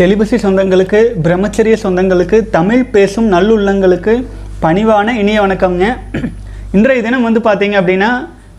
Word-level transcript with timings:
செலிபசி 0.00 0.36
சொந்தங்களுக்கு 0.42 0.98
பிரம்மச்சரிய 1.24 1.76
சொந்தங்களுக்கு 1.82 2.36
தமிழ் 2.50 2.84
பேசும் 2.84 3.26
நல்லுள்ளங்களுக்கு 3.32 4.12
பணிவான 4.62 5.14
இனிய 5.22 5.38
வணக்கம்ங்க. 5.42 5.86
இன்றைய 6.72 7.02
தினம் 7.02 7.26
வந்து 7.26 7.40
பார்த்தீங்க 7.40 7.76
அப்படின்னா 7.80 8.08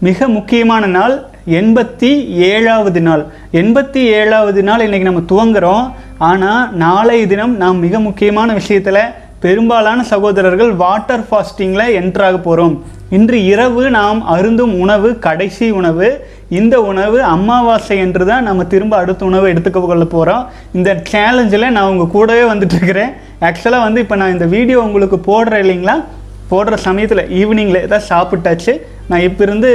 மிக 0.07 0.27
முக்கியமான 0.27 0.85
நாள் 0.97 1.15
எண்பத்தி 1.59 2.11
ஏழாவது 2.49 3.01
நாள். 3.01 3.23
எண்பத்தி 3.61 4.01
ஏழாவது 4.19 4.63
நாள் 4.63 4.83
இன்றைக்கி 4.87 5.07
நம்ம 5.09 5.23
துவங்குறோம். 5.31 5.91
ஆனால் 6.17 6.75
நாளைய 6.75 7.27
தினம் 7.27 7.57
நாம் 7.57 7.83
மிக 7.85 7.99
முக்கியமான 7.99 8.53
விஷயத்தில் 8.53 9.01
பெரும்பாலான 9.41 9.99
சகோதரர்கள் 10.03 10.71
வாட்டர் 10.81 11.23
ஃபாஸ்டிங்கில் 11.27 11.93
என்ட்ராக 11.99 12.37
போகிறோம் 12.37 12.75
இன்று 13.09 13.37
இரவு 13.43 13.83
நாம் 13.89 14.19
அருந்தும் 14.25 14.73
உணவு 14.79 15.09
கடைசி 15.19 15.67
உணவு 15.71 16.07
இந்த 16.49 16.75
உணவு 16.81 17.17
அமாவாசை 17.31 17.97
என்று 17.97 18.25
தான் 18.25 18.43
நம்ம 18.43 18.63
திரும்ப 18.63 18.93
அடுத்த 18.97 19.25
உணவை 19.25 19.47
எடுத்துக்க 19.53 19.81
கொள்ள 19.81 20.05
போகிறோம் 20.05 20.43
இந்த 20.73 20.89
சேலஞ்சில் 21.11 21.71
நான் 21.71 21.89
உங்கள் 21.91 22.13
கூடவே 22.15 22.43
வந்துட்டுருக்கிறேன் 22.43 23.11
ஆக்சுவலாக 23.49 23.85
வந்து 23.87 24.01
இப்போ 24.01 24.15
நான் 24.15 24.31
இந்த 24.31 24.45
வீடியோ 24.55 24.79
உங்களுக்கு 24.79 25.19
போடுறேன் 25.29 25.63
இல்லைங்களா? 25.65 25.95
போடுற 26.51 26.75
சமயத்தில் 26.87 27.23
ஈவினிங்கில் 27.39 27.83
ஏதாவது 27.85 28.07
சாப்பிட்டாச்சு. 28.09 28.73
நான் 29.09 29.25
இப்போ 29.27 29.41
இருந்து 29.43 29.69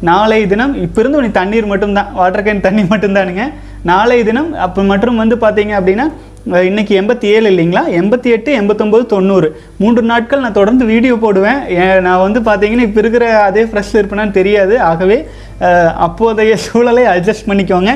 நாளை 0.00 0.46
தினம் 0.46 0.74
இப்போ 0.84 1.00
இருந்து 1.00 1.18
உனக்கு 1.18 1.38
தண்ணீர் 1.40 1.66
மட்டும்தான் 1.66 2.10
வாட்டர் 2.14 2.44
கேன் 2.46 2.66
தண்ணி 2.66 2.82
மட்டும்தானுங்க. 2.82 3.44
நாளை 3.90 4.18
தினம் 4.22 4.50
அப்போ 4.66 4.80
மற்றும் 4.82 5.16
வந்து 5.16 5.36
பார்த்தீங்க 5.36 5.72
அப்படின்னா 5.78 6.06
இன்றைக்கி 6.46 6.62
இன்னைக்கு 6.62 7.00
எண்பத்தி 7.00 7.26
ஏழு 7.34 7.50
இல்லைங்களா? 7.50 7.82
எண்பத்தி 7.98 8.28
எட்டு 8.34 8.60
எண்பத்தொம்போது 8.60 9.06
தொண்ணூறு. 9.06 9.48
மூன்று 9.78 10.02
நாட்கள் 10.02 10.40
நான் 10.40 10.52
தொடர்ந்து 10.52 10.84
வீடியோ 10.84 11.14
போடுவேன். 11.14 11.60
ஏன் 11.68 12.00
நான் 12.00 12.22
வந்து 12.24 12.40
பார்த்தீங்கன்னா 12.40 12.86
இப்போ 12.86 13.00
இருக்கிற 13.00 13.42
அதே 13.42 13.62
ஃப்ரெஷ் 13.62 13.92
இருப்பேனான்னு 13.92 14.30
தெரியாது. 14.30 14.80
ஆகவே 14.80 15.18
அப்போதைய 16.06 16.56
சூழலை 16.64 17.04
அட்ஜஸ்ட் 17.04 17.46
பண்ணிக்கோங்க. 17.46 17.92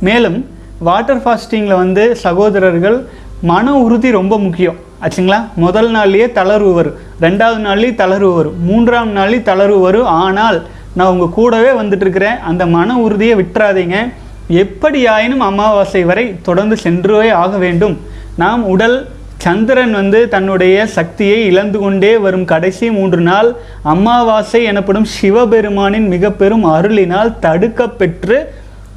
மேலும் 0.00 0.38
வாட்டர் 0.78 1.22
ஃபாஸ்டிங்கில் 1.24 1.80
வந்து 1.82 2.04
சகோதரர்கள் 2.16 2.98
மன 3.42 3.74
உறுதி 3.78 4.10
ரொம்ப 4.10 4.38
முக்கியம். 4.38 4.78
ஆச்சுங்களா? 5.02 5.40
முதல் 5.64 5.90
நாள்லேயே 5.96 6.28
தளர்வு 6.38 6.72
வரும். 6.78 6.96
ரெண்டாவது 7.20 7.60
நாள்லேயே 7.68 7.94
தளர்வு 8.04 8.32
வரும். 8.34 8.56
மூன்றாம் 8.70 9.16
நாள்லேயும் 9.16 9.48
தளர்வு 9.50 9.80
வரும். 9.80 10.08
ஆனால் 10.22 10.60
நான் 10.94 11.12
உங்கள் 11.14 11.36
கூடவே 11.40 11.72
வந்துட்டு 11.80 12.06
இருக்கிறேன். 12.06 12.38
அந்த 12.52 12.66
மன 12.66 12.98
உறுதியை 12.98 13.34
விட்டுறாதீங்க. 13.42 13.98
எப்படியாயினும் 14.50 15.44
அமாவாசை 15.50 16.02
வரை 16.04 16.34
தொடர்ந்து 16.42 16.76
சென்றே 16.76 17.28
ஆக 17.28 17.56
வேண்டும். 17.56 17.96
நாம் 18.36 18.64
உடல் 18.64 19.08
சந்திரன் 19.38 19.92
வந்து 19.92 20.28
தன்னுடைய 20.28 20.86
சக்தியை 20.86 21.44
இழந்து 21.46 21.78
கொண்டே 21.78 22.16
வரும் 22.16 22.44
கடைசி 22.44 22.90
மூன்று 22.90 23.20
நாள் 23.20 23.56
அமாவாசை 23.82 24.64
எனப்படும் 24.64 25.06
சிவபெருமானின் 25.16 26.08
மிக 26.08 26.30
பெரும் 26.30 26.64
அருளினால் 26.64 27.38
தடுக்க 27.38 27.88
பெற்று 27.88 28.38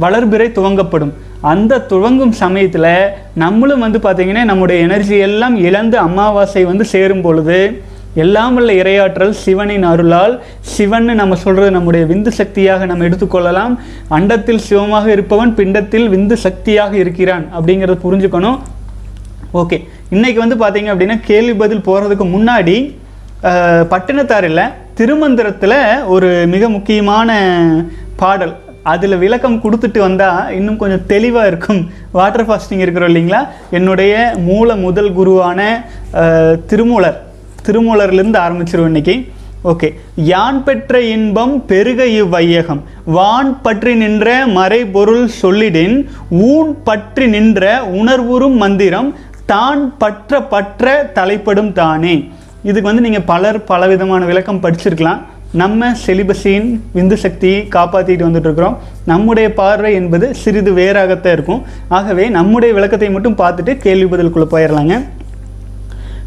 வளர்பிறை 0.02 0.47
துவங்கப்படும். 0.57 1.13
அந்த 1.41 1.79
துவங்கும் 1.79 2.31
சமயத்தில் 2.31 3.13
நம்மளும் 3.33 3.79
வந்து 3.79 3.99
பார்த்திங்கன்னா 3.99 4.44
நம்முடைய 4.44 4.81
எனர்ஜி 4.81 5.17
எல்லாம் 5.17 5.55
இழந்து 5.57 5.97
அமாவாசை 5.97 6.63
வந்து 6.63 6.85
சேரும் 6.85 7.22
பொழுது 7.22 7.83
எல்லாம் 8.16 8.56
உள்ள 8.56 8.73
இரையாற்றல் 8.73 9.30
சிவனின் 9.30 9.84
அருளால் 9.84 10.42
சிவன் 10.62 11.16
நம்ம 11.16 11.36
சொல்கிறது 11.36 11.72
நம்முடைய 11.72 12.06
விந்து 12.06 12.28
சக்தியாக 12.28 12.86
நம்ம 12.86 13.08
எடுத்துக்கொள்ளலாம். 13.08 13.73
அண்டத்தில் 14.09 14.58
சிவமாக 14.58 15.12
இருப்பவன் 15.12 15.56
பிண்டத்தில் 15.56 16.09
விந்து 16.09 16.34
சக்தியாக 16.34 16.98
இருக்கிறான் 16.98 17.50
அப்படிங்கிறத 17.56 17.97
புரிஞ்சுக்கணும். 18.03 18.58
ஓகே. 19.53 19.78
இன்னைக்கு 20.09 20.40
வந்து 20.40 20.56
பார்த்தீங்க 20.56 20.94
அப்படின்னா 20.94 21.19
கேள்வி 21.25 21.53
பதில் 21.53 21.80
போகிறதுக்கு 21.80 22.25
முன்னாடி 22.31 22.78
அஹ், 23.44 23.85
பட்டினத்தாரில் 23.90 24.64
திருமந்திரத்தில் 24.94 25.78
ஒரு 26.06 26.47
மிக 26.47 26.69
முக்கியமான 26.69 27.30
பாடல். 28.16 28.53
அதில் 28.84 29.18
விளக்கம் 29.18 29.62
கொடுத்துட்டு 29.64 29.97
வந்தால் 29.97 30.53
இன்னும் 30.53 30.78
கொஞ்சம் 30.78 31.06
தெளிவாக 31.06 31.47
இருக்கும். 31.47 31.81
வாட்டர் 32.12 32.47
ஃபாஸ்டிங் 32.47 32.80
இருக்கிறோம் 32.80 33.16
இல்லைங்களா? 33.16 33.41
என்னுடைய 33.72 34.14
மூல 34.38 34.75
முதல் 34.75 35.14
குருவான 35.14 35.59
திருமூலர். 36.68 37.19
திருமூலர்லேருந்து 37.67 38.39
ஆரம்பிச்சிருவோம் 38.45 38.91
இன்னைக்கு. 38.94 39.16
ஓகே 39.72 39.88
யான் 40.29 40.59
பெற்ற 40.67 41.01
இன்பம் 41.16 41.55
பெருக 41.72 42.05
இவ்வையகம். 42.19 42.79
வான் 43.16 43.51
பற்றி 43.66 43.91
நின்ற 44.03 44.27
மறைபொருள் 44.57 45.27
சொல்லிடின் 45.41 45.97
ஊன் 46.51 46.72
பற்றி 46.88 47.25
நின்ற 47.35 47.73
உணர்வுறும் 47.99 48.57
மந்திரம் 48.63 49.11
தான் 49.51 49.83
பற்ற 50.03 50.41
பற்ற 50.53 50.94
தலைப்படும் 51.17 51.72
தானே. 51.81 52.16
இதுக்கு 52.69 52.89
வந்து 52.89 53.05
நீங்கள் 53.07 53.27
பலர் 53.33 53.59
பலவிதமான 53.69 54.22
விளக்கம் 54.31 54.63
படிச்சிருக்கலாம். 54.66 55.22
நம்ம 55.61 55.88
செலிபஸின் 56.03 56.67
விந்து 56.97 57.16
சக்தியை 57.23 57.61
காப்பாற்றிட்டு 57.75 58.28
வந்துட்டுருக்குறோம். 58.28 58.78
நம்முடைய 59.11 59.47
பார்வை 59.61 59.89
என்பது 60.01 60.28
சிறிது 60.41 60.72
வேறாகத்தான் 60.78 61.35
இருக்கும். 61.38 61.63
ஆகவே 61.97 62.28
நம்முடைய 62.38 62.72
விளக்கத்தை 62.78 63.09
மட்டும் 63.16 63.39
பார்த்துட்டு 63.41 63.73
கேள்வி 63.88 64.07
பதிலுக்குள்ளே 64.11 64.49
போயிடலாங்க 64.53 64.95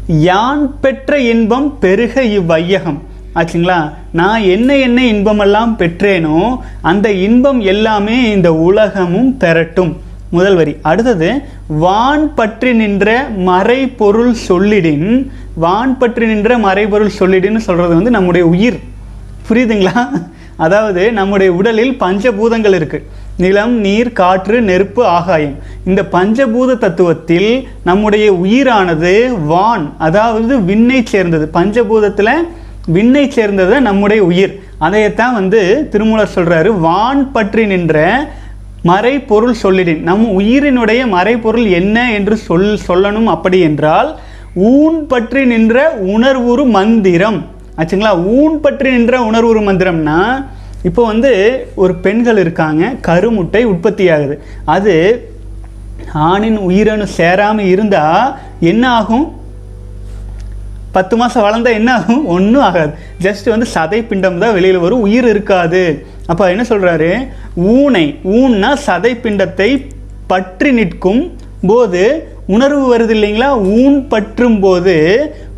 யான் 0.07 0.79
பெற்ற 0.79 1.19
இன்பம் 1.19 1.79
பெருக 1.79 2.23
இவ்வையகம். 2.23 2.99
ஆச்சுங்களா? 3.35 3.91
நான் 4.11 4.41
என்ன 4.41 4.77
என்ன 4.77 5.05
இன்பமெல்லாம் 5.05 5.75
பெற்றேனோ 5.79 6.57
அந்த 6.81 7.11
இன்பம் 7.11 7.59
எல்லாமே 7.59 8.31
இந்த 8.31 8.53
உலகமும் 8.53 9.37
பெறட்டும். 9.37 9.97
முதல் 10.29 10.55
வரி. 10.55 10.75
அடுத்தது 10.81 11.41
வான் 11.67 12.33
பற்றி 12.33 12.73
நின்ற 12.73 13.27
மறைபொருள் 13.37 14.33
சொல்லிடின் 14.47 15.31
வான் 15.55 15.97
பற்றி 15.97 16.25
நின்ற 16.25 16.57
மறைபொருள் 16.57 17.17
சொல்லிடின்னு 17.19 17.57
சொல்கிறது 17.57 17.93
வந்து 17.95 18.09
நம்முடைய 18.09 18.47
உயிர். 18.47 18.79
புரியுதுங்களா? 19.49 20.21
அதாவது 20.55 21.11
நம்முடைய 21.11 21.53
உடலில் 21.53 21.97
பஞ்சபூதங்கள் 21.99 22.75
இருக்குது 22.79 23.03
நிலம் 23.37 23.73
நீர் 23.79 24.11
காற்று 24.13 24.61
நெருப்பு 24.61 25.05
ஆகாயம். 25.05 25.55
இந்த 25.85 26.01
பஞ்சபூத 26.11 26.77
தத்துவத்தில் 26.83 27.49
நம்முடைய 27.83 28.33
உயிரானது 28.33 29.13
வான் 29.47 29.93
அதாவது 29.97 30.59
விண்ணை 30.59 30.99
சேர்ந்தது. 31.03 31.49
பஞ்சபூதத்தில் 31.53 32.33
விண்ணை 32.95 33.29
சேர்ந்தது 33.29 33.75
நம்முடைய 33.81 34.23
உயிர். 34.23 34.53
அதையத்தான் 34.79 35.33
வந்து 35.33 35.61
திருமூலர் 35.91 36.35
சொல்கிறாரு 36.35 36.71
வான் 36.79 37.31
பற்றி 37.31 37.65
நின்ற 37.65 38.03
மறைப்பொருள் 38.83 39.61
சொல்லிடின். 39.63 40.01
நம் 40.01 40.25
உயிரினுடைய 40.39 41.01
மறைப்பொருள் 41.09 41.67
என்ன 41.69 42.11
என்று 42.11 42.35
சொல் 42.37 42.79
சொல்லணும் 42.87 43.29
அப்படி 43.35 43.59
என்றால் 43.59 44.09
ஊன் 44.71 45.07
பற்றி 45.07 45.45
நின்ற 45.45 45.77
உணர்வுறு 46.15 46.65
மந்திரம். 46.77 47.39
ஆச்சுங்களா? 47.77 48.11
ஊன் 48.25 48.59
பற்றி 48.59 48.89
நின்ற 48.91 49.19
உணர்வுறு 49.19 49.61
மந்திரம்னா 49.69 50.19
இப்போ 50.87 51.01
வந்து 51.11 51.31
ஒரு 51.83 51.93
பெண்கள் 52.05 52.39
இருக்காங்க 52.43 52.83
கருமுட்டை 53.07 53.61
உற்பத்தி 53.71 54.05
ஆகுது 54.15 54.35
அது 54.75 54.93
ஆணின் 56.29 56.59
உயிரணு 56.67 57.05
சேராமல் 57.17 57.71
இருந்தால் 57.73 58.33
என்ன 58.71 58.83
ஆகும்? 58.99 59.25
பத்து 60.95 61.15
மாதம் 61.19 61.45
வளர்ந்தால் 61.45 61.77
என்ன 61.79 61.89
ஆகும்? 61.99 62.21
ஒன்றும் 62.35 62.65
ஆகாது. 62.67 62.91
ஜஸ்ட் 63.25 63.47
வந்து 63.53 63.67
சதை 63.73 63.99
பிண்டம் 64.09 64.41
தான் 64.43 64.55
வெளியில் 64.57 64.83
வரும். 64.83 65.05
உயிர் 65.07 65.27
இருக்காது. 65.33 65.81
அப்போ 66.31 66.43
என்ன 66.53 66.63
சொல்கிறாரு 66.69 67.09
ஊனை 67.73 68.05
ஊன்னா 68.37 68.69
சதை 68.87 69.11
பிண்டத்தை 69.25 69.69
பற்றி 70.31 70.69
நிற்கும் 70.79 71.23
போது 71.71 72.03
உணர்வு 72.47 72.97
வருது 72.97 73.15
இல்லைங்களா? 73.17 73.61
ஊன் 73.61 74.07
பற்றும் 74.07 74.59
போது 74.59 74.95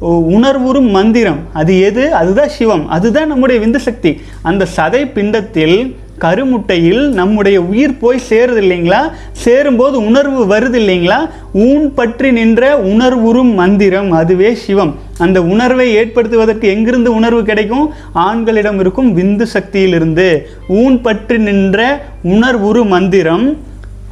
உணர்வுறும் 0.01 0.89
மந்திரம். 0.89 1.39
அது 1.53 1.79
எது? 1.79 2.13
அதுதான் 2.13 2.49
சிவம். 2.49 2.89
அதுதான் 2.89 3.27
நம்முடைய 3.27 3.67
விந்து 3.67 3.75
சக்தி. 3.75 4.21
அந்த 4.41 4.65
சதை 4.77 5.11
பிண்டத்தில் 5.15 5.95
கருமுட்டையில் 6.21 7.07
நம்முடைய 7.07 7.61
உயிர் 7.61 7.97
போய் 7.97 8.21
சேருது 8.29 8.61
இல்லைங்களா? 8.63 9.11
சேரும்போது 9.31 10.05
உணர்வு 10.05 10.55
வருது 10.55 10.81
இல்லைங்களா? 10.81 11.29
ஊன் 11.53 11.93
பற்றி 11.93 12.31
நின்ற 12.31 12.77
உணர்வுறும் 12.77 13.53
மந்திரம் 13.53 14.11
அதுவே 14.11 14.55
சிவம். 14.55 14.95
அந்த 15.17 15.43
உணர்வை 15.43 15.95
ஏற்படுத்துவதற்கு 15.97 16.61
எங்கிருந்து 16.61 17.13
உணர்வு 17.13 17.43
கிடைக்கும்? 17.43 17.93
ஆண்களிடம் 18.13 18.79
இருக்கும் 18.79 19.17
விந்து 19.17 19.45
சக்தியிலிருந்து. 19.53 20.41
ஊன் 20.67 21.01
பற்றி 21.01 21.37
நின்ற 21.37 22.05
உணர்வுறு 22.23 22.85
மந்திரம் 22.85 23.57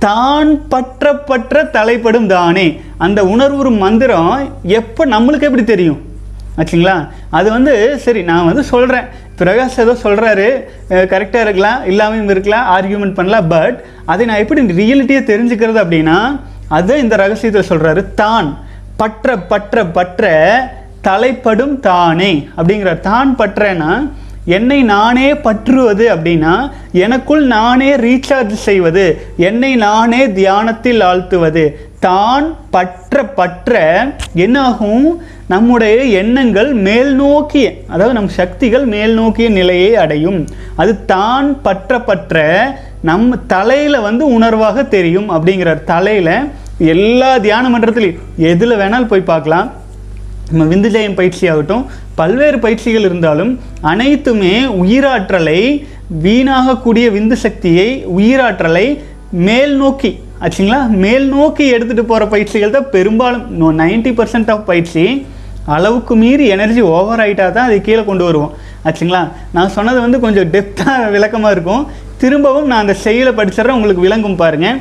தான் 0.06 0.50
பற்ற 0.74 1.13
பற்ற 1.30 1.63
தலைப்படும் 1.75 2.31
தானே. 2.36 2.66
அந்த 3.06 3.19
உணர்வுறு 3.34 3.72
மந்திரம் 3.84 4.34
எப்போ 4.80 5.04
நம்மளுக்கு 5.13 5.48
எப்படி 5.50 5.66
தெரியும்? 5.74 6.00
ஆச்சுங்களா? 6.60 6.96
அது 7.38 7.48
வந்து 7.56 7.74
சரி 8.04 8.22
நான் 8.31 8.50
வந்து 8.50 8.63
சொல்கிறேன் 8.74 9.07
பிரகாஷ் 9.40 9.80
ஏதோ 9.84 9.94
சொல்கிறாரு 10.04 10.48
கரெக்டாக 11.13 11.46
இருக்கலாம் 11.46 11.80
இல்லாமையும் 11.92 12.31
இருக்கலாம் 12.34 12.68
ஆர்கியூமெண்ட் 12.75 13.18
பண்ணலாம் 13.19 13.50
பட் 13.54 13.78
அதை 14.12 14.25
நான் 14.30 14.44
எப்படி 14.44 14.62
ரியாலிட்டியை 14.81 15.22
தெரிஞ்சுக்கிறது 15.31 15.80
அப்படின்னா 15.84 16.18
அதுதான் 16.75 17.04
இந்த 17.06 17.16
ரகசியத்தை 17.24 17.63
சொல்கிறாரு 17.72 18.04
தான் 18.22 18.48
பற்ற 19.02 19.36
பற்ற 19.52 19.84
பற்ற 19.98 20.24
தலைப்படும் 21.07 21.75
தானே. 21.90 22.31
அப்படிங்கிறார் 22.57 23.02
தான் 23.10 23.31
பற்றேன்னா 23.42 23.92
என்னை 24.45 24.77
நானே 24.83 25.33
பற்றுவது 25.33 26.06
அப்படின்னா 26.13 26.53
எனக்குள் 27.03 27.44
நானே 27.45 27.95
ரீசார்ஜ் 27.95 28.56
செய்வது 28.68 29.06
என்னை 29.38 29.75
நானே 29.75 30.21
தியானத்தில் 30.39 31.01
ஆழ்த்துவது. 31.01 31.63
தான் 32.00 32.47
பற்ற 32.74 33.24
பற்ற 33.38 33.74
என்னாகும்? 34.33 35.07
நம்முடைய 35.53 36.03
எண்ணங்கள் 36.21 36.74
மேல் 36.88 37.12
நோக்கிய 37.15 37.71
அதாவது 37.88 38.15
நம் 38.18 38.36
சக்திகள் 38.39 38.86
மேல் 38.86 39.13
நோக்கிய 39.13 39.50
நிலையை 39.50 39.95
அடையும். 40.03 40.39
அது 40.75 40.94
தான் 41.06 41.62
பற்ற 41.62 42.00
பற்ற 42.00 42.44
நம்ம 43.09 43.36
தலையில் 43.53 44.06
வந்து 44.07 44.39
உணர்வாக 44.39 44.88
தெரியும் 44.88 45.30
அப்படிங்கிறார். 45.30 45.81
தலையில் 45.94 46.36
எல்லா 46.94 47.31
தியான 47.38 47.65
மன்றத்திலையும் 47.74 48.21
எதில் 48.51 48.80
வேணாலும் 48.81 49.12
போய் 49.13 49.30
பார்க்கலாம். 49.31 49.71
நம்ம 50.50 50.63
விந்துஜயம் 50.71 51.15
பயிற்சி 51.19 51.44
ஆகட்டும் 51.51 51.83
பல்வேறு 52.19 52.57
பயிற்சிகள் 52.65 53.06
இருந்தாலும் 53.07 53.51
அனைத்துமே 53.92 54.56
உயிராற்றலை 54.81 55.62
வீணாகக்கூடிய 56.25 57.06
விந்து 57.15 57.38
சக்தியை 57.45 57.88
உயிராற்றலை 58.18 58.86
மேல் 59.47 59.74
நோக்கி 59.83 60.12
ஆச்சுங்களா? 60.45 60.80
மேல் 61.03 61.25
நோக்கி 61.36 61.65
எடுத்துகிட்டு 61.75 62.06
போகிற 62.12 62.25
பயிற்சிகள் 62.33 62.75
தான் 62.75 62.89
பெரும்பாலும் 62.95 63.45
நைன்டி 63.81 64.12
பர்சன்ட் 64.19 64.51
ஆஃப் 64.53 64.65
பயிற்சி 64.71 65.06
அளவுக்கு 65.75 66.15
மீறி 66.24 66.47
எனர்ஜி 66.56 66.81
ஓவர் 66.95 67.21
ஆகிட்டா 67.24 67.45
தான் 67.51 67.68
அதை 67.69 67.77
கீழே 67.88 68.03
கொண்டு 68.09 68.24
வருவோம் 68.27 68.51
ஆச்சுங்களா? 68.88 69.21
நான் 69.56 69.74
சொன்னது 69.77 70.00
வந்து 70.06 70.19
கொஞ்சம் 70.25 70.51
டெப்த்தாக 70.56 71.12
விளக்கமாக 71.15 71.56
இருக்கும். 71.56 71.86
திரும்பவும் 72.24 72.68
நான் 72.71 72.83
அந்த 72.86 72.95
செயலை 73.06 73.31
படிச்சிடுறேன் 73.39 73.77
உங்களுக்கு 73.77 74.06
விளங்கும் 74.07 74.42
பாருங்கள் 74.44 74.77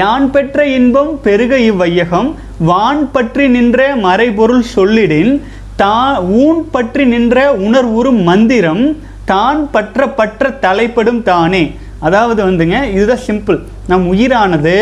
யான் 0.00 0.26
பெற்ற 0.30 0.66
இன்பம் 0.76 1.12
பெருக 1.26 1.52
இவ்வையகம் 1.68 2.28
வான் 2.68 3.00
பற்றி 3.14 3.44
நின்ற 3.54 3.78
மறைபொருள் 4.06 4.64
சொல்லிடின் 4.74 5.32
தா 5.80 5.96
ஊன் 6.42 6.60
பற்றி 6.74 7.04
நின்ற 7.12 7.36
உணர்வுறும் 7.66 8.20
மந்திரம் 8.28 8.84
தான் 9.30 9.60
பற்ற 9.74 10.08
பற்ற 10.18 10.50
தலைப்படும் 10.64 11.22
தானே. 11.30 11.62
அதாவது 12.06 12.40
வந்துங்க 12.48 12.76
இதுதான் 12.96 13.24
சிம்பிள் 13.28 13.58
நம் 13.90 14.04
உயிரானது 14.12 14.76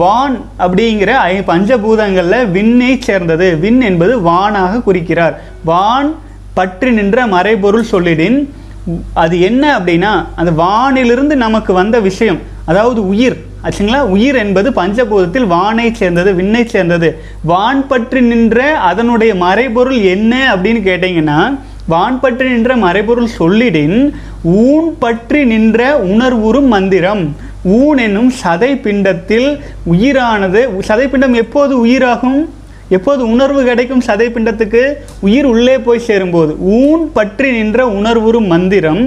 வான் 0.00 0.36
அப்படிங்கிற 0.64 1.10
ஐ 1.32 1.34
பஞ்சபூதங்களில் 1.50 2.50
விண்ணை 2.56 2.92
சேர்ந்தது. 3.08 3.48
விண் 3.64 3.82
என்பது 3.90 4.14
வானாக 4.28 4.82
குறிக்கிறார். 4.86 5.34
வான் 5.70 6.10
பற்றி 6.58 6.90
நின்ற 6.98 7.26
மறைபொருள் 7.34 7.90
சொல்லிடின் 7.94 8.38
அது 9.22 9.36
என்ன 9.48 9.62
அப்படின்னா 9.78 10.12
அந்த 10.40 10.50
வானிலிருந்து 10.64 11.34
நமக்கு 11.44 11.72
வந்த 11.80 11.96
விஷயம். 12.08 12.40
அதாவது 12.70 13.00
உயிர். 13.12 13.38
ஆச்சுங்களா? 13.66 14.00
உயிர் 14.14 14.36
என்பது 14.42 14.68
பஞ்சபூதத்தில் 14.80 15.46
வானை 15.54 15.86
சேர்ந்தது 16.00 16.32
விண்ணை 16.40 16.64
சேர்ந்தது. 16.74 17.08
வான் 17.50 17.86
பற்றி 17.92 18.20
நின்ற 18.32 18.58
அதனுடைய 18.90 19.32
மறைபொருள் 19.44 20.00
என்ன 20.14 20.32
அப்படின்னு 20.52 20.82
கேட்டிங்கன்னா 20.90 21.38
வான் 21.92 22.20
பற்றி 22.22 22.46
நின்ற 22.52 22.72
மறைபொருள் 22.76 23.34
சொல்லிடின் 23.38 23.98
ஊன் 24.66 24.88
பற்றி 24.98 25.40
நின்ற 25.52 25.80
உணர்வுறும் 26.12 26.70
மந்திரம். 26.74 27.22
ஊன் 27.76 27.98
என்னும் 28.06 28.30
சதை 28.42 28.72
பிண்டத்தில் 28.84 29.48
உயிரானது 29.92 30.60
சதை 30.88 31.06
பிண்டம் 31.12 31.36
எப்போது 31.42 31.72
உயிராகும்? 31.84 32.40
எப்போது 32.96 33.22
உணர்வு 33.34 33.60
கிடைக்கும் 33.68 34.04
சதை 34.08 34.26
பிண்டத்துக்கு 34.34 34.82
உயிர் 35.26 35.48
உள்ளே 35.52 35.76
போய் 35.86 36.06
சேரும்போது. 36.08 36.52
ஊன் 36.80 37.04
பற்றி 37.16 37.48
நின்ற 37.58 37.86
உணர்வுறும் 37.98 38.50
மந்திரம். 38.54 39.02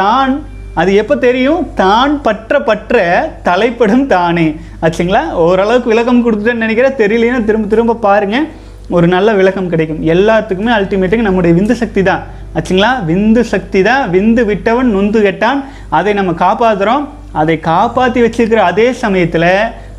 தான் 0.00 0.34
அது 0.80 0.90
எப்போ 1.00 1.14
தெரியும்? 1.26 1.62
தான் 1.74 2.12
பற்ற 2.26 2.60
பற்ற 2.68 3.02
தலைப்படும் 3.48 4.06
தானே. 4.14 4.46
ஆச்சுங்களா? 4.84 5.22
ஓரளவுக்கு 5.44 5.92
விளக்கம் 5.92 6.22
கொடுத்துட்டேன்னு 6.24 6.64
நினைக்கிறேன். 6.64 6.98
தெரியலன்னா 7.02 7.40
திரும்ப 7.44 7.68
திரும்ப 7.74 7.98
பாருங்கள் 8.06 8.48
ஒரு 8.96 9.06
நல்ல 9.14 9.28
விளக்கம் 9.38 9.70
கிடைக்கும். 9.72 10.02
எல்லாத்துக்குமே 10.14 10.72
அல்டிமேட்டுக்கு 10.78 11.28
நம்முடைய 11.28 11.52
விந்து 11.58 11.76
சக்தி 11.82 12.02
தான். 12.02 12.22
ஆச்சுங்களா? 12.56 12.90
விந்து 13.10 13.42
சக்தி 13.52 13.80
தான். 13.82 14.02
விந்து 14.14 14.44
விட்டவன் 14.50 14.92
நொந்து 14.96 15.20
கெட்டான். 15.26 15.62
அதை 15.98 16.12
நம்ம 16.20 16.34
காப்பாற்றுறோம் 16.44 17.06
அதை 17.40 17.56
காப்பாற்றி 17.70 18.20
வச்சிருக்கிற 18.26 18.60
அதே 18.70 18.86
சமயத்தில் 19.04 19.50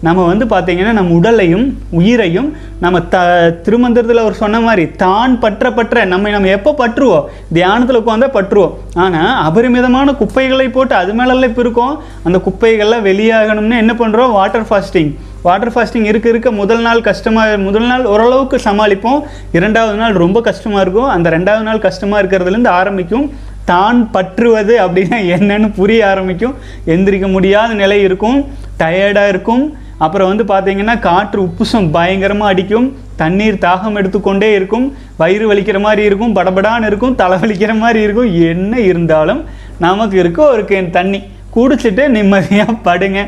நம்ம 0.06 0.26
வந்து 0.30 0.46
பார்த்தீங்கன்னா 0.52 0.92
நம்ம 0.98 1.14
உடலையும் 1.20 1.66
உயிரையும் 2.00 2.50
நம்ம 2.84 3.00
த 3.14 3.18
திருமந்திரத்தில் 3.66 4.24
அவர் 4.24 4.40
சொன்ன 4.42 4.60
மாதிரி 4.66 4.84
தான் 5.04 5.32
பற்ற 5.44 5.72
பற்ற 5.78 6.04
நம்மை 6.14 6.32
நம்ம 6.36 6.52
எப்போ 6.58 6.72
பற்றுவோம்? 6.82 7.26
தியானத்தில் 7.58 8.00
உட்காந்தா 8.02 8.30
பற்றுவோம். 8.36 8.74
ஆனால் 9.06 9.32
அபரிமிதமான 9.48 10.14
குப்பைகளை 10.20 10.68
போட்டு 10.76 10.96
அது 11.00 11.14
மேலெல்லாம் 11.20 11.50
இப்போ 11.52 11.64
இருக்கோம். 11.66 11.96
அந்த 12.28 12.40
குப்பைகள்லாம் 12.48 13.08
வெளியாகணும்னு 13.10 13.82
என்ன 13.84 13.96
பண்ணுறோம் 14.02 14.36
வாட்டர் 14.40 14.68
ஃபாஸ்டிங் 14.70 15.12
வாட்டர் 15.48 15.74
ஃபாஸ்டிங் 15.74 16.08
இருக்க 16.12 16.28
இருக்க 16.34 16.50
முதல் 16.62 16.86
நாள் 16.86 17.02
கஷ்டமாக 17.10 17.58
முதல் 17.66 17.90
நாள் 17.90 18.06
ஓரளவுக்கு 18.14 18.58
சமாளிப்போம். 18.68 19.20
இரண்டாவது 19.58 19.98
நாள் 20.02 20.22
ரொம்ப 20.24 20.38
கஷ்டமாக 20.48 20.84
இருக்கும். 20.86 21.10
அந்த 21.16 21.28
ரெண்டாவது 21.36 21.66
நாள் 21.70 21.86
கஷ்டமாக 21.88 22.22
இருக்கிறதுலேருந்து 22.22 22.74
ஆரம்பிக்கும். 22.80 23.28
தான் 23.72 23.98
பற்றுவது 24.16 24.76
அப்படின்னா 24.84 25.18
என்னன்னு 25.36 25.70
புரிய 25.80 26.02
ஆரம்பிக்கும். 26.12 26.56
எந்திரிக்க 26.94 27.28
முடியாத 27.36 27.72
நிலை 27.82 28.00
இருக்கும். 28.08 28.38
டயர்டாக 28.82 29.32
இருக்கும். 29.34 29.64
அப்புறம் 30.06 30.30
வந்து 30.32 30.44
பார்த்தீங்கன்னா 30.54 30.96
காற்று 31.00 31.40
உப்புசம் 31.48 31.88
பயங்கரமாக 31.92 32.52
அடிக்கும். 32.54 32.88
தண்ணீர் 33.22 33.64
தாகம் 33.66 33.98
எடுத்துக்கொண்டே 34.00 34.50
இருக்கும். 34.58 34.86
வயிறு 35.22 35.46
வலிக்கிற 35.52 35.80
மாதிரி 35.86 36.04
இருக்கும். 36.10 36.36
படபடான்னு 36.36 36.90
இருக்கும். 36.92 37.16
தலை 37.22 37.38
வலிக்கிற 37.44 37.74
மாதிரி 37.84 38.02
இருக்கும். 38.08 38.32
என்ன 38.52 38.80
இருந்தாலும் 38.90 39.42
நமக்கு 39.86 40.18
இருக்க 40.18 40.42
ஒரு 40.54 40.64
கேன் 40.72 40.90
தண்ணி. 40.90 41.22
குடிச்சிட்டு 41.56 42.04
நிம்மதியாக 42.18 42.76
படுங்க. 42.88 43.20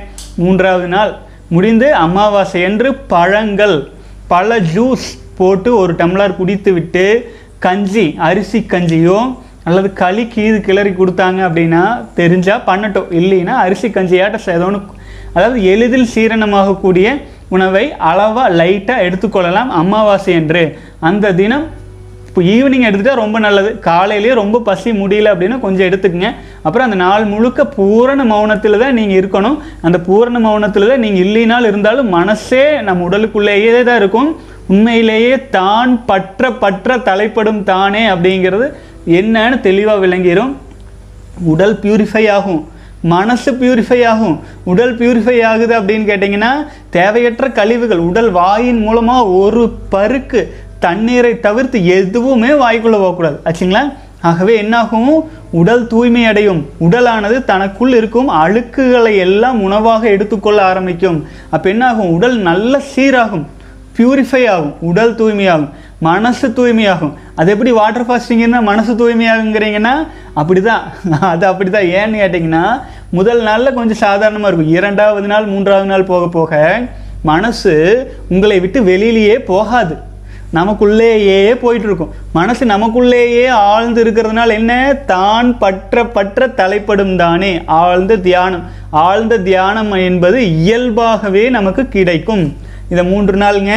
மூன்றாவது 0.43 0.87
நாள் 0.87 1.13
முடிந்து 1.55 1.87
அமாவாசை 2.05 2.61
என்று 2.61 2.89
பழங்கள் 3.13 3.77
பல 4.27 4.59
ஜூஸ் 4.75 5.07
போட்டு 5.37 5.69
ஒரு 5.77 5.93
டம்ளர் 5.93 6.35
குடித்து 6.35 6.71
விட்டு 6.73 7.05
கஞ்சி 7.65 8.05
அரிசி 8.27 8.59
கஞ்சியோ 8.73 9.19
அல்லது 9.63 9.89
களி 9.93 10.23
கீது 10.35 10.59
கிளறி 10.67 10.91
கொடுத்தாங்க 10.99 11.39
அப்படின்னா 11.47 11.83
தெரிஞ்சால் 12.19 12.65
பண்ணட்டும். 12.69 13.09
இல்லைன்னா 13.19 13.55
அரிசி 13.65 13.87
கஞ்சியாட்ட 13.87 14.39
ஏதோ 14.57 14.65
ஒன்று 14.69 14.81
அதாவது 15.35 15.59
எளிதில் 15.73 16.11
சீரணமாகக்கூடிய 16.13 17.07
உணவை 17.55 17.85
அளவாக 18.11 18.49
லைட்டாக 18.59 19.05
எடுத்துக்கொள்ளலாம் 19.07 19.69
அமாவாசை 19.81 20.31
என்று. 20.39 20.63
அந்த 21.09 21.33
தினம் 21.41 21.67
இப்போ 22.29 22.41
ஈவினிங் 22.55 22.85
எடுத்துகிட்டா 22.87 23.13
ரொம்ப 23.21 23.37
நல்லது. 23.45 23.69
காலையிலேயே 23.87 24.33
ரொம்ப 24.39 24.57
பசி 24.67 24.89
முடியல 24.99 25.31
அப்படின்னா 25.33 25.57
கொஞ்சம் 25.63 25.87
எடுத்துக்கங்க. 25.89 26.29
அப்புறம் 26.65 26.87
அந்த 26.87 26.97
நாள் 27.03 27.23
முழுக்க 27.31 27.65
பூரண 27.77 28.23
மௌனத்தில் 28.31 28.81
தான் 28.83 28.97
நீங்கள் 28.99 29.19
இருக்கணும். 29.21 29.57
அந்த 29.87 29.97
பூரண 30.07 30.39
மௌனத்தில் 30.45 30.89
தான் 30.91 31.03
நீங்கள் 31.05 31.23
இல்லைனாலும் 31.25 31.71
இருந்தாலும் 31.71 32.13
மனசே 32.17 32.63
நம்ம 32.87 33.07
உடலுக்குள்ளேயே 33.09 33.83
தான் 33.89 33.99
இருக்கும். 34.01 34.29
உண்மையிலேயே 34.73 35.35
தான் 35.57 35.91
பற்ற 36.09 36.51
பற்ற 36.63 36.97
தலைப்படும் 37.09 37.61
தானே 37.71 38.03
அப்படிங்கிறது 38.13 38.67
என்னன்னு 39.19 39.57
தெளிவாக 39.67 40.03
விளங்கிடும் 40.05 40.51
உடல் 41.53 41.75
பியூரிஃபை 41.83 42.23
ஆகும். 42.37 42.61
மனசு 43.01 43.51
பியூரிஃபை 43.51 44.05
ஆகும். 44.05 44.39
உடல் 44.63 44.97
பியூரிஃபை 44.97 45.43
ஆகுது 45.43 45.79
அப்படின்னு 45.79 46.09
கேட்டிங்கன்னா 46.09 46.67
தேவையற்ற 46.89 47.49
கழிவுகள் 47.49 47.97
உடல் 47.97 48.31
வாயின் 48.31 48.79
மூலமாக 48.79 49.25
ஒரு 49.25 49.69
பருக்கு 49.89 50.53
தண்ணீரை 50.79 51.39
தவிர்த்து 51.39 51.85
எதுவுமே 51.85 52.47
வாய்க்குள்ளே 52.47 52.91
போகக்கூடாது. 52.91 53.39
ஆச்சுங்களா? 53.45 53.93
ஆகவே 54.21 54.57
என்னாகும்? 54.57 55.29
உடல் 55.51 55.87
தூய்மை 55.87 56.25
அடையும். 56.25 56.65
உடலானது 56.79 57.45
தனக்குள் 57.45 57.93
இருக்கும் 57.93 58.29
அழுக்குகளை 58.29 59.17
எல்லாம் 59.17 59.61
உணவாக 59.61 60.07
எடுத்துக்கொள்ள 60.07 60.63
ஆரம்பிக்கும். 60.63 61.27
அப்போ 61.49 61.69
என்னாகும்? 61.69 62.09
உடல் 62.09 62.37
நல்ல 62.37 62.81
சீராகும். 62.95 63.45
பியூரிஃபை 63.99 64.43
ஆகும் 64.55 64.75
உடல் 64.89 65.15
தூய்மையாகும் 65.21 65.71
மனசு 66.07 66.47
தூய்மையாகும். 66.57 67.13
அது 67.35 67.51
எப்படி 67.53 67.71
வாட்டர் 67.77 68.07
ஃபாஸ்டிங்கன்னா 68.09 68.59
மனசு 68.69 68.91
தூய்மையாகுங்கிறீங்கன்னா 68.99 69.95
அப்படி 70.33 70.61
தான் 70.61 70.83
அது 71.33 71.45
அப்படி 71.51 71.69
தான் 71.69 71.89
ஏன்னு 71.99 72.21
கேட்டிங்கன்னா 72.21 72.65
முதல் 73.17 73.41
நாளில் 73.47 73.77
கொஞ்சம் 73.77 74.03
சாதாரணமாக 74.05 74.49
இருக்கும். 74.51 74.75
இரண்டாவது 74.77 75.27
நாள் 75.31 75.45
மூன்றாவது 75.53 75.89
நாள் 75.91 76.09
போக 76.11 76.27
போக 76.37 76.81
மனசு 77.31 77.73
உங்களை 78.33 78.59
விட்டு 78.59 78.81
வெளியிலேயே 78.89 79.35
போகாது. 79.51 79.95
நமக்குள்ளேயே 80.57 81.39
போயிட்டுருக்கும். 81.63 82.13
மனசு 82.37 82.63
நமக்குள்ளேயே 82.65 83.43
ஆழ்ந்து 83.47 83.99
இருக்கிறதுனால 84.03 84.53
என்ன? 84.59 84.73
தான் 85.11 85.49
பற்ற 85.63 86.05
பற்ற 86.15 86.47
தலைப்படும் 86.59 87.15
தானே. 87.23 87.51
ஆழ்ந்த 87.81 88.17
தியானம். 88.27 88.63
ஆழ்ந்த 88.89 89.37
தியானம் 89.49 89.91
என்பது 89.91 90.39
இயல்பாகவே 90.63 91.43
நமக்கு 91.57 91.83
கிடைக்கும். 91.97 92.45
இதை 92.93 93.03
மூன்று 93.11 93.35
நாளுங்க. 93.43 93.73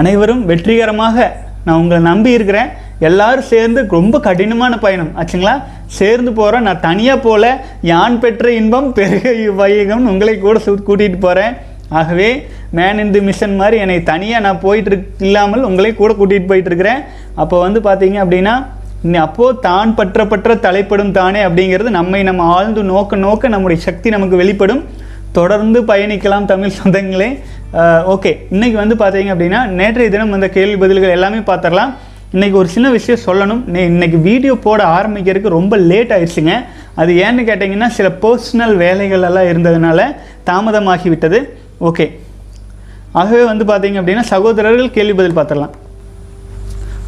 அனைவரும் 0.00 0.42
வெற்றிகரமாக 0.50 1.16
நான் 1.64 1.80
உங்களை 1.82 2.00
நம்பி 2.10 2.30
இருக்கிறேன். 2.36 2.70
எல்லாரும் 3.08 3.48
சேர்ந்து 3.50 3.80
ரொம்ப 3.96 4.16
கடினமான 4.26 4.72
பயணம். 4.84 5.12
ஆச்சுங்களா? 5.20 5.54
சேர்ந்து 5.98 6.30
போகிறோம் 6.38 6.66
நான் 6.68 6.84
தனியாக 6.88 7.24
போல 7.26 7.44
யான் 7.90 8.16
பெற்ற 8.22 8.52
இன்பம் 8.60 8.88
பெருக 8.98 9.32
வையகம்னு 9.60 10.10
உங்களை 10.12 10.34
கூட 10.38 10.58
சு 10.66 10.72
கூட்டிகிட்டு 10.88 11.20
போகிறேன் 11.26 11.54
ஆகவே 12.00 12.28
மேன் 12.78 13.00
இன் 13.02 13.14
தி 13.14 13.20
மிஷன் 13.28 13.56
மாதிரி 13.60 13.76
என்னை 13.84 13.96
தனியாக 14.10 14.44
நான் 14.46 14.60
போயிட்டு 14.64 14.98
இல்லாமல் 15.26 15.66
உங்களை 15.68 15.90
கூட 16.00 16.12
கூட்டிகிட்டு 16.18 16.50
போயிட்டு 16.50 16.70
இருக்கிறேன். 16.70 17.00
அப்போ 17.42 17.56
வந்து 17.66 17.80
பார்த்தீங்க 17.88 18.18
அப்படின்னா 18.24 18.54
இன்னி 19.04 19.18
அப்போது 19.26 19.60
தான் 19.66 19.94
பற்ற 19.98 20.26
பற்ற 20.32 20.54
தலைப்படும் 20.66 21.14
தானே 21.18 21.40
அப்படிங்கிறது 21.48 21.90
நம்மை 21.98 22.20
நம்ம 22.28 22.46
ஆழ்ந்து 22.56 22.82
நோக்க 22.92 23.16
நோக்க 23.26 23.48
நம்முடைய 23.54 23.78
சக்தி 23.86 24.08
நமக்கு 24.16 24.36
வெளிப்படும். 24.42 24.82
தொடர்ந்து 25.38 25.78
பயணிக்கலாம் 25.90 26.50
தமிழ் 26.52 26.76
சொந்தங்களே. 26.78 27.28
ஓகே 27.72 28.30
இன்றைக்கி 28.54 28.76
வந்து 28.80 28.94
பார்த்தீங்க 29.00 29.30
அப்படின்னா 29.32 29.58
நேற்றைய 29.78 30.10
தினம் 30.12 30.32
வந்த 30.34 30.46
கேள்வி 30.54 30.76
பதில்கள் 30.82 31.12
எல்லாமே 31.16 31.40
பார்த்துடலாம் 31.50 31.92
இன்றைக்கி 32.34 32.56
ஒரு 32.60 32.68
சின்ன 32.72 32.88
விஷயம் 32.94 33.20
சொல்லணும். 33.26 33.60
நே 33.74 33.80
இன்னைக்கு 33.90 34.18
வீடியோ 34.26 34.54
போட 34.64 34.80
ஆரம்பிக்கிறதுக்கு 34.96 35.52
ரொம்ப 35.56 35.76
லேட் 35.90 36.14
ஆயிடுச்சுங்க. 36.16 36.54
அது 37.00 37.12
ஏன்னு 37.24 37.44
கேட்டிங்கன்னா 37.50 37.88
சில 37.98 38.08
பர்சனல் 38.24 38.74
வேலைகள் 38.82 39.26
எல்லாம் 39.28 39.48
இருந்ததுனால 39.52 40.08
தாமதமாகி 40.48 41.08
விட்டது 41.14 41.40
ஓகே 41.90 42.06
ஆகவே 43.20 43.44
வந்து 43.52 43.64
பார்த்தீங்க 43.70 44.00
அப்படின்னா 44.00 44.26
சகோதரர்கள் 44.34 44.94
கேள்வி 44.98 45.16
பதில் 45.20 45.38
பார்த்துடலாம் 45.38 45.76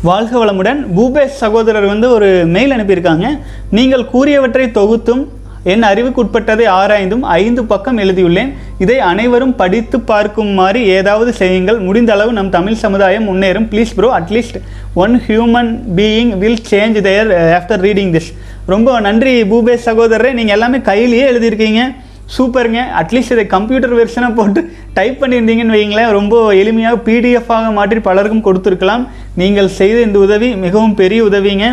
வாழ்க 0.09 0.33
வளமுடன். 0.45 0.81
பூபேஷ் 0.97 1.39
சகோதரர் 1.43 1.93
வந்து 1.95 2.07
ஒரு 2.17 2.29
மெயில் 2.55 2.75
அனுப்பியிருக்காங்க. 2.77 3.27
நீங்கள் 3.79 4.11
கூறியவற்றை 4.15 4.71
தொகுத்தும் 4.81 5.23
என் 5.71 5.85
அறிவுக்குட்பட்டதை 5.89 6.67
ஆராய்ந்தும் 6.81 7.25
ஐந்து 7.41 7.63
பக்கம் 7.73 7.99
எழுதியுள்ளேன். 8.05 8.51
இதை 8.85 8.97
அனைவரும் 9.11 9.55
படித்து 9.61 9.99
பார்க்குமாறு 10.11 10.81
ஏதாவது 10.99 11.33
செய்யுங்கள். 11.41 11.79
முடிந்த 11.89 12.13
அளவு 12.17 12.33
நம் 12.39 12.53
தமிழ் 12.57 12.81
சமுதாயம் 12.85 13.27
முன்னேறும். 13.31 13.69
Please 13.73 13.93
bro 13.99 14.09
at least 14.21 14.59
one 15.05 15.15
human 15.27 15.71
being 15.99 16.33
will 16.45 16.63
change 16.71 16.99
there 17.09 17.31
after 17.59 17.85
reading 17.89 18.15
this 18.17 18.31
ரொம்ப 18.73 18.89
நன்றி 19.07 19.35
பூபேஷ் 19.53 19.87
சகோதரரே. 19.91 20.33
நீங்கள் 20.39 20.57
எல்லாமே 20.57 20.81
கையிலேயே 20.91 21.27
எழுதியிருக்கீங்க. 21.33 21.83
சூப்பருங்க. 22.35 22.81
அட்லீஸ்ட் 22.99 23.33
இதை 23.35 23.47
கம்ப்யூட்டர் 23.55 23.95
வெர்ஷனை 24.01 24.29
போட்டு 24.37 24.61
டைப் 24.99 25.19
பண்ணியிருந்தீங்கன்னு 25.23 25.77
வைங்களேன் 25.79 26.13
ரொம்ப 26.19 26.35
எளிமையாக 26.61 27.03
பிடிஎஃபாக 27.07 27.73
மாற்றி 27.79 28.01
பலருக்கும் 28.09 28.45
கொடுத்துருக்கலாம். 28.47 29.03
நீங்கள் 29.41 29.69
செய்த 29.81 29.99
இந்த 30.09 30.19
உதவி 30.27 30.49
மிகவும் 30.65 30.95
பெரிய 31.01 31.21
உதவிங்க. 31.31 31.67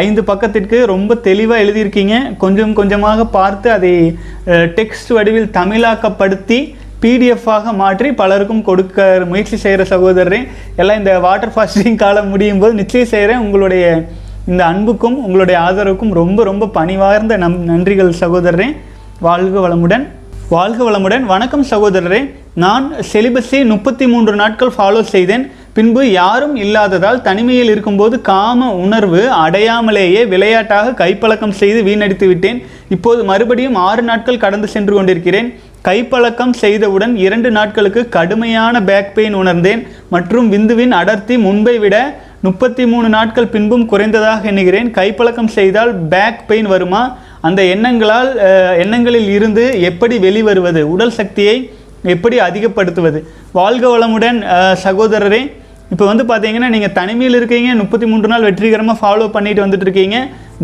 ஐந்து 0.00 0.22
பக்கத்திற்கு 0.30 0.76
ரொம்ப 0.92 1.14
தெளிவாக 1.26 1.62
எழுதியிருக்கீங்க. 1.64 2.14
கொஞ்சம் 2.42 2.72
கொஞ்சமாக 2.78 3.24
பார்த்து 3.38 3.68
அதை 3.76 3.92
டெக்ஸ்ட் 4.78 5.10
வடிவில் 5.16 5.52
தமிழாக்கப்படுத்தி 5.58 6.58
பிடிஎஃபாக 7.02 7.74
மாற்றி 7.82 8.08
பலருக்கும் 8.20 8.64
கொடுக்க 8.68 9.06
முயற்சி 9.30 9.56
செய்கிற 9.64 9.84
சகோதரரே 9.92 10.40
எல்லாம் 10.80 11.00
இந்த 11.02 11.14
வாட்டர் 11.26 11.54
ஃபாஸ்டிங் 11.54 12.00
காலம் 12.02 12.30
முடியும் 12.32 12.60
போது 12.62 12.74
நிச்சயம் 12.80 13.12
செய்கிறேன். 13.12 13.44
உங்களுடைய 13.46 13.86
இந்த 14.50 14.62
அன்புக்கும் 14.70 15.16
உங்களுடைய 15.24 15.56
ஆதரவுக்கும் 15.66 16.12
ரொம்ப 16.20 16.44
ரொம்ப 16.50 16.68
பணிவார்ந்த 16.78 17.36
நம் 17.44 17.58
நன்றிகள் 17.70 18.20
சகோதரரே. 18.24 18.68
வாழ்க 19.26 19.56
வளமுடன் 19.66 20.04
வாழ்க 20.54 20.78
வளமுடன். 20.86 21.24
வணக்கம் 21.32 21.66
சகோதரரே. 21.70 22.20
நான் 22.62 22.86
செலிபஸை 23.12 23.60
முப்பத்தி 23.72 24.06
மூன்று 24.12 24.32
நாட்கள் 24.40 24.72
ஃபாலோ 24.76 25.02
செய்தேன். 25.12 25.44
பின்பு 25.76 26.00
யாரும் 26.10 26.56
இல்லாததால் 26.62 27.20
தனிமையில் 27.26 27.70
இருக்கும்போது 27.74 28.16
காம 28.20 28.66
உணர்வு 28.84 29.20
அடையாமலேயே 29.44 30.22
விளையாட்டாக 30.32 30.90
கைப்பழக்கம் 31.02 31.54
செய்து 31.60 31.82
வீணடித்து 31.82 32.26
விட்டேன். 32.26 32.58
இப்போது 32.94 33.20
மறுபடியும் 33.30 33.78
ஆறு 33.88 34.02
நாட்கள் 34.08 34.42
கடந்து 34.42 34.68
சென்று 34.74 34.94
கொண்டிருக்கிறேன். 34.94 35.48
கைப்பழக்கம் 35.88 36.52
செய்தவுடன் 36.60 37.14
இரண்டு 37.26 37.50
நாட்களுக்கு 37.50 38.02
கடுமையான 38.16 38.82
பேக் 38.90 39.14
பெயின் 39.14 39.38
உணர்ந்தேன். 39.42 39.80
மற்றும் 40.14 40.50
விந்துவின் 40.52 40.92
அடர்த்தி 41.00 41.38
முன்பை 41.46 41.74
விட 41.84 41.96
முப்பத்தி 42.46 42.84
மூணு 42.92 43.08
நாட்கள் 43.16 43.52
பின்பும் 43.54 43.88
குறைந்ததாக 43.92 44.48
எண்ணுகிறேன். 44.52 44.90
கைப்பழக்கம் 44.98 45.50
செய்தால் 45.56 45.94
பேக் 46.14 46.44
பெயின் 46.46 46.70
வருமா? 46.74 47.02
அந்த 47.40 47.60
எண்ணங்களால் 47.74 48.30
எண்ணங்களில் 48.84 49.30
இருந்து 49.38 49.64
எப்படி 49.90 50.18
வெளிவருவது? 50.26 50.82
உடல் 50.94 51.16
சக்தியை 51.20 51.56
எப்படி 52.14 52.36
அதிகப்படுத்துவது? 52.48 53.18
வாழ்க 53.58 53.84
வளமுடன் 53.94 54.38
சகோதரரே. 54.86 55.42
இப்போ 55.92 56.04
வந்து 56.10 56.24
பார்த்தீங்கன்னா 56.28 56.68
நீங்கள் 56.74 56.92
தனிமையில் 56.98 57.36
இருக்கீங்க 57.38 57.70
முப்பத்தி 57.80 58.06
மூன்று 58.10 58.28
நாள் 58.32 58.44
வெற்றிகரமாக 58.48 58.96
ஃபாலோ 59.00 59.24
பண்ணிட்டு 59.34 59.62
வந்துட்டு 59.64 59.86
இருக்கீங்க. 59.86 60.18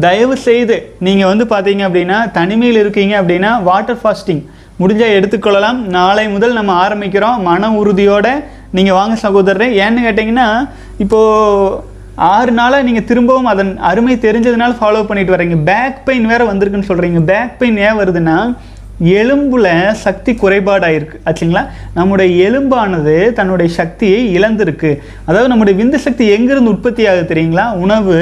தயவு 0.04 0.34
செய்து 0.46 0.76
நீங்கள் 1.06 1.28
வந்து 1.30 1.44
பார்த்தீங்க 1.50 1.82
அப்படின்னா 1.88 2.18
தனிமையில் 2.38 2.80
இருக்கீங்க 2.82 3.14
அப்படின்னா 3.20 3.50
வாட்டர் 3.68 4.00
ஃபாஸ்டிங் 4.02 4.42
முடிஞ்சால் 4.80 5.14
எடுத்துக்கொள்ளலாம். 5.18 5.78
நாளை 5.96 6.24
முதல் 6.36 6.56
நம்ம 6.58 6.72
ஆரம்பிக்கிறோம். 6.84 7.38
மன 7.48 7.70
உறுதியோடு 7.80 8.32
நீங்கள் 8.78 8.98
வாங்க 9.00 9.14
சகோதரரே. 9.26 9.68
ஏன்னு 9.84 10.06
கேட்டிங்கன்னா 10.06 10.48
இப்போது 11.04 11.96
ஆறு 12.32 12.52
நாளாக 12.60 12.86
நீங்கள் 12.88 13.06
திரும்பவும் 13.10 13.50
அதன் 13.52 13.72
அருமை 13.88 14.14
தெரிஞ்சதுனால 14.26 14.72
ஃபாலோ 14.78 15.02
பண்ணிட்டு 15.10 15.34
வர்றீங்க 15.34 15.58
பேக் 15.70 15.98
பெயின் 16.06 16.26
வேறு 16.32 16.50
வந்திருக்குன்னு 16.50 16.90
சொல்கிறீங்க 16.90 17.20
பேக் 17.32 17.52
பெயின் 17.60 17.78
ஏன் 17.88 18.00
வருதுன்னா 18.00 18.38
எலும்பில் 19.18 19.72
சக்தி 20.04 20.32
குறைபாடாயிருக்கு. 20.42 21.16
ஆச்சுங்களா? 21.28 21.62
நம்முடைய 21.98 22.28
எலும்பானது 22.48 23.16
தன்னுடைய 23.38 23.68
சக்தியை 23.80 24.20
இழந்திருக்கு. 24.38 24.90
அதாவது 25.28 25.50
நம்முடைய 25.52 25.74
விந்து 25.80 25.98
சக்தி 26.06 26.24
எங்கிருந்து 26.36 26.72
உற்பத்தி 26.74 27.02
ஆகுது 27.10 27.30
தெரியுங்களா? 27.32 27.66
உணவு 27.84 28.16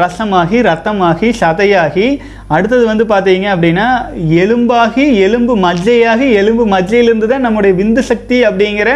ரசமாகி 0.00 0.58
ரத்தமாகி 0.66 1.28
சதையாகி. 1.40 2.06
அடுத்தது 2.54 2.84
வந்து 2.90 3.04
பார்த்தீங்க 3.12 3.46
அப்படின்னா 3.54 3.86
எலும்பாகி 4.42 5.04
எலும்பு 5.26 5.54
மஜ்ஜையாகி 5.64 6.26
எலும்பு 6.40 6.64
மஜ்ஜையிலிருந்து 6.74 7.28
தான் 7.32 7.46
நம்முடைய 7.46 7.72
விந்து 7.80 8.02
சக்தி 8.10 8.38
அப்படிங்கிற 8.48 8.90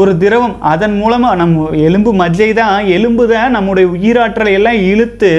ஒரு 0.00 0.12
திரவம். 0.22 0.56
அதன் 0.72 0.96
மூலமாக 1.00 1.40
நம்ம 1.42 1.70
எலும்பு 1.88 2.12
மஜ்ஜை 2.22 2.50
தான் 2.60 2.76
எலும்பு 2.96 3.26
தான் 3.34 3.54
நம்முடைய 3.56 3.88
உயிராற்றலை 3.96 4.52
எல்லாம் 4.60 4.80
இழுத்து 4.92 5.32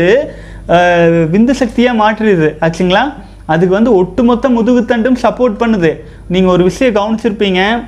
விந்து 1.36 1.54
சக்தியாக 1.62 2.00
மாற்றிடுது. 2.02 2.50
ஆச்சுங்களா? 2.66 3.06
அதுக்கு 3.46 3.76
வந்து 3.76 3.96
ஒட்டுமொத்த 3.96 4.50
முதுகுத்தண்டும் 4.50 5.16
சப்போர்ட் 5.22 5.56
பண்ணுது. 5.60 5.98
நீங்கள் 6.28 6.52
ஒரு 6.52 6.64
விஷயம் 6.64 6.96
கவனிச்சிருப்பீங்க 6.96 7.84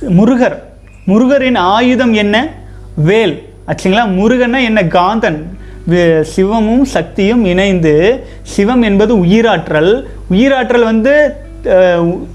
முருகர். 0.00 0.58
முருகரின் 1.06 1.56
ஆயுதம் 1.56 2.12
என்ன? 2.12 2.48
வேல். 2.96 3.48
ஆச்சுங்களா? 3.66 4.04
முருகன்னா 4.06 4.64
என்ன? 4.64 4.82
காந்தன். 4.82 5.42
வே- 5.90 6.24
சிவமும் 6.36 6.82
சக்தியும் 6.82 7.44
இணைந்து 7.44 8.26
சிவம் 8.42 8.82
என்பது 8.82 9.24
உயிராற்றல். 9.24 10.04
உயிராற்றல் 10.30 10.84
வந்து 10.84 11.42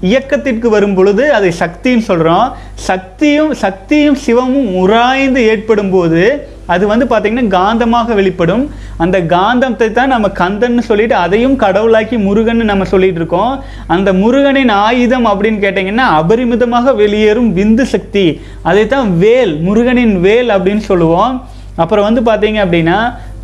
இயக்கத்திற்கு 0.00 0.70
வரும் 0.70 0.94
பொழுது 0.94 1.32
அதை 1.32 1.52
சக்தின்னு 1.58 1.98
சொல்கிறோம் 1.98 2.52
சக்தியும் 2.74 3.54
சக்தியும் 3.54 4.16
சிவமும் 4.26 4.76
உராய்ந்து 4.76 5.42
ஏற்படும் 5.42 5.90
போது 5.90 6.48
அது 6.74 6.84
வந்து 6.92 7.06
பார்த்திங்கன்னா 7.10 7.52
காந்தமாக 7.58 8.14
வெளிப்படும். 8.20 8.64
அந்த 9.04 9.16
காந்தத்தை 9.34 9.88
தான் 9.98 10.12
நம்ம 10.14 10.30
கந்தன்னு 10.40 10.82
சொல்லிட்டு 10.88 11.16
அதையும் 11.24 11.56
கடவுளாக்கி 11.62 12.16
முருகன்னு 12.26 12.70
நம்ம 12.72 12.86
சொல்லிட்டு 12.92 13.20
இருக்கோம். 13.22 13.52
அந்த 13.94 14.08
முருகனின் 14.22 14.72
ஆயுதம் 14.86 15.28
அப்படின்னு 15.30 15.62
கேட்டிங்கன்னா 15.64 16.06
அபரிமிதமாக 16.20 16.94
வெளியேறும் 17.02 17.50
விந்து 17.60 17.86
சக்தி. 17.94 18.26
அதை 18.70 18.84
தான் 18.94 19.08
வேல் 19.24 19.54
முருகனின் 19.68 20.14
வேல் 20.26 20.50
அப்படின்னு 20.56 20.84
சொல்லுவோம். 20.90 21.34
அப்புறம் 21.82 22.06
வந்து 22.08 22.22
பார்த்தீங்க 22.28 22.58
அப்படின்னா 22.64 22.98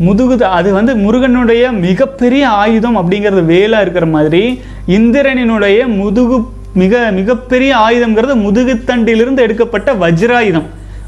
முதுகு 0.07 0.35
அது 0.59 0.71
வந்து 0.79 0.93
முருகனுடைய 1.05 1.65
மிகப்பெரிய 1.85 2.45
ஆயுதம் 2.63 2.99
அப்படிங்கிறது 3.01 3.43
வேலாக 3.53 3.85
இருக்கிற 3.85 4.07
மாதிரி. 4.17 4.43
இந்திரனினுடைய 4.97 5.79
முதுகு 6.01 6.39
மிக 6.81 6.95
மிகப்பெரிய 7.19 7.71
ஆயுதங்கிறது 7.85 8.35
முதுகுத்தண்டிலிருந்து 8.47 9.45
எடுக்கப்பட்ட 9.47 9.91
வஜ்ராயுதம். 10.03 10.67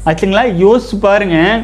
ஆச்சுங்களா? 0.09 0.43
யோசிச்சு 0.63 0.95
பாருங்கள் 1.07 1.59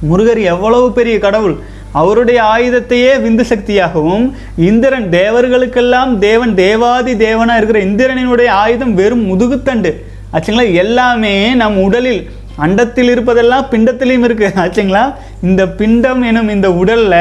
முருகர் 0.00 0.40
எவ்வளவு 0.42 0.92
பெரிய 0.92 1.18
கடவுள்? 1.18 1.56
அவருடைய 1.92 2.42
ஆயுதத்தையே 2.42 3.12
விந்து 3.16 3.40
சக்தியாகவும் 3.40 4.34
இந்திரன் 4.56 5.08
தேவர்களுக்கெல்லாம் 5.10 6.18
தேவன் 6.18 6.54
தேவாதி 6.54 7.12
தேவனா 7.12 7.56
இருக்கிற 7.56 7.80
இந்திரனினுடைய 7.84 8.46
ஆயுதம் 8.46 8.94
வெறும் 8.94 9.24
முதுகுத்தண்டு. 9.30 9.92
ஆச்சுங்களா? 10.32 10.74
எல்லாமே 10.74 11.54
நம் 11.54 11.78
உடலில் 11.78 12.30
அண்டத்தில் 12.58 13.08
இருப்பதெல்லாம் 13.08 13.66
பிண்டத்திலையும் 13.70 14.24
இருக்கு. 14.28 14.52
ஆச்சுங்களா? 14.56 15.14
இந்த 15.42 15.68
பிண்டம் 15.68 16.22
எனும் 16.22 16.48
இந்த 16.48 16.68
உடல்ல 16.68 17.16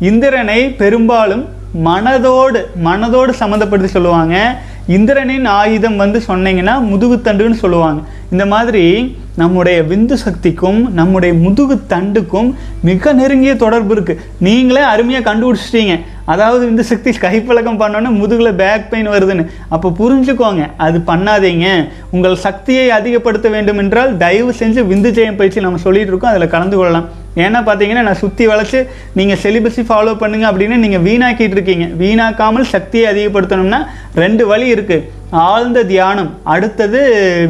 இந்திரனை 0.00 0.70
பெரும்பாலும் 0.70 1.44
மனதோடு 1.84 2.60
மனதோடு 2.84 3.32
சம்மந்தப்படுத்தி 3.40 3.84
சொல்லுவாங்க. 3.84 4.56
இந்திரனின் 4.88 5.44
ஆயுதம் 5.44 5.96
வந்து 5.96 6.22
சொன்னீங்கன்னா 6.28 6.74
முதுகுத்தண்டுன்னு 6.90 7.52
சொல்லுவாங்க. 7.52 8.02
இந்த 8.30 8.46
மாதிரி 8.46 9.16
நம்முடைய 9.36 9.82
விந்து 9.82 10.12
சக்திக்கும் 10.12 10.92
நம்முடைய 10.92 11.34
முதுகு 11.34 11.80
தண்டுக்கும் 11.88 12.54
மிக 12.82 13.12
நெருங்கிய 13.12 13.56
தொடர்பு 13.56 13.92
இருக்கு. 13.92 14.20
நீங்களே 14.40 14.80
அருமையாக 14.80 15.34
கண்டுபிடிச்சிட்டீங்க. 15.34 16.00
அதாவது 16.32 16.62
விந்து 16.68 16.84
சக்தி 16.90 17.10
கைப்பழக்கம் 17.24 17.80
பண்ணோன்னே 17.82 18.10
முதுகில் 18.20 18.56
பேக் 18.62 18.88
பெயின் 18.92 19.10
வருதுன்னு. 19.14 19.44
அப்போ 19.74 19.88
புரிஞ்சுக்கோங்க 20.00 20.64
அது 20.86 20.98
பண்ணாதீங்க. 21.10 21.66
உங்கள் 22.14 22.36
சக்தியை 22.46 22.86
அதிகப்படுத்த 22.98 23.48
வேண்டும் 23.56 23.80
என்றால் 23.82 24.10
தயவு 24.24 24.52
செஞ்சு 24.60 24.82
விந்து 24.90 25.12
ஜெயம் 25.18 25.38
பயிற்சி 25.40 25.64
நம்ம 25.66 25.80
சொல்லிட்டு 25.86 26.12
இருக்கோம் 26.12 26.32
அதில் 26.32 26.54
கலந்து 26.54 26.78
கொள்ளலாம். 26.78 27.06
ஏன்னா 27.44 27.58
பார்த்தீங்கன்னா 27.68 28.04
நான் 28.08 28.20
சுற்றி 28.22 28.44
வளைச்சு 28.50 28.78
நீங்கள் 29.18 29.40
செலிபஸி 29.44 29.82
ஃபாலோ 29.88 30.12
பண்ணுங்க 30.22 30.46
அப்படின்னு 30.50 30.76
நீங்கள் 30.84 31.04
வீணாக்கிட்டு 31.06 31.56
இருக்கீங்க. 31.58 31.86
வீணாக்காமல் 32.02 32.66
சக்தியை 32.74 33.06
அதிகப்படுத்தணும்னா 33.12 33.80
ரெண்டு 34.22 34.44
வழி 34.52 34.66
இருக்குது 34.76 35.04
ஆழ்ந்த 35.50 35.80
தியானம் 35.92 36.30
அடுத்தது 36.54 37.00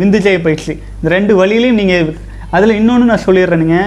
விந்துஜய 0.03 0.39
பயிற்சி. 0.47 0.73
இந்த 0.99 1.09
ரெண்டு 1.17 1.33
வழியிலையும் 1.41 1.81
நீங்கள் 1.81 2.11
அதில் 2.57 2.79
இன்னொன்று 2.81 3.11
நான் 3.13 3.27
சொல்லிடுறேனுங்க. 3.29 3.79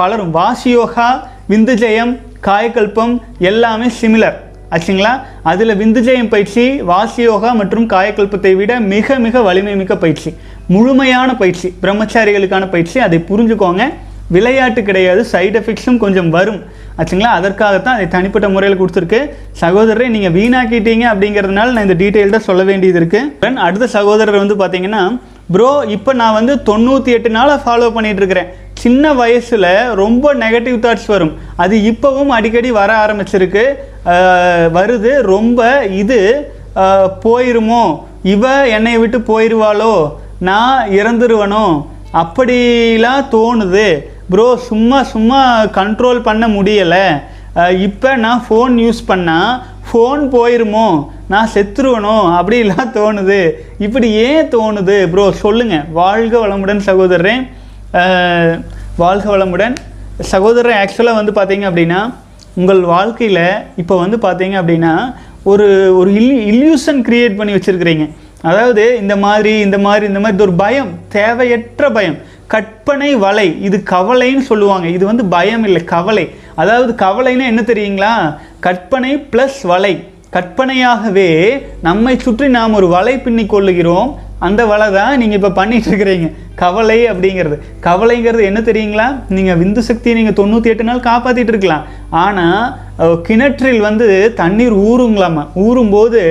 பலரும். 0.00 0.32
வாசி 0.38 0.70
யோகா 0.76 1.08
விந்துஜயம் 1.52 2.14
காயக்கல்பம் 2.46 3.14
எல்லாமே 3.50 3.88
சிமிலர் 4.00 4.36
ஆச்சுங்களா? 4.74 5.12
அதில் 5.50 5.78
விந்துஜயம் 5.82 6.30
பயிற்சி 6.32 6.64
வாசி 6.90 7.22
யோகா 7.28 7.50
மற்றும் 7.60 7.86
காயக்கல்பத்தை 7.92 8.52
விட 8.58 8.72
மிக 8.92 9.18
மிக 9.26 9.42
வலிமை 9.46 9.74
மிக்க 9.80 9.94
பயிற்சி. 10.02 10.30
முழுமையான 10.74 11.30
பயிற்சி 11.42 11.68
பிரம்மச்சாரிகளுக்கான 11.82 12.64
பயிற்சி 12.74 12.98
அதை 13.06 13.18
புரிஞ்சுக்கோங்க. 13.30 13.84
விளையாட்டு 14.34 14.80
கிடையாது 14.88 15.20
சைடு 15.32 15.56
எஃபெக்ட்ஸும் 15.60 16.00
கொஞ்சம் 16.02 16.30
வரும். 16.36 16.60
ஆச்சுங்களா? 16.98 17.30
அதற்காகத்தான் 17.38 17.96
அதை 17.98 18.06
தனிப்பட்ட 18.16 18.46
முறையில் 18.54 18.78
கொடுத்துருக்கு. 18.80 19.20
சகோதரரை 19.62 20.08
நீங்கள் 20.16 20.34
வீணாக்கிட்டீங்க 20.38 21.04
அப்படிங்கிறதுனால 21.12 21.72
நான் 21.76 21.86
இந்த 21.88 21.98
டீட்டெயில்டாக 22.02 22.42
சொல்ல 22.48 22.62
வேண்டியது 22.70 23.00
இருக்குது 23.02 23.64
அடுத்த 23.66 23.88
சகோதரர் 23.96 24.42
வந்து 24.42 24.56
பார்த்தீங்கன்னா 24.62 25.02
ப்ரோ 25.54 25.68
இப்போ 25.96 26.10
நான் 26.20 26.36
வந்து 26.38 26.54
தொண்ணூற்றி 26.68 27.10
எட்டு 27.16 27.30
நாளாக 27.36 27.58
ஃபாலோ 27.64 27.86
பண்ணிகிட்டு 27.94 28.22
இருக்கிறேன். 28.22 28.48
சின்ன 28.82 29.12
வயசில் 29.20 29.70
ரொம்ப 30.00 30.34
நெகட்டிவ் 30.42 30.76
தாட்ஸ் 30.84 31.08
வரும். 31.12 31.32
அது 31.62 31.76
இப்போவும் 31.90 32.34
அடிக்கடி 32.36 32.70
வர 32.80 32.90
ஆரம்பிச்சிருக்கு. 33.04 33.64
வருது. 34.76 35.12
ரொம்ப 35.34 35.60
இது 36.02 36.20
போயிருமோ? 37.24 37.82
இவ 38.34 38.44
என்னை 38.76 38.94
விட்டு 39.02 39.18
போயிடுவாளோ 39.30 39.94
நான் 40.48 40.78
இறந்துருவனோ? 41.00 41.64
அப்படிலாம் 42.20 43.26
தோணுது. 43.34 43.88
ப்ரோ 44.32 44.46
சும்மா 44.68 44.98
சும்மா 45.12 45.40
கண்ட்ரோல் 45.78 46.20
பண்ண 46.28 46.44
முடியலை. 46.56 47.06
இப்போ 47.86 48.10
நான் 48.24 48.42
ஃபோன் 48.46 48.74
யூஸ் 48.84 49.02
பண்ணால் 49.10 49.52
ஃபோன் 49.88 50.22
போயிருமோ? 50.34 50.88
நான் 51.32 51.52
செத்துருவனோ? 51.54 52.16
அப்படிலாம் 52.38 52.92
தோணுது. 52.98 53.40
இப்படி 53.86 54.08
ஏன் 54.26 54.50
தோணுது? 54.56 54.98
ப்ரோ 55.12 55.24
சொல்லுங்கள் 55.44 55.86
வாழ்க 56.00 56.34
வளமுடன் 56.44 56.86
சகோதரன் 56.88 57.42
வாழ்க 59.02 59.26
வளமுடன். 59.34 59.74
சகோதரர் 60.30 60.78
ஆக்சுவலாக 60.80 61.18
வந்து 61.18 61.32
பார்த்தீங்க 61.36 61.64
அப்படின்னா 61.70 62.00
உங்கள் 62.60 62.80
வாழ்க்கையில் 62.94 63.44
இப்போ 63.82 63.94
வந்து 64.02 64.16
பார்த்தீங்க 64.24 64.56
அப்படின்னா 64.60 64.92
ஒரு 65.50 65.66
ஒரு 65.98 66.10
இல் 66.20 66.42
இல்யூஷன் 66.50 67.00
க்ரியேட் 67.06 67.38
பண்ணி 67.38 67.54
வச்சுருக்கிறீங்க. 67.54 68.06
அதாவது 68.50 68.84
இந்த 69.02 69.14
மாதிரி 69.24 69.52
இந்த 69.66 69.78
மாதிரி 69.86 70.04
இந்த 70.10 70.20
மாதிரி 70.20 70.36
இது 70.36 70.46
ஒரு 70.48 70.56
பயம் 70.64 70.90
தேவையற்ற 71.16 71.90
பயம். 71.96 72.18
கற்பனை 72.54 73.10
வலை 73.24 73.48
இது 73.68 73.76
கவலைன்னு 73.94 74.44
சொல்லுவாங்க. 74.50 74.86
இது 74.96 75.04
வந்து 75.06 75.24
பயம் 75.36 75.64
இல்லை 75.70 75.84
கவலை. 75.94 76.26
அதாவது 76.54 76.92
கவலைன்னா 77.06 77.46
என்ன 77.52 77.64
தெரியுங்களா? 77.72 78.14
கற்பனை 78.66 79.16
ப்ளஸ் 79.32 79.60
வலை. 79.72 79.94
கற்பனையாகவே 80.36 81.30
நம்மை 81.88 82.18
சுற்றி 82.18 82.48
நாம் 82.48 82.78
ஒரு 82.80 82.88
வலை 82.88 83.18
பின்னி 83.18 83.44
கொள்ளுகிறோம். 83.46 84.08
அந்த 84.46 84.62
வலை 84.70 84.86
தான் 84.98 85.18
நீங்கள் 85.20 85.38
இப்போ 85.40 85.50
பண்ணிகிட்டு 85.58 85.88
இருக்கிறீங்க 85.90 86.28
கவலை 86.62 86.98
அப்படிங்கிறது. 87.10 87.56
கவலைங்கிறது 87.86 88.42
என்ன 88.50 88.60
தெரியுங்களா? 88.68 89.08
நீங்கள் 89.36 89.58
விந்து 89.60 89.82
சக்தியை 89.88 90.14
நீங்கள் 90.18 90.38
தொண்ணூற்றி 90.40 90.72
எட்டு 90.72 90.88
நாள் 90.88 91.06
காப்பாற்றிட்டு 91.08 91.52
இருக்கலாம் 91.54 91.84
ஆனால் 92.24 93.18
கிணற்றில் 93.28 93.84
வந்து 93.88 94.08
தண்ணீர் 94.40 94.76
ஊறுங்களாமா? 94.88 95.44
ஊறும்போது 95.66 96.22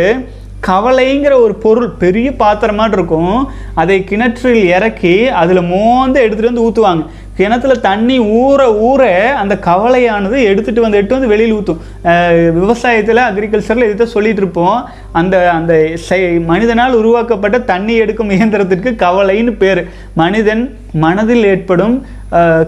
கவலைங்கிற 0.67 1.33
ஒரு 1.45 1.53
பொருள் 1.63 1.89
பெரிய 2.03 2.27
பாத்திரமாக 2.41 2.95
இருக்கும். 2.97 3.35
அதை 3.81 3.97
கிணற்றில் 4.09 4.63
இறக்கி 4.75 5.15
அதில் 5.41 5.67
மோந்து 5.73 6.23
எடுத்துகிட்டு 6.23 6.51
வந்து 6.51 6.65
ஊற்றுவாங்க 6.67 7.03
கிணத்துல 7.37 7.73
தண்ணி 7.73 8.19
ஊற 8.19 8.59
ஊற 8.89 9.33
அந்த 9.33 9.57
கவலையானது 9.57 10.37
எடுத்துகிட்டு 10.37 10.79
வந்து 10.79 10.97
எடுத்து 10.97 11.13
வந்து 11.13 11.27
வெளியில் 11.27 11.53
ஊற்றும் 11.53 11.81
விவசாயத்தில் 12.57 13.21
அக்ரிகல்ச்சரில் 13.29 13.89
இதை 13.89 14.05
சொல்லிட்டு 14.05 14.41
இருப்போம். 14.41 14.89
அந்த 15.11 15.51
அந்த 15.51 15.89
செய்- 16.09 16.45
மனிதனால் 16.45 16.93
உருவாக்கப்பட்ட 16.93 17.59
தண்ணி 17.59 17.95
எடுக்கும் 17.95 18.29
இயந்திரத்திற்கு 18.29 18.95
கவலைன்னு 18.95 19.57
பேர். 19.57 19.87
மனிதன் 20.13 20.77
மனதில் 20.93 21.43
ஏற்படும் 21.43 22.05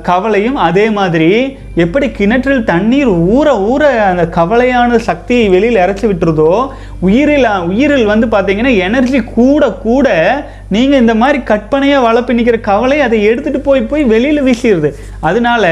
கவலையும் 0.01 0.55
அதே 0.55 0.89
மாதிரி. 0.89 1.57
எப்படி 1.75 2.11
கிணற்றில் 2.11 2.63
தண்ணீர் 2.63 3.09
ஊற 3.09 3.47
ஊற 3.71 3.83
அந்த 3.97 4.29
கவலையான 4.31 4.97
சக்தியை 4.97 5.49
வெளியில் 5.49 5.81
இறச்சி 5.81 6.07
விட்டுருதோ 6.07 6.67
உயிரில் 7.07 7.47
உயிரில் 7.71 8.09
வந்து 8.11 8.27
பார்த்தீங்கன்னா 8.27 8.71
எனர்ஜி 8.85 9.19
கூட 9.37 9.71
கூட 9.85 10.07
நீங்கள் 10.75 10.99
இந்த 10.99 11.13
மாதிரி 11.21 11.39
கற்பனையாக 11.51 12.05
வளர்ப்பின்னிக்கிற 12.07 12.57
கவலை 12.69 12.97
அதை 13.05 13.19
எடுத்துகிட்டு 13.29 13.61
போய் 13.67 13.81
போய் 13.91 14.03
வெளியில் 14.13 14.45
வீசிடுது. 14.47 14.89
அதனால 15.19 15.63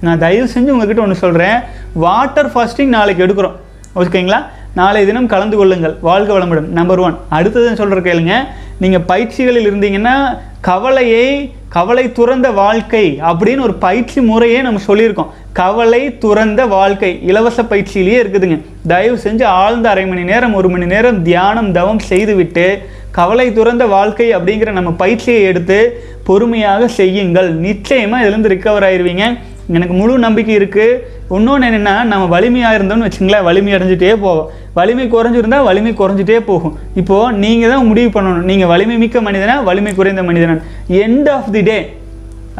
நான் 0.00 0.22
தயவு 0.24 0.46
செஞ்சு 0.54 0.74
உங்ககிட்ட 0.74 1.02
ஒன்று 1.06 1.22
சொல்கிறேன் 1.24 1.58
வாட்டர் 2.04 2.52
ஃபாஸ்டிங் 2.52 2.94
நாளைக்கு 2.96 3.24
எடுக்கிறோம். 3.26 3.56
ஓகேங்களா 4.00 4.40
நாளை 4.80 5.02
தினம் 5.06 5.32
கலந்து 5.34 5.56
கொள்ளுங்கள். 5.56 5.96
வாழ்க 6.08 6.30
வளமுடன். 6.38 6.70
நம்பர் 6.78 6.98
ஒன் 6.98 7.18
அடுத்தது 7.28 7.76
சொல்கிற 7.76 8.00
கேளுங்க. 8.08 8.34
நீங்கள் 8.82 9.06
பயிற்சிகளில் 9.10 9.68
இருந்தீங்கன்னா 9.68 10.16
கவலையை 10.60 11.54
கவலை 11.74 12.12
துறந்த 12.12 12.50
வாழ்க்கை 12.50 13.18
அப்படின்னு 13.30 13.60
ஒரு 13.60 13.74
பயிற்சி 13.74 14.20
முறையே 14.20 14.60
நம்ம 14.62 14.80
சொல்லியிருக்கோம். 14.86 15.30
கவலை 15.52 16.18
துறந்த 16.18 16.66
வாழ்க்கை 16.66 17.10
இலவச 17.22 17.62
பயிற்சியிலேயே 17.62 18.18
இருக்குதுங்க. 18.22 18.58
தயவு 18.86 19.18
செஞ்சு 19.24 19.44
ஆழ்ந்த 19.44 19.88
அரை 19.88 20.06
மணி 20.06 20.22
நேரம் 20.22 20.54
ஒரு 20.54 20.68
மணி 20.68 20.86
நேரம் 20.86 21.22
தியானம் 21.22 21.72
தவம் 21.72 22.02
செய்துவிட்டு 22.10 22.66
கவலை 23.10 23.52
துறந்த 23.52 23.86
வாழ்க்கை 23.86 24.36
அப்படிங்கிற 24.36 24.72
நம்ம 24.72 24.90
பயிற்சியை 25.02 25.42
எடுத்து 25.42 25.78
பொறுமையாக 26.24 26.88
செய்யுங்கள். 26.88 27.50
நிச்சயமாக 27.66 28.24
இதுலேருந்து 28.24 28.52
ரிக்கவர் 28.54 28.86
ஆயிடுவீங்க 28.88 29.26
எனக்கு 29.74 29.94
முழு 29.98 30.12
நம்பிக்கை 30.24 30.54
இருக்குது 30.58 30.98
இன்னொன்று 31.36 31.66
என்னென்னா 31.68 31.94
நம்ம 32.10 32.24
வலிமையாக 32.34 32.76
இருந்தோம்னு 32.78 33.06
வச்சுங்களேன் 33.06 33.46
வலிமை 33.48 33.72
அடைஞ்சிட்டே 33.76 34.12
போவோம். 34.24 34.48
வலிமை 34.78 35.06
குறைஞ்சிருந்தால் 35.14 35.66
வலிமை 35.68 35.92
குறைஞ்சிட்டே 36.00 36.38
போகும். 36.50 36.74
இப்போது 37.00 37.32
நீங்கள் 37.44 37.72
தான் 37.72 37.88
முடிவு 37.90 38.10
பண்ணணும். 38.16 38.46
நீங்கள் 38.50 38.70
வலிமை 38.72 38.96
மிக்க 39.04 39.22
மனிதனா 39.28 39.56
வலிமை 39.68 39.92
குறைந்த 39.98 40.24
மனிதனா? 40.28 40.56
எண்ட் 41.02 41.30
ஆஃப் 41.36 41.50
தி 41.56 41.62
டே 41.70 41.78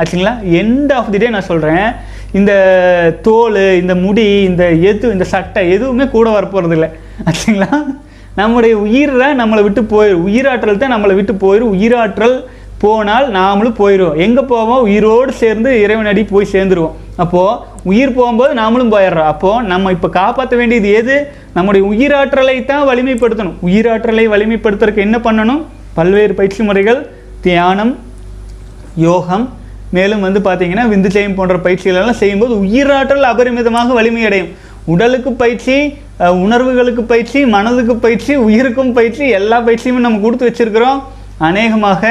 ஆச்சுங்களா? 0.01 0.35
எண்ட் 0.63 0.93
ஆஃப் 0.99 1.13
தி 1.13 1.21
டே 1.23 1.29
நான் 1.37 1.49
சொல்கிறேன் 1.53 1.87
இந்த 2.39 2.53
தோல் 3.27 3.61
இந்த 3.83 3.95
முடி 4.05 4.27
இந்த 4.51 4.65
எது 4.91 5.13
இந்த 5.17 5.27
சட்டை 5.35 5.63
எதுவுமே 5.77 6.07
கூட 6.17 6.27
வரப்போகிறது 6.39 6.77
இல்லை 6.79 6.91
ஆச்சுங்களா? 7.29 7.71
நம்முடைய 8.41 8.75
உயிர் 8.87 9.13
தான் 9.23 9.39
நம்மளை 9.41 9.63
விட்டு 9.67 9.83
போயிடும் 9.93 10.25
உயிராற்றல் 10.29 10.83
தான் 10.83 10.95
நம்மளை 10.95 11.15
விட்டு 11.19 11.35
போயிடும் 11.45 11.73
உயிராற்றல் 11.77 12.35
போனால் 12.83 13.27
நாமளும் 13.37 13.77
போயிடுவோம். 13.81 14.17
எங்கே 14.25 14.43
போவோம் 14.53 14.83
உயிரோடு 14.87 15.33
சேர்ந்து 15.43 15.71
இறைவனடி 15.85 16.23
போய் 16.33 16.53
சேர்ந்துருவோம். 16.55 16.97
அப்போது 17.23 17.61
உயிர் 17.91 18.15
போகும்போது 18.17 18.53
நாமளும் 18.61 18.93
போயிடுறோம். 18.95 19.29
அப்போது 19.33 19.67
நம்ம 19.73 19.93
இப்போ 19.97 20.09
காப்பாற்ற 20.19 20.55
வேண்டியது 20.61 20.91
எது? 21.01 21.17
நம்முடைய 21.57 21.83
உயிராற்றலை 21.93 22.57
தான் 22.71 22.85
வலிமைப்படுத்தணும். 22.91 23.57
உயிராற்றலை 23.69 24.25
வலிமைப்படுத்துறதுக்கு 24.35 25.07
என்ன 25.09 25.19
பண்ணணும்? 25.27 25.63
பல்வேறு 25.99 26.35
பயிற்சி 26.41 26.63
முறைகள் 26.69 27.01
தியானம் 27.47 27.95
யோகம். 29.07 29.47
மேலும் 29.97 30.25
வந்து 30.27 30.41
பார்த்தீங்கன்னா 30.47 30.85
விந்து 30.93 31.11
ஜெயம் 31.17 31.37
போன்ற 31.41 31.57
பயிற்சிகள் 31.67 32.01
எல்லாம் 32.01 32.21
செய்யும்போது 32.23 32.55
உயிராற்றல் 32.65 33.27
அபரிமிதமாக 33.33 33.95
வலிமையடையும். 33.99 34.51
உடலுக்கு 34.93 35.31
பயிற்சி 35.43 35.77
உணர்வுகளுக்கு 36.45 37.03
பயிற்சி 37.13 37.39
மனதுக்கு 37.55 37.95
பயிற்சி 38.05 38.33
உயிருக்கும் 38.47 38.93
பயிற்சி 38.99 39.25
எல்லா 39.39 39.57
பயிற்சியுமே 39.67 40.03
நம்ம 40.07 40.21
கொடுத்து 40.25 40.49
வச்சிருக்கிறோம். 40.49 41.01
அநேகமாக 41.49 42.03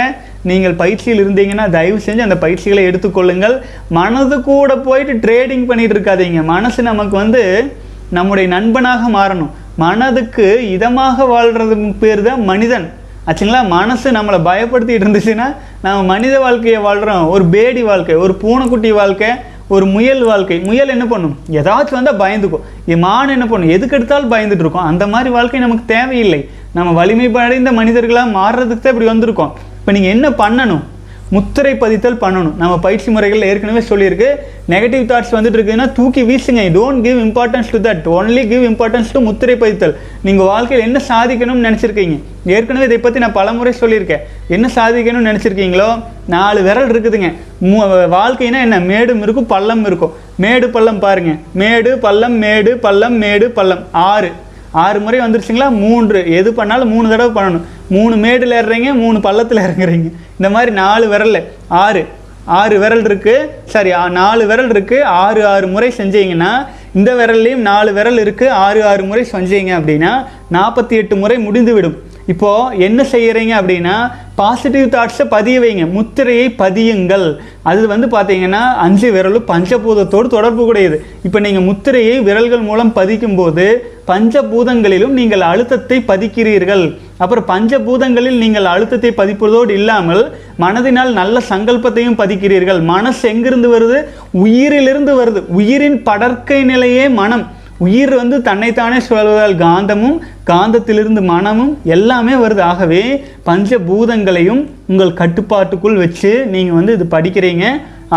நீங்கள் 0.45 0.73
பயிற்சியில் 0.73 1.27
இருந்தீங்கன்னா 1.27 1.69
தயவு 1.69 2.01
செஞ்சு 2.05 2.17
அந்த 2.17 2.37
பயிற்சிகளை 2.37 2.87
எடுத்துக்கொள்ளுங்கள். 2.87 3.61
மனது 3.89 4.41
கூட 4.41 4.75
போயிட்டு 4.77 5.13
ட்ரேடிங் 5.13 5.65
பண்ணிட்டு 5.65 5.99
இருக்காதீங்க. 5.99 6.43
மனசு 6.43 6.83
நமக்கு 6.83 7.17
வந்து 7.17 7.73
நம்முடைய 8.09 8.49
நண்பனாக 8.49 9.09
மாறணும். 9.09 9.49
மனதுக்கு 9.75 10.77
இதமாக 10.79 11.27
வாழ்கிறது 11.27 11.77
பேர் 11.99 12.21
தான் 12.21 12.43
மனிதன். 12.43 12.91
ஆச்சுங்களா? 13.27 13.67
மனசு 13.67 14.11
நம்மளை 14.11 14.39
பயப்படுத்திட்டு 14.45 15.03
இருந்துச்சுன்னா 15.03 15.55
நம்ம 15.81 16.03
மனித 16.03 16.39
வாழ்க்கையை 16.39 16.81
வாழ்கிறோம் 16.81 17.29
ஒரு 17.29 17.45
பேடி 17.45 17.83
வாழ்க்கை 17.83 18.15
ஒரு 18.15 18.35
பூனைக்குட்டி 18.35 18.91
வாழ்க்கை 18.91 19.27
ஒரு 19.67 19.85
முயல் 19.85 20.23
வாழ்க்கை. 20.23 20.59
முயல் 20.59 20.87
என்ன 20.87 21.05
பண்ணும்? 21.05 21.37
ஏதாச்சும் 21.51 22.01
வந்தால் 22.01 22.17
பயந்துக்கும். 22.17 22.61
இ- 22.87 22.97
மான் 22.97 23.29
என்ன 23.29 23.45
பண்ணும்? 23.45 23.69
எதுக்கு 23.69 23.95
எடுத்தாலும் 23.95 24.31
பயந்துட்டு 24.31 24.59
இருக்கோம். 24.59 24.83
அந்த 24.83 25.07
மாதிரி 25.07 25.29
வாழ்க்கை 25.29 25.59
நமக்கு 25.59 25.83
தேவையில்லை. 25.85 26.49
நம்ம 26.73 26.91
வலிமை 26.91 27.29
படைந்த 27.29 27.71
மனிதர்களாக 27.71 28.29
மாறுறதுக்கு 28.29 28.79
தான் 28.79 28.99
இப்படி 28.99 29.05
வந்திருக்கோம். 29.05 29.51
இப்போ 29.85 29.99
நீங்கள் 29.99 30.11
என்ன 30.11 30.29
பண்ணணும்? 30.29 30.83
முத்திரை 31.29 31.73
பதித்தல் 31.73 32.17
பண்ணணும். 32.21 32.55
நம்ம 32.55 32.79
பயிற்சி 32.79 33.11
முறைகள் 33.11 33.41
ஏற்கனவே 33.41 33.79
சொல்லியிருக்கு. 33.79 34.35
நெகட்டிவ் 34.69 35.05
தாட்ஸ் 35.05 35.31
வந்துட்டு 35.31 35.57
இருக்குதுன்னா 35.57 35.91
தூக்கி 35.91 36.23
வீசுங்க. 36.23 36.71
Don't 36.71 37.01
give 37.01 37.17
importance 37.17 37.69
to 37.71 37.77
that 37.77 38.25
only 38.25 38.47
give 38.47 38.63
importance 38.63 39.05
to 39.11 39.19
முத்திரை 39.19 39.55
பதித்தல். 39.55 39.95
நீங்கள் 40.21 40.45
வாழ்க்கையில் 40.45 40.85
என்ன 40.85 41.01
சாதிக்கணும்னு 41.07 41.71
நினச்சிருக்கீங்க? 41.71 42.19
ஏற்கனவே 42.45 42.85
இதை 42.85 42.97
பற்றி 42.97 43.19
நான் 43.19 43.31
பலமுறை 43.31 43.73
சொல்லியிருக்கேன். 43.79 44.19
என்ன 44.47 44.69
சாதிக்கணும்னு 44.75 45.35
நினச்சிருக்கீங்களோ? 45.35 46.03
நாலு 46.27 46.61
விரல் 46.61 46.91
இருக்குதுங்க. 46.91 47.33
மூ- 47.61 48.07
வாழ்க்கைனா 48.07 48.61
என்ன? 48.61 48.79
மேடும் 48.79 49.21
இருக்கும் 49.21 49.45
பள்ளம் 49.45 49.85
இருக்கும். 49.85 50.13
மேடு 50.35 50.69
பள்ளம் 50.69 50.99
பாருங்கள் 50.99 51.37
மேடு 51.53 51.97
பள்ளம் 51.97 52.33
மேடு 52.33 52.77
பள்ளம் 52.77 53.13
மேடு 53.13 53.51
பள்ளம். 53.51 53.83
ஆறு. 53.91 54.31
ஆறு 54.75 54.99
முறை 54.99 55.19
வந்துருச்சுங்களா? 55.19 55.69
மூன்று. 55.69 56.31
எது 56.31 56.53
பண்ணாலும் 56.53 56.89
மூணு 56.89 57.09
தடவை 57.09 57.43
பண்ணணும். 57.43 57.61
மூணு 57.89 58.15
மேடில் 58.15 58.51
ஏறுறீங்க 58.51 58.93
மூணு 58.93 59.19
பள்ளத்தில் 59.19 59.57
இறங்குறீங்க. 59.57 60.11
இந்த 60.31 60.49
மாதிரி 60.49 60.71
நாலு 60.71 61.07
விரல் 61.07 61.47
ஆறு. 61.67 62.05
ஆறு 62.45 62.79
விரல் 62.79 63.01
இருக்குது 63.01 63.49
சரி 63.65 63.91
ஆ- 63.91 64.09
நாலு 64.09 64.45
விரல் 64.47 64.69
இருக்குது 64.69 65.01
ஆறு 65.01 65.47
ஆறு 65.47 65.67
முறை 65.67 65.93
செஞ்சீங்கன்னா 65.97 66.67
இந்த 66.93 67.13
விரல்லையும் 67.13 67.61
நாலு 67.61 67.93
விரல் 67.93 68.17
இருக்குது 68.17 68.49
ஆறு 68.49 68.85
ஆறு 68.85 69.03
முறை 69.03 69.27
செஞ்சீங்க 69.31 69.71
அப்படின்னா 69.79 70.25
நாற்பத்தி 70.51 70.89
எட்டு 70.89 71.15
முறை 71.15 71.37
முடிந்துவிடும். 71.37 71.95
இப்போது 72.27 72.79
என்ன 72.79 73.03
செய்கிறீங்க 73.03 73.53
அப்படின்னா 73.63 74.11
பாசிட்டிவ் 74.39 74.87
தாட்ஸை 74.93 75.25
பதிய 75.33 75.57
வைங்க. 75.63 75.83
முத்திரையை 75.97 76.47
பதியுங்கள். 76.61 77.27
அது 77.69 77.83
வந்து 77.91 78.07
பார்த்தீங்கன்னா 78.15 78.61
அஞ்சு 78.85 79.09
விரலும் 79.15 79.45
பஞ்சபூதத்தோடு 79.51 80.27
தொடர்பு 80.33 80.61
கூடையது. 80.67 80.97
இப்போ 81.27 81.39
நீங்கள் 81.45 81.65
முத்திரையை 81.69 82.15
விரல்கள் 82.27 82.65
மூலம் 82.69 82.91
பதிக்கும் 82.97 83.37
போது 83.39 83.65
பஞ்சபூதங்களிலும் 84.11 85.15
நீங்கள் 85.19 85.43
அழுத்தத்தை 85.51 85.97
பதிக்கிறீர்கள். 86.11 86.85
அப்புறம் 87.23 87.49
பஞ்சபூதங்களில் 87.53 88.39
நீங்கள் 88.43 88.71
அழுத்தத்தை 88.73 89.11
பதிப்பதோடு 89.21 89.71
இல்லாமல் 89.79 90.23
மனதினால் 90.63 91.11
நல்ல 91.21 91.41
சங்கல்பத்தையும் 91.51 92.19
பதிக்கிறீர்கள். 92.21 92.81
மனசு 92.93 93.23
எங்கிருந்து 93.33 93.69
வருது? 93.75 93.99
உயிரிலிருந்து 94.45 95.13
வருது. 95.21 95.41
உயிரின் 95.59 95.99
படற்கை 96.09 96.59
நிலையே 96.71 97.05
மனம். 97.21 97.45
உயிர் 97.83 98.13
வந்து 98.19 98.37
தன்னைத்தானே 98.41 98.97
சுழல்வதால் 99.07 99.55
காந்தமும் 99.63 100.17
காந்தத்திலிருந்து 100.49 101.21
மனமும் 101.31 101.73
எல்லாமே 101.95 102.33
வருது. 102.43 102.61
ஆகவே 102.71 103.01
பஞ்சபூதங்களையும் 103.47 104.61
உங்கள் 104.91 105.17
கட்டுப்பாட்டுக்குள் 105.21 105.97
வச்சு 106.03 106.31
நீங்கள் 106.53 106.77
வந்து 106.77 106.93
இது 106.97 107.07
படிக்கிறீங்க. 107.15 107.65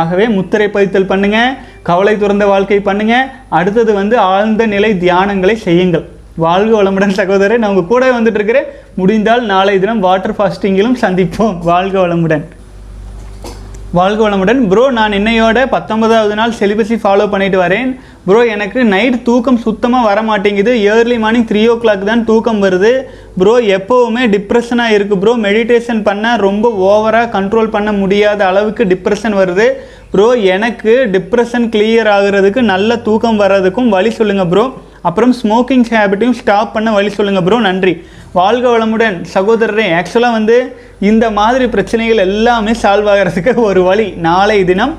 ஆகவே 0.00 0.26
முத்திரை 0.36 0.68
பதித்தல் 0.76 1.10
பண்ணுங்கள் 1.12 1.56
கவலை 1.88 2.14
துறந்த 2.16 2.46
வாழ்க்கை 2.46 2.78
பண்ணுங்கள் 2.88 3.28
அடுத்தது 3.58 3.92
வந்து 4.00 4.18
ஆழ்ந்த 4.18 4.66
நிலை 4.74 4.90
தியானங்களை 5.04 5.56
செய்யுங்கள். 5.66 6.06
வாழ்க 6.44 6.72
வளமுடன் 6.82 7.16
சகோதரர் 7.18 7.60
நான் 7.60 7.72
உங்கள் 7.72 7.90
கூட 7.92 8.04
வந்துட்டு 8.16 8.38
இருக்கிறேன் 8.40 8.68
முடிந்தால் 9.00 9.44
நாளை 9.52 9.74
தினம் 9.84 10.04
வாட்டர் 10.06 10.36
ஃபாஸ்டிங்கிலும் 10.38 11.00
சந்திப்போம். 11.02 11.56
வாழ்க 11.70 11.96
வளமுடன். 12.06 12.44
வாழ்க 13.98 14.20
வளமுடன். 14.24 14.60
ப்ரோ 14.70 14.84
நான் 14.98 15.16
இன்னையோட 15.18 15.58
பத்தொன்பதாவது 15.74 16.34
நாள் 16.40 16.56
செலிபஸி 16.60 16.96
ஃபாலோ 17.02 17.26
பண்ணிட்டு 17.34 17.58
வரேன். 17.64 17.90
ப்ரோ 18.28 18.40
எனக்கு 18.54 18.80
நைட் 18.92 19.16
தூக்கம் 19.26 19.60
சுத்தமாக 19.66 20.06
வர 20.08 20.18
மாட்டேங்குது 20.30 20.72
ஏர்லி 20.94 21.16
மார்னிங் 21.22 21.46
த்ரீ 21.50 21.60
ஓ 21.72 21.74
கிளாக் 21.82 22.02
தான் 22.08 22.24
தூக்கம் 22.30 22.60
வருது. 22.64 22.90
ப்ரோ 23.40 23.54
எப்போவுமே 23.76 24.22
டிப்ரெஷனாக 24.34 24.96
இருக்குது 24.96 25.20
ப்ரோ 25.22 25.32
மெடிடேஷன் 25.46 26.02
பண்ணால் 26.08 26.42
ரொம்ப 26.46 26.68
ஓவராக 26.88 27.30
கண்ட்ரோல் 27.36 27.72
பண்ண 27.76 27.92
முடியாத 28.02 28.40
அளவுக்கு 28.50 28.84
டிப்ரெஷன் 28.92 29.36
வருது. 29.40 29.66
ப்ரோ 30.12 30.28
எனக்கு 30.56 30.92
டிப்ரெஷன் 31.14 31.66
கிளியர் 31.72 32.10
ஆகுறதுக்கு 32.16 32.60
நல்ல 32.72 32.90
தூக்கம் 33.08 33.40
வர்றதுக்கும் 33.42 33.90
வழி 33.96 34.12
சொல்லுங்கள் 34.18 34.50
ப்ரோ 34.52 34.66
அப்புறம் 35.08 35.34
ஸ்மோக்கிங் 35.40 35.88
ஹேபிட்டையும் 35.96 36.38
ஸ்டாப் 36.42 36.72
பண்ண 36.76 36.88
வழி 36.98 37.10
சொல்லுங்கள் 37.18 37.46
ப்ரோ 37.48 37.58
நன்றி. 37.70 37.96
வாழ்க 38.38 38.64
வளமுடன் 38.74 39.18
சகோதரரே. 39.34 39.88
ஆக்சுவலாக 39.98 40.36
வந்து 40.38 40.56
இந்த 41.10 41.26
மாதிரி 41.40 41.66
பிரச்சனைகள் 41.74 42.24
எல்லாமே 42.28 42.72
சால்வ் 42.84 43.10
ஆகிறதுக்கு 43.12 43.54
ஒரு 43.68 43.82
வழி. 43.90 44.08
நாளை 44.30 44.58
தினம் 44.70 44.94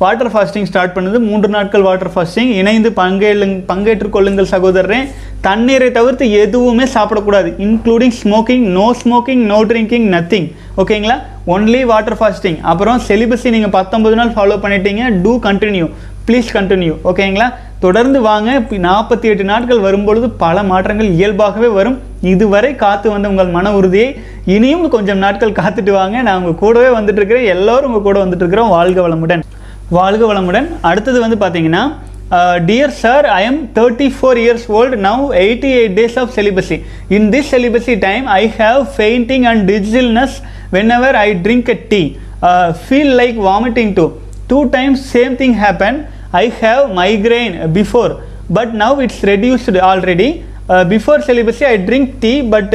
வாட்டர் 0.00 0.30
ஃபாஸ்டிங் 0.32 0.68
ஸ்டார்ட் 0.70 0.94
பண்ணுது. 0.96 1.18
மூன்று 1.26 1.48
நாட்கள் 1.54 1.84
வாட்டர் 1.88 2.12
ஃபாஸ்டிங் 2.14 2.52
இணைந்து 2.60 2.90
பங்கேழுங் 3.00 3.54
பங்கேற்றுக் 3.70 4.14
கொள்ளுங்கள் 4.16 4.50
சகோதரரே. 4.52 5.00
தண்ணீரை 5.46 5.90
தவிர்த்து 5.98 6.24
எதுவுமே 6.42 6.84
சாப்பிடக்கூடாது. 6.94 7.50
Including 7.66 8.14
smoking 8.20 8.64
no 8.78 8.86
smoking 9.00 9.42
no 9.52 9.58
drinking 9.70 10.08
nothing 10.14 10.48
ஓகேங்களா 10.82 11.16
ஒன்லி 11.54 11.82
வாட்டர் 11.90 12.18
ஃபாஸ்டிங் 12.20 12.58
அப்புறம் 12.72 13.00
செலிபஸி 13.08 13.50
நீங்கள் 13.56 13.74
பத்தொன்பது 13.78 14.16
நாள் 14.20 14.34
ஃபாலோ 14.36 14.56
பண்ணிட்டீங்க. 14.64 15.04
டூ 15.24 15.32
கண்டினியூ 15.46 15.88
ப்ளீஸ் 16.26 16.50
கண்டினியூ 16.56 16.94
ஓகேங்களா 17.10 17.48
தொடர்ந்து 17.84 18.18
வாங்க. 18.28 18.50
நாற்பத்தி 18.88 19.26
எட்டு 19.30 19.44
நாட்கள் 19.44 19.80
வரும்பொழுது 19.86 20.26
பல 20.42 20.62
மாற்றங்கள் 20.62 21.08
இயல்பாகவே 21.18 21.68
வரும். 21.78 21.96
இதுவரை 22.32 22.70
காத்து 22.82 23.06
வந்த 23.14 23.32
உங்கள் 23.32 23.54
மன 23.56 23.72
உறுதியை 23.78 24.08
இனியும் 24.56 24.84
கொஞ்சம் 24.94 25.22
நாட்கள் 25.24 25.58
காத்துட்டு 25.60 25.92
வாங்க. 26.00 26.22
நான் 26.26 26.38
உங்கள் 26.40 26.60
கூடவே 26.62 26.90
வந்துட்டு 26.98 27.20
இருக்கிறேன். 27.20 27.50
எல்லோரும் 27.54 27.88
உங்கள் 27.90 28.06
கூட 28.08 28.18
வந்துட்டு 28.24 28.44
இருக்கிறோம். 28.44 28.72
வாழ்க 28.76 29.00
வளமுடன். 29.08 29.42
வாழ்க 29.98 30.22
வளமுடன். 30.30 30.68
அடுத்தது 30.90 31.18
வந்து 31.24 31.36
பார்த்தீங்கன்னா 31.42 31.84
dear 32.68 32.94
sir 33.00 33.26
I 33.38 33.40
am 33.48 33.58
thirty 33.78 34.06
four 34.16 34.38
years 34.42 34.64
old 34.78 34.98
now 35.06 35.22
eighty 35.40 35.70
eight 35.78 35.96
days 35.98 36.16
of 36.22 36.30
celibacy 36.36 36.76
in 37.16 37.26
this 37.34 37.50
celibacy 37.54 37.94
time 38.06 38.24
I 38.36 38.44
have 38.60 38.80
fainting 38.96 39.44
and 39.50 39.62
dizziness 39.72 40.36
whenever 40.98 41.16
I 41.24 41.28
drink 41.46 41.68
a 41.74 41.78
tea 41.92 42.02
feel 42.84 43.12
like 43.20 43.36
vomiting 43.48 43.92
two 43.98 44.06
two 44.52 44.60
times 44.76 45.02
same 45.14 45.34
thing 45.42 45.58
happen 45.64 45.98
I 46.42 46.44
have 46.62 46.82
migraine 47.00 47.56
before 47.78 48.14
but 48.58 48.72
now 48.84 49.02
it's 49.06 49.22
reduced 49.32 49.82
already 49.90 50.30
before 50.94 51.26
celibacy 51.28 51.64
I 51.72 51.76
drink 51.90 52.10
tea 52.24 52.34
but 52.54 52.74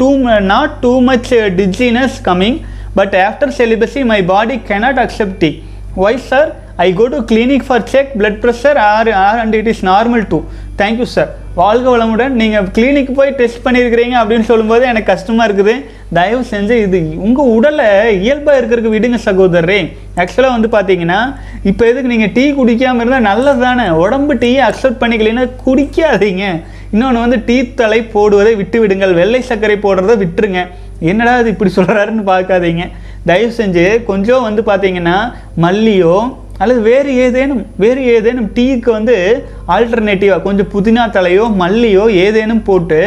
too 0.00 0.10
not 0.52 0.74
too 0.84 0.94
much 1.10 1.30
dizziness 1.60 2.16
coming 2.30 2.58
but 3.00 3.14
after 3.26 3.54
celibacy 3.58 4.00
my 4.12 4.22
body 4.32 4.58
cannot 4.70 5.02
accept 5.06 5.38
tea 5.44 5.50
why 5.94 6.16
sir? 6.16 6.44
I 6.78 6.90
go 6.90 7.06
to 7.08 7.22
clinic 7.30 7.62
for 7.68 7.78
check 7.92 8.06
blood 8.20 8.36
pressure 8.42 8.76
are 8.90 9.10
are 9.26 9.38
and 9.42 9.54
it 9.58 9.66
is 9.72 9.80
normal 9.92 10.22
too. 10.32 10.42
Thank you 10.80 11.06
sir 11.14 11.30
வாழ்க 11.58 11.86
வளமுடன். 11.94 12.34
நீங்கள் 12.40 12.68
clinic 12.76 13.10
போய் 13.18 13.30
test 13.40 13.62
பண்ணியிருக்கிறீங்க 13.64 14.14
அப்படின்னு 14.20 14.46
சொல்லும்போது 14.50 14.84
எனக்கு 14.90 15.10
கஷ்டமாக 15.10 15.46
இருக்குது. 15.48 15.74
தயவு 16.18 16.42
செஞ்சு 16.52 16.76
இது 16.84 16.98
உங்கள் 17.26 17.50
உடலை 17.56 17.88
இயல்பாக 18.24 18.58
இருக்கிறதுக்கு 18.60 18.94
விடுங்க 18.96 19.18
சகோதரரே. 19.26 19.80
ஆக்சுவலாக 20.22 20.54
வந்து 20.56 20.70
பார்த்தீங்கன்னா 20.76 21.20
இப்போ 21.70 21.82
எதுக்கு 21.90 22.12
நீங்கள் 22.14 22.32
டீ 22.38 22.44
குடிக்காமல் 22.60 23.02
இருந்தால் 23.04 23.28
நல்லது 23.30 23.62
தானே 23.66 23.86
உடம்பு 24.04 24.34
டீயை 24.44 24.62
அக்செப்ட் 24.70 25.02
பண்ணிக்கலைன்னா 25.02 25.44
குடிக்காதீங்க. 25.66 26.46
இன்னொன்று 26.94 27.24
வந்து 27.24 27.38
டீ 27.50 27.58
தலை 27.82 28.00
போடுவதை 28.16 28.54
விட்டு 28.62 28.80
விடுங்கள் 28.84 29.14
வெள்ளை 29.20 29.42
சர்க்கரை 29.50 29.78
போடுறதை 29.86 30.16
விட்டுருங்க. 30.24 30.62
என்னடா 31.12 31.32
இது 31.42 31.52
இப்படி 31.56 31.70
சொல்கிறாருன்னு 31.76 32.24
பார்க்காதீங்க. 32.32 32.84
தயவு 33.30 33.52
செஞ்சு 33.58 33.86
கொஞ்சம் 34.10 34.46
வந்து 34.48 34.62
பார்த்தீங்கன்னா 34.70 35.18
மல்லியோ 35.64 36.14
அல்லது 36.62 36.80
வேறு 36.88 37.10
ஏதேனும் 37.24 37.60
வேறு 37.82 38.00
ஏதேனும் 38.14 38.48
டீக்கு 38.56 38.90
வந்து 38.96 39.14
ஆல்டர்னேட்டிவாக 39.74 40.44
கொஞ்சம் 40.46 40.68
புதினா 40.74 41.04
தலையோ 41.16 41.44
மல்லியோ 41.60 42.04
ஏதேனும் 42.24 42.62
போட்டு 42.68 42.98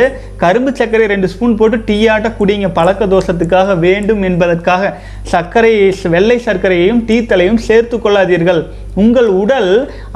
கரும்பு 0.41 0.71
சர்க்கரை 0.79 1.05
ரெண்டு 1.11 1.27
ஸ்பூன் 1.33 1.55
போட்டு 1.59 1.77
டீயாட்ட 1.89 2.31
குடிங்க. 2.39 2.69
பழக்க 2.79 3.05
தோஷத்துக்காக 3.13 3.77
வேண்டும் 3.85 4.23
என்பதற்காக 4.29 4.91
சர்க்கரை 5.33 5.73
வெள்ளை 6.15 6.37
சர்க்கரையையும் 6.47 7.01
டீ 7.05 7.17
தலையும் 7.31 7.61
சேர்த்து 7.67 7.97
கொள்ளாதீர்கள். 7.97 8.61
உங்கள் 9.03 9.29
உடல் 9.43 9.71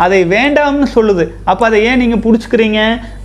அதை 0.05 0.21
வேண்டாம்னு 0.35 0.89
சொல்லுது. 0.97 1.25
அப்போ 1.51 1.65
அதை 1.69 1.79
ஏன் 1.91 2.01
நீங்கள் 2.03 2.23
பிடிச்சிக்கிறீங்க? 2.25 2.81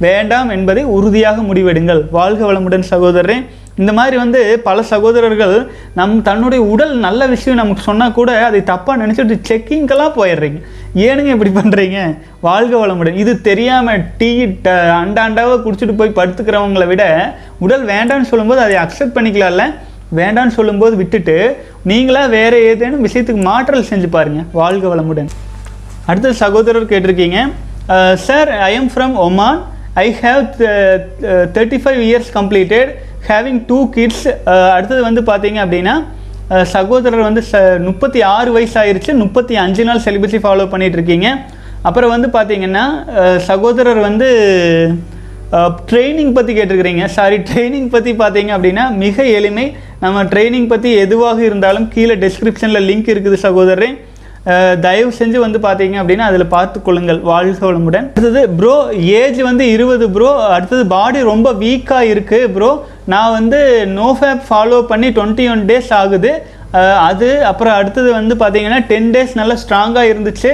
வேண்டாம் 0.06 0.48
என்பதை 0.58 0.84
உறுதியாக 0.98 1.42
முடிவெடுங்கள். 1.50 2.02
வாழ்க 2.18 2.52
வளமுடன் 2.52 2.90
சகோதரரே. 2.94 3.38
இந்த 3.80 3.92
மாதிரி 3.98 4.16
வந்து 4.22 4.40
பல 4.66 4.78
சகோதரர்கள் 4.90 5.54
நம் 5.98 6.12
தன்னுடைய 6.28 6.60
உடல் 6.72 6.92
நல்ல 7.06 7.26
விஷயம் 7.32 7.60
நமக்கு 7.60 7.82
சொன்னால் 7.86 8.14
கூட 8.18 8.30
அதை 8.48 8.60
தப்பாக 8.72 9.00
நினச்சிட்டு 9.02 9.36
செக்கிங்கெல்லாம் 9.48 10.14
போயிடுறீங்க. 10.18 10.60
ஏனுங்க 11.06 11.30
இப்படி 11.36 11.52
பண்ணுறீங்க 11.56 11.98
வாழ்க 12.46 12.74
வளமுடன். 12.82 13.18
இது 13.22 13.32
தெரியாமல் 13.48 14.04
டீ 14.20 14.30
அண்டாண்டாவை 15.00 15.56
குடிச்சிட்டு 15.64 15.96
போய் 16.00 16.16
படுத்துக்கிறவங்களை 16.20 16.86
விட 16.92 17.04
உடல் 17.66 17.84
வேண்டாம்னு 17.92 18.30
சொல்லும்போது 18.32 18.62
அதை 18.66 18.76
அக்செப்ட் 18.84 19.16
பண்ணிக்கலாம்ல? 19.18 19.66
வேண்டாம்னு 20.20 20.56
சொல்லும்போது 20.58 20.94
விட்டுட்டு 21.02 21.36
நீங்களாக 21.90 22.32
வேறு 22.38 22.58
ஏதேனும் 22.70 23.04
விஷயத்துக்கு 23.06 23.42
மாற்றல் 23.50 23.88
செஞ்சு 23.92 24.10
பாருங்கள் 24.16 24.48
வாழ்க 24.60 24.84
வளமுடன். 24.92 25.30
அடுத்த 26.10 26.32
சகோதரர் 26.44 26.90
கேட்டிருக்கீங்க. 26.92 27.40
Sir 28.26 28.50
I 28.68 28.70
am 28.80 28.90
from 28.94 29.14
Oman 29.24 29.58
I 30.02 30.06
have 30.22 30.44
thirty 31.56 31.78
five 31.82 32.00
years 32.08 32.30
completed 32.36 32.90
having 33.28 33.60
two 33.68 33.78
kids 33.94 34.26
அடுத்தது 34.74 35.00
வந்து 35.08 35.22
பார்த்தீங்க 35.30 35.58
அப்படின்னா 35.64 35.94
uh, 36.52 36.64
சகோதரர் 36.74 37.26
வந்து 37.28 37.42
ச 37.50 37.60
முப்பத்தி 37.86 38.20
ஆறு 38.34 38.50
வயசு 38.56 38.76
ஆயிடுச்சு 38.80 39.12
முப்பத்தி 39.22 39.54
அஞ்சு 39.64 39.84
நாள் 39.88 40.02
செலிபஸை 40.06 40.40
ஃபாலோ 40.44 40.66
பண்ணிகிட்ருக்கீங்க 40.72 41.28
இருக்கீங்க 41.28 41.86
அப்புறம் 41.88 42.12
வந்து 42.14 42.28
பார்த்தீங்கன்னா 42.36 42.84
uh, 43.22 43.36
சகோதரர் 43.48 44.00
வந்து 44.08 44.28
uh, 45.56 45.68
ட்ரைனிங் 45.90 46.34
பற்றி 46.38 46.52
கேட்டிருக்கிறீங்க. 46.58 47.04
சாரி 47.16 47.38
ட்ரைனிங் 47.50 47.88
பற்றி 47.94 48.12
பார்த்தீங்க 48.22 48.52
அப்படின்னா 48.56 48.84
மிக 49.04 49.26
எளிமை. 49.38 49.66
நம்ம 50.04 50.24
ட்ரைனிங் 50.32 50.70
பற்றி 50.72 50.90
எதுவாக 51.04 51.38
இருந்தாலும் 51.48 51.86
கீழே 51.94 52.16
டெஸ்கிரிப்ஷனில் 52.24 52.86
லிங்க் 52.90 53.12
இருக்குது 53.14 53.38
சகோதரரே. 53.46 53.90
தயவு 54.84 55.10
செஞ்சு 55.18 55.38
வந்து 55.44 55.58
பார்த்தீங்க 55.58 55.96
அப்படின்னா 56.00 56.24
அதில் 56.30 56.52
பார்த்து 56.54 56.78
கொள்ளுங்கள் 56.86 57.20
வாழ்க 57.30 57.60
வளமுடன் 57.66 58.08
அடுத்தது 58.08 58.42
ப்ரோ 58.58 58.74
ஏஜ் 59.20 59.40
வந்து 59.42 59.66
இருபது 59.74 60.06
ப்ரோ 60.16 60.30
அடுத்தது 60.56 60.82
பாடி 60.96 61.20
ரொம்ப 61.32 61.52
வீக்காக 61.62 62.10
இருக்குது 62.14 62.50
ப்ரோ 62.56 62.70
நான் 63.12 63.34
வந்து 63.38 63.60
நோ 63.96 64.08
ஃபேப் 64.18 64.44
ஃபாலோ 64.48 64.80
பண்ணி 64.92 65.08
டுவெண்ட்டி 65.18 65.46
ஒன் 65.54 65.64
டேஸ் 65.70 65.90
ஆகுது 66.00 66.32
அது 67.08 67.28
அப்புறம் 67.50 67.76
அடுத்தது 67.80 68.08
வந்து 68.20 68.34
பார்த்தீங்கன்னா 68.40 68.78
டென் 68.88 69.12
டேஸ் 69.14 69.34
நல்லா 69.40 69.56
ஸ்ட்ராங்காக 69.62 70.10
இருந்துச்சு. 70.12 70.52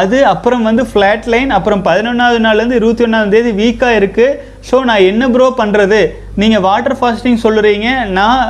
அது 0.00 0.18
அப்புறம் 0.32 0.66
வந்து 0.68 0.82
ஃப்ளாட் 0.90 1.26
லைன் 1.32 1.50
அப்புறம் 1.56 1.80
பதினொன்றாவது 1.86 2.40
நாள்லேருந்து 2.44 2.78
இருபத்தி 2.80 3.04
ஒன்றாவது 3.06 3.34
தேதி 3.36 3.52
வீக்காக 3.60 3.98
இருக்குது 4.00 4.36
ஸோ 4.68 4.76
நான் 4.88 5.06
என்ன 5.10 5.28
ப்ரோ 5.34 5.46
பண்ணுறது 5.60 6.00
நீங்கள் 6.42 6.64
வாட்டர் 6.66 6.96
ஃபாஸ்டிங் 7.00 7.40
சொல்லுறீங்க 7.46 7.88
நான் 8.18 8.40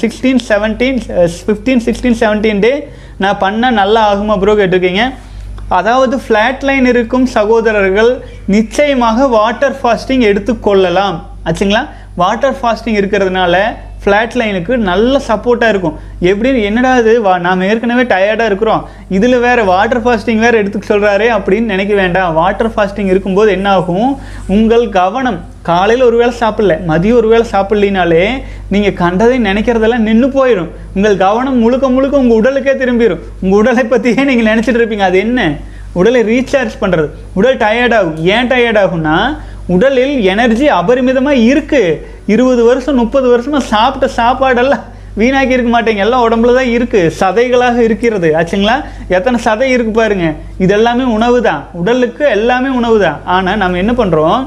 sixteen 0.00 0.42
seventeen 0.50 1.00
fifteen 1.46 1.82
sixteen 1.86 2.18
seventeen 2.22 2.62
day 2.66 2.72
நான் 3.22 3.40
பண்ணால் 3.44 3.78
நல்லா 3.80 4.00
ஆகுமா 4.12 4.34
ப்ரோ 4.42 4.54
கேட்டிருக்கீங்க? 4.60 5.04
அதாவது 5.78 6.16
ஃப்ளாட் 6.24 6.64
லைன் 6.68 6.86
இருக்கும் 6.92 7.24
சகோதரர்கள் 7.36 8.10
நிச்சயமாக 8.54 9.26
வாட்டர் 9.38 9.76
ஃபாஸ்டிங் 9.80 10.24
எடுத்துக்கொள்ளலாம் 10.30 11.16
ஆச்சுங்களா? 11.48 11.82
வாட்டர் 12.22 12.56
ஃபாஸ்டிங் 12.60 12.98
இருக்கிறதுனால 13.00 13.56
ஃப்ளாட் 14.02 14.36
லைனுக்கு 14.40 14.74
நல்ல 14.88 15.20
சப்போர்ட்டாக 15.28 15.72
இருக்கும். 15.72 15.96
எப்படின்னு 16.30 16.60
என்னடா 16.68 16.92
இது? 17.02 17.12
வா 17.24 17.32
நாம் 17.46 17.64
ஏற்கனவே 17.68 18.02
டயர்டாக 18.12 18.50
இருக்கிறோம். 18.50 18.82
இதில் 19.16 19.42
வேறு 19.46 19.62
வாட்டர் 19.72 20.02
ஃபாஸ்டிங் 20.04 20.42
வேறு 20.44 20.60
எடுத்துக்க 20.62 20.86
சொல்கிறாரே 20.92 21.28
அப்படின்னு 21.36 21.72
நினைக்க 21.74 21.94
வேண்டாம். 22.02 22.34
வாட்டர் 22.40 22.72
ஃபாஸ்டிங் 22.74 23.10
இருக்கும்போது 23.14 23.50
என்ன 23.56 23.70
ஆகும்? 23.78 24.10
உங்கள் 24.56 24.86
கவனம் 25.00 25.40
காலையில் 25.68 26.06
ஒரு 26.08 26.16
வேளை 26.20 26.32
சாப்பிடல 26.40 26.74
மதியம் 26.90 27.18
ஒரு 27.20 27.28
வேளை 27.32 27.44
சாப்பிட்லினாலே 27.52 28.24
நீங்கள் 28.74 28.96
கண்டதை 29.00 29.36
நினைக்கிறதெல்லாம் 29.48 30.06
நின்று 30.08 30.28
போயிடும் 30.36 30.70
உங்கள் 30.96 31.16
கவனம் 31.24 31.60
முழுக்க 31.64 31.88
முழுக்க 31.94 32.22
உங்கள் 32.22 32.38
உடலுக்கே 32.40 32.74
திரும்பிடும் 32.82 33.22
உங்கள் 33.42 33.58
உடலை 33.62 33.84
பற்றியே 33.92 34.24
நீங்கள் 34.30 34.48
நினச்சிட்டு 34.50 34.80
இருப்பீங்க. 34.80 35.06
அது 35.10 35.18
என்ன? 35.26 35.40
உடலை 36.00 36.20
ரீசார்ஜ் 36.32 36.74
பண்ணுறது 36.82 37.08
உடல் 37.38 37.60
டயர்ட் 37.64 37.94
ஆகும். 37.98 38.18
ஏன் 38.34 38.50
டயர்ட் 38.52 38.80
ஆகும்னா 38.82 39.16
உடலில் 39.74 40.16
எனர்ஜி 40.32 40.66
அபரிமிதமாக 40.80 41.44
இருக்குது 41.50 41.96
இருபது 42.32 42.62
வருஷம் 42.68 43.00
முப்பது 43.02 43.26
வருஷமாக 43.32 43.68
சாப்பிட்ட 43.72 44.06
சாப்பாடெல்லாம் 44.18 44.84
வீணாக்கி 45.20 45.56
இருக்க 45.56 45.70
மாட்டேங்க 45.74 46.02
எல்லாம் 46.04 46.24
உடம்புல 46.26 46.54
தான் 46.58 46.70
இருக்குது 46.76 47.12
சதைகளாக 47.20 47.78
இருக்கிறது. 47.86 48.28
ஆச்சுங்களா? 48.38 48.76
எத்தனை 49.16 49.38
சதை 49.46 49.68
இருக்கு 49.74 49.92
பாருங்க. 50.00 50.26
இது 50.64 50.74
எல்லாமே 50.78 51.04
உணவு 51.16 51.38
தான் 51.48 51.62
உடலுக்கு 51.80 52.24
எல்லாமே 52.36 52.70
உணவு 52.80 52.98
தான் 53.06 53.18
ஆனால் 53.36 53.60
நம்ம 53.62 53.78
என்ன 53.84 53.94
பண்ணுறோம் 54.02 54.40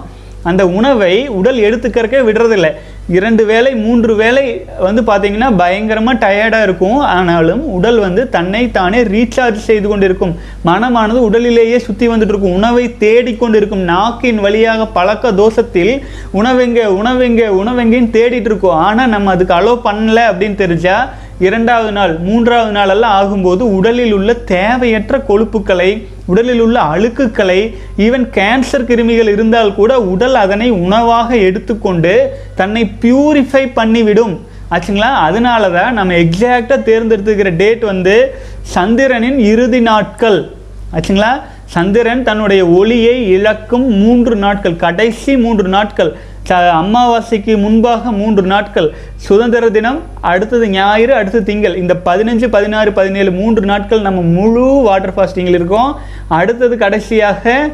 அந்த 0.49 0.63
உணவை 0.77 1.13
உடல் 1.39 1.59
எடுத்துக்கறக்கே 1.67 2.19
விடுறதில்லை. 2.27 2.71
இரண்டு 3.17 3.43
வேளை 3.49 3.71
மூன்று 3.83 4.13
வேளை 4.19 4.43
வந்து 4.85 5.01
பார்த்தீங்கன்னா 5.07 5.49
பயங்கரமாக 5.61 6.21
டயர்டாக 6.23 6.65
இருக்கும். 6.67 6.99
ஆனாலும் 7.15 7.61
உடல் 7.77 7.99
வந்து 8.05 8.21
தன்னை 8.35 8.63
தானே 8.77 8.99
ரீசார்ஜ் 9.13 9.59
செய்து 9.69 9.87
கொண்டிருக்கும். 9.87 10.33
மனமானது 10.69 11.19
உடலிலேயே 11.27 11.79
சுற்றி 11.87 12.07
வந்துட்டு 12.11 12.33
இருக்கும் 12.35 12.57
உணவை 12.59 12.85
தேடிக்கொண்டிருக்கும் 13.03 13.83
நாக்கின் 13.93 14.41
வழியாக 14.45 14.87
பழக்க 14.97 15.31
தோஷத்தில் 15.41 15.93
உணவெங்க 16.41 16.83
உணவெங்க 16.99 17.47
உணவெங்கன்னு 17.61 18.15
தேடிட்டு 18.17 18.51
இருக்கோம் 18.51 18.79
ஆனால் 18.87 19.13
நம்ம 19.15 19.33
அதுக்கு 19.35 19.57
அலோ 19.59 19.73
பண்ணல 19.87 20.21
அப்படின்னு 20.31 20.61
தெரிஞ்சால் 20.63 21.07
இரண்டாவது 21.39 21.91
நாள் 21.91 22.17
மூன்றாவது 22.17 22.71
நாளெல்லாம் 22.71 23.17
ஆகும்போது 23.19 23.61
உடலில் 23.61 24.13
உள்ள 24.13 24.33
தேவையற்ற 24.33 25.17
கொழுப்புக்களை 25.17 26.07
உடலில் 26.25 26.59
உள்ள 26.59 26.81
அழுக்குக்களை 26.81 27.59
ஈவன் 27.97 28.25
கேன்சர் 28.37 28.87
கிருமிகள் 28.87 29.29
இருந்தால் 29.29 29.75
கூட 29.75 29.99
உடல் 29.99 30.35
அதனை 30.35 30.69
உணவாக 30.69 31.35
எடுத்துக்கொண்டு 31.35 32.13
தன்னை 32.55 32.91
பியூரிஃபை 33.01 33.63
பண்ணிவிடும். 33.75 34.35
ஆச்சுங்களா? 34.71 35.11
அதனால 35.27 35.69
தான் 35.69 35.93
நம்ம 35.93 36.13
எக்ஸாக்டாக 36.13 36.83
தேர்ந்தெடுத்துக்கிற 36.89 37.55
டேட் 37.55 37.83
வந்து 37.83 38.35
சந்திரனின் 38.61 39.39
இறுதி 39.39 39.81
நாட்கள். 39.81 40.51
ஆச்சுங்களா? 40.93 41.31
சந்திரன் 41.65 42.23
தன்னுடைய 42.23 42.67
ஒளியை 42.67 43.29
இழக்கும் 43.29 43.87
மூன்று 43.97 44.35
நாட்கள் 44.35 44.75
கடைசி 44.75 45.37
மூன்று 45.37 45.67
நாட்கள். 45.67 46.17
அமாவாசைக்கு 46.53 47.57
முன்பாக 47.57 48.11
மூன்று 48.11 48.41
நாட்கள். 48.41 48.93
சுதந்திர 49.15 49.69
தினம் 49.69 50.01
அடுத்தது 50.21 50.69
ஞாயிறு 50.69 51.13
அடுத்தது 51.13 51.43
திங்கள். 51.43 51.75
இந்த 51.75 51.95
பதினஞ்சு 52.05 52.47
பதினாறு 52.47 52.91
பதினேழு 52.91 53.31
மூன்று 53.31 53.65
நாட்கள் 53.65 54.01
நம்ம 54.01 54.21
முழு 54.21 54.61
வாட்டர் 54.61 55.13
ஃபாஸ்டிங்கில் 55.15 55.57
இருக்கோம். 55.59 55.95
அடுத்தது 56.27 56.77
கடைசியாக 56.77 57.69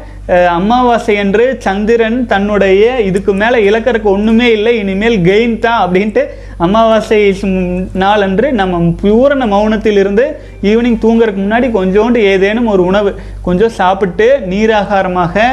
அமாவாசை 0.48 1.16
அன்று 1.16 1.56
சந்திரன் 1.58 2.26
தன்னுடைய 2.26 3.00
இதுக்கு 3.00 3.34
மேலே 3.34 3.70
இலக்கறக்கு 3.70 4.02
ஒன்றுமே 4.02 4.52
இல்லை 4.52 4.78
இனிமேல் 4.78 5.18
கெயின் 5.18 5.58
தான் 5.58 5.88
அப்படின்ட்டு 5.88 6.24
அமாவாசை 6.58 7.32
சும்- 7.42 7.86
நாளன்று 7.92 8.52
நம்ம 8.52 8.92
பூரண 9.00 9.46
மௌனத்தில் 9.46 9.98
இருந்து 9.98 10.40
ஈவினிங் 10.62 11.00
தூங்குறதுக்கு 11.04 11.42
முன்னாடி 11.44 11.68
கொஞ்சோண்டு 11.78 12.16
ஏதேனும் 12.16 12.66
ஒரு 12.66 12.84
உணவு 12.84 13.14
கொஞ்சம் 13.42 13.74
சாப்பிட்டு 13.80 14.26
நீராகாரமாக 14.50 15.44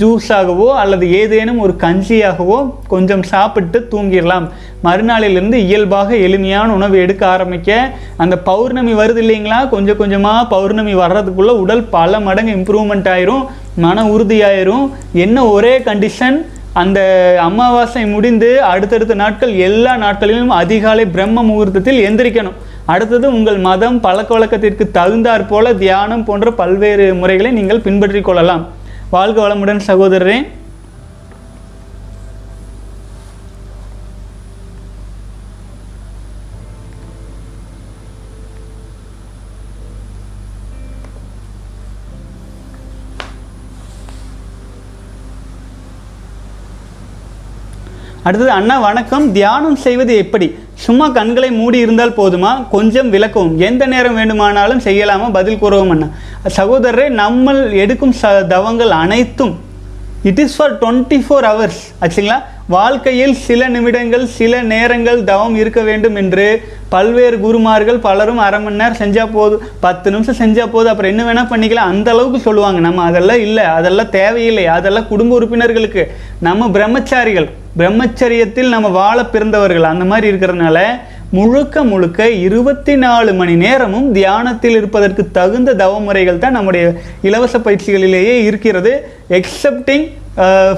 ஜூஸாகவோ 0.00 0.68
அல்லது 0.82 1.12
ஏதேனும் 1.20 1.58
ஒரு 1.58 1.74
கஞ்சியாகவோ 1.80 2.58
கொஞ்சம் 2.88 3.22
சாப்பிட்டு 3.22 3.88
தூங்கிடலாம். 3.90 4.46
மறுநாளிலிருந்து 4.84 5.54
இயல்பாக 5.54 6.16
எளிமையான 6.16 6.72
உணவு 6.72 6.98
எடுக்க 6.98 7.26
ஆரம்பிக்க 7.26 7.90
அந்த 8.16 8.38
பௌர்ணமி 8.38 8.94
வருது 8.94 9.22
இல்லைங்களா? 9.24 9.68
கொஞ்சம் 9.68 9.96
கொஞ்சமாக 9.96 10.46
பௌர்ணமி 10.46 10.94
வர்றதுக்குள்ளே 10.94 11.54
உடல் 11.64 11.84
பல 11.84 12.20
மடங்கு 12.20 12.52
இம்ப்ரூவ்மெண்ட் 12.52 13.08
ஆயிரும் 13.14 13.46
மன 13.76 14.04
உறுதியாயிரும். 14.04 14.90
என்ன 15.12 15.46
ஒரே 15.46 15.78
கண்டிஷன் 15.78 16.46
அந்த 16.72 17.00
அமாவாசை 17.40 18.06
முடிந்து 18.06 18.62
அடுத்தடுத்த 18.62 19.14
நாட்கள் 19.14 19.52
எல்லா 19.54 19.96
நாட்களிலும் 19.96 20.48
அதிகாலை 20.48 21.04
பிரம்ம 21.06 21.42
முகூர்த்தத்தில் 21.42 22.00
எந்திரிக்கணும். 22.08 22.56
அடுத்தது 22.92 23.26
உங்கள் 23.32 23.56
மதம் 23.58 24.00
பழக்க 24.00 24.30
வழக்கத்திற்கு 24.34 24.84
தகுந்தாற் 24.94 25.48
போல 25.48 25.72
தியானம் 25.74 26.24
போன்ற 26.24 26.50
பல்வேறு 26.60 27.14
முறைகளை 27.14 27.50
நீங்கள் 27.58 27.80
பின்பற்றிக் 27.86 28.24
கொள்ளலாம். 28.24 28.62
வாழ்க 29.14 29.38
வளமுடன் 29.48 29.80
சகோதரரே. 29.86 30.36
அடுத்தது 48.26 48.52
அண்ணா 48.52 48.78
வணக்கம். 48.78 49.32
தியானம் 49.32 49.76
செய்வது 49.76 50.16
எப்படி? 50.16 50.58
சும்மா 50.74 51.08
கண்களை 51.08 51.50
மூடி 51.50 51.78
இருந்தால் 51.78 52.14
போதுமா? 52.16 52.68
கொஞ்சம் 52.70 53.12
விளக்கவும். 53.12 53.56
எந்த 53.56 53.86
நேரம் 53.86 54.14
வேண்டுமானாலும் 54.14 54.80
செய்யலாமா? 54.80 55.32
பதில் 55.32 55.58
கூறவும் 55.58 55.90
அண்ணா. 55.90 56.06
சகோதரரே 56.56 57.08
நம்ம 57.08 57.52
எடுக்கும் 57.52 58.14
ச 58.22 58.46
தவங்கள் 58.46 58.90
அனைத்தும் 58.90 59.58
it 60.22 60.38
is 60.38 60.56
for 60.56 60.78
twenty 60.78 61.24
four 61.26 61.46
hours 61.50 61.82
ஆச்சுங்களா? 62.00 62.38
வாழ்க்கையில் 62.68 63.34
சில 63.34 63.68
நிமிடங்கள் 63.68 64.26
சில 64.26 64.62
நேரங்கள் 64.62 65.24
தவம் 65.24 65.56
இருக்க 65.56 65.80
வேண்டும் 65.80 66.14
என்று 66.14 66.62
பல்வேறு 66.88 67.40
குருமார்கள் 67.40 67.98
பலரும் 67.98 68.38
அரை 68.38 68.60
மணி 68.60 68.76
நேரம் 68.76 68.96
செஞ்சால் 68.96 69.32
போதும். 69.32 69.60
பத்து 69.80 70.10
நிமிஷம் 70.10 70.40
செஞ்சால் 70.40 70.72
போதும். 70.72 70.90
அப்புறம் 70.90 71.18
என்ன 71.18 71.32
வேணால் 71.32 71.52
பண்ணிக்கலாம். 71.52 71.90
அந்த 71.92 72.10
அளவுக்கு 72.10 72.40
சொல்லுவாங்க. 72.40 72.80
நம்ம 72.80 73.02
அதெல்லாம் 73.02 73.40
இல்லை. 73.40 73.64
அதெல்லாம் 73.64 74.10
தேவையில்லை. 74.10 74.66
அதெல்லாம் 74.66 75.08
குடும்ப 75.08 75.34
உறுப்பினர்களுக்கு. 75.34 76.12
நம்ம 76.40 76.68
பிரம்மச்சாரிகள். 76.68 77.48
பிரம்மச்சரியத்தில் 77.78 78.74
நம்ம 78.74 78.88
வாழ 79.00 79.18
பிறந்தவர்கள் 79.32 79.90
அந்த 79.92 80.04
மாதிரி 80.10 80.26
இருக்கிறதுனால 80.32 80.78
முழுக்க 81.36 81.82
முழுக்க 81.90 82.28
இருபத்தி 82.46 82.94
நாலு 83.02 83.30
மணி 83.38 83.54
நேரமும் 83.62 84.06
தியானத்தில் 84.18 84.76
இருப்பதற்கு 84.80 85.22
தகுந்த 85.38 85.74
தவமுறைகள் 85.82 86.38
தான் 86.44 86.56
நம்முடைய 86.58 86.84
இலவச 87.28 87.58
பயிற்சிகளிலேயே 87.58 88.36
இருக்கிறது. 88.48 88.92
எக்ஸப்டிங் 89.38 90.06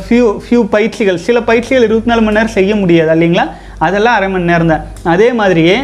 ஃபியூ 0.05 0.27
ஃபியூ 0.45 0.61
பயிற்சிகள். 0.75 1.19
சில 1.27 1.43
பயிற்சிகள் 1.51 1.87
இருபத்தி 1.89 2.11
நாலு 2.11 2.25
மணி 2.27 2.39
நேரம் 2.39 2.57
செய்ய 2.59 2.75
முடியாது 2.83 3.13
இல்லைங்களா? 3.15 3.47
அதெல்லாம் 3.87 4.17
அரை 4.19 4.29
மணி 4.35 4.51
நேரம் 4.53 4.73
தான். 4.75 4.85
அதே 5.15 5.29
மாதிரியே 5.41 5.79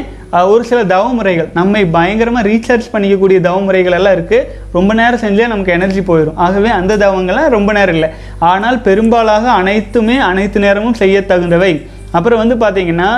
ஒரு 0.52 0.62
சில 0.70 0.78
தவமுறைகள். 0.92 1.48
நம்மை 1.58 1.82
பயங்கரமாக 1.96 2.48
ரீசார்ஜ் 2.50 2.86
பண்ணிக்கக்கூடிய 2.94 3.38
தவமுறைகள் 3.48 3.96
எல்லாம் 3.98 4.16
இருக்குது 4.16 4.48
ரொம்ப 4.76 4.94
நேரம் 5.00 5.22
செஞ்சால் 5.24 5.52
நமக்கு 5.52 5.76
எனர்ஜி 5.76 6.02
போயிடும் 6.08 6.40
ஆகவே 6.46 6.70
அந்த 6.78 6.96
தவங்கள்லாம் 7.04 7.54
ரொம்ப 7.56 7.72
நேரம் 7.78 7.96
இல்லை. 7.98 8.10
ஆனால் 8.52 8.78
பெரும்பாலாக 8.88 9.46
அனைத்துமே 9.60 10.16
அனைத்து 10.30 10.64
நேரமும் 10.66 11.00
செய்ய 11.02 11.22
தகுந்தவை 11.30 11.72
அப்புறம் 12.18 12.42
வந்து 12.42 12.56
பார்த்தீங்கன்னா 12.64 13.10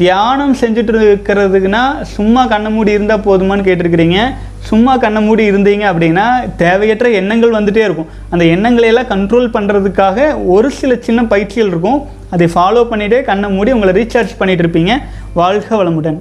தியானம் 0.00 0.56
செஞ்சுட்டு 0.60 0.92
இருக்கிறதுக்குன்னா 1.02 1.82
சும்மா 2.16 2.42
கண்ணை 2.50 2.70
மூடி 2.74 2.96
இருந்தால் 2.96 3.24
போதுமான்னு 3.28 3.66
கேட்டிருக்கிறீங்க. 3.68 4.18
சும்மா 4.60 4.96
கண்ணை 4.96 5.22
மூடி 5.22 5.50
இருந்தீங்க 5.50 5.84
அப்படின்னா 5.90 6.54
தேவையற்ற 6.56 7.08
எண்ணங்கள் 7.08 7.50
வந்துகிட்டே 7.50 7.84
இருக்கும். 7.88 8.06
அந்த 8.30 8.44
எண்ணங்களை 8.44 8.88
எல்லாம் 8.88 9.06
கண்ட்ரோல் 9.06 9.48
பண்ணுறதுக்காக 9.54 10.44
ஒரு 10.46 10.70
சில 10.70 10.96
சின்ன 11.00 11.24
பயிற்சிகள் 11.24 11.66
இருக்கும். 11.66 12.06
அதை 12.30 12.48
ஃபாலோ 12.54 12.86
பண்ணிகிட்டே 12.90 13.22
கண்ணை 13.22 13.50
மூடி 13.50 13.72
உங்களை 13.72 14.02
ரீசார்ஜ் 14.02 14.34
பண்ணிகிட்டு 14.40 14.64
இருப்பீங்க. 14.66 15.02
வாழ்க 15.34 15.84
வளமுடன். 15.84 16.18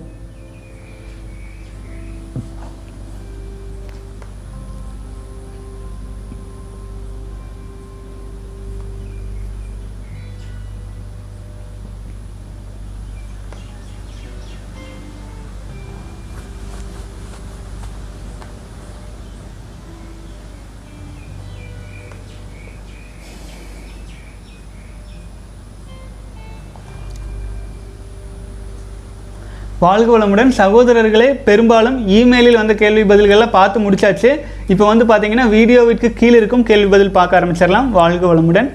வாழ்க 29.83 30.09
வளமுடன் 30.13 30.51
சகோதரர்களே 30.59 31.27
பெரும்பாலும் 31.47 31.97
இமெயிலில் 32.19 32.57
வந்த 32.59 32.73
கேள்வி 32.79 33.03
பதில்கள்லாம் 33.11 33.51
பார்த்து 33.57 33.77
முடிச்சாச்சு. 33.83 34.29
இப்போ 34.73 34.85
வந்து 34.91 35.05
பார்த்தீங்கன்னா 35.09 35.45
வீடியோவிற்கு 35.55 36.07
கீழே 36.19 36.37
இருக்கும் 36.41 36.63
கேள்வி 36.69 36.89
பதில் 36.93 37.13
பார்க்க 37.17 37.39
ஆரம்பிச்சிடலாம். 37.39 37.89
வாழ்க 37.99 38.23
வளமுடன். 38.31 38.69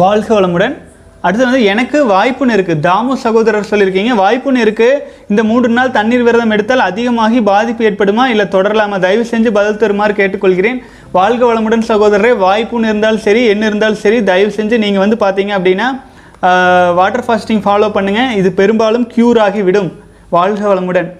வாழ்க 0.00 0.28
வளமுடன். 0.36 0.74
அடுத்து 1.26 1.46
வந்து 1.46 1.62
எனக்கு 1.70 1.98
வாய்ப்புன்னு 2.10 2.54
இருக்குது 2.56 2.82
தாமு 2.86 3.14
சகோதரர் 3.22 3.68
சொல்லியிருக்கீங்க. 3.70 4.12
வாய்ப்புன்னு 4.20 4.62
இருக்குது 4.64 5.00
இந்த 5.30 5.42
மூன்று 5.48 5.70
நாள் 5.78 5.94
தண்ணீர் 5.96 6.24
விரதம் 6.26 6.54
எடுத்தால் 6.56 6.84
அதிகமாகி 6.88 7.38
பாதிப்பு 7.50 7.82
ஏற்படுமா? 7.88 8.24
இல்லை 8.32 8.46
தொடரலாமா? 8.54 8.98
தயவு 9.04 9.24
செஞ்சு 9.32 9.50
பதில் 9.58 9.80
தருமாறு 9.82 10.14
கேட்டுக்கொள்கிறேன். 10.20 10.78
வாழ்க 11.18 11.42
வளமுடன் 11.50 11.84
சகோதரரே. 11.90 12.30
வாய்ப்புன்னு 12.46 12.90
இருந்தாலும் 12.92 13.24
சரி 13.26 13.42
என்ன 13.54 13.66
இருந்தாலும் 13.70 14.02
சரி 14.04 14.20
தயவு 14.30 14.52
செஞ்சு 14.58 14.78
நீங்கள் 14.84 15.04
வந்து 15.04 15.18
பார்த்தீங்க 15.24 15.54
அப்படின்னா 15.58 15.88
வாட்டர் 17.00 17.26
ஃபாஸ்டிங் 17.26 17.64
ஃபாலோ 17.66 17.90
பண்ணுங்கள் 17.96 18.32
இது 18.42 18.50
பெரும்பாலும் 18.60 19.08
க்யூர் 19.14 19.40
ஆகி 19.46 19.62
விடும் 19.68 19.90
வாழ்க 20.36 20.62
வளமுடன். 20.70 21.10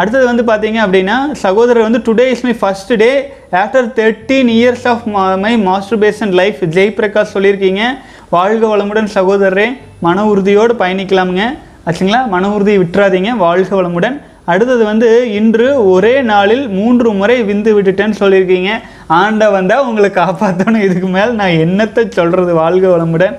அடுத்தது 0.00 0.24
வந்து 0.30 0.44
பார்த்தீங்க 0.52 0.78
அப்படின்னா 0.86 1.16
சகோதரர் 1.32 1.90
வந்து 1.90 2.00
today 2.06 2.26
is 2.34 2.44
my 2.46 2.54
first 2.60 2.96
day 3.02 3.10
after 3.52 3.88
thirteen 3.98 4.50
years 4.58 4.86
of 4.92 5.04
my 5.36 5.52
masturbation 5.66 6.32
life 6.40 6.58
Jai 6.76 6.94
Prakash 7.00 7.34
சொல்லியிருக்கீங்க. 7.34 7.82
வாழ்க 8.28 8.76
வளமுடன் 8.76 9.08
சகோதரரே. 9.14 9.66
மன 10.06 10.24
உறுதியோடு 10.26 10.74
பயணிக்கலாமுங்க. 10.74 11.44
ஆச்சுங்களா? 11.86 12.20
மன 12.34 12.50
உறுதியை 12.54 12.78
விட்டுறாதீங்க. 12.82 13.36
வாழ்க 13.36 13.82
வளமுடன். 13.82 14.16
அடுத்தது 14.44 14.84
வந்து 14.84 15.08
இன்று 15.32 15.90
ஒரே 15.90 16.14
நாளில் 16.22 16.68
மூன்று 16.68 17.12
முறை 17.12 17.36
விந்து 17.42 17.72
விட்டுட்டேன்னு 17.78 18.14
சொல்லியிருக்கீங்க. 18.20 18.70
ஆண்டை 19.06 19.48
வந்தால் 19.56 19.86
உங்களை 19.86 20.10
காப்பாற்றணும் 20.10 20.84
இதுக்கு 20.86 21.08
மேல் 21.16 21.34
நான் 21.40 21.58
என்னத்தை 21.64 22.08
சொல்கிறது 22.08 22.54
வாழ்க 22.54 22.86
வளமுடன். 22.96 23.36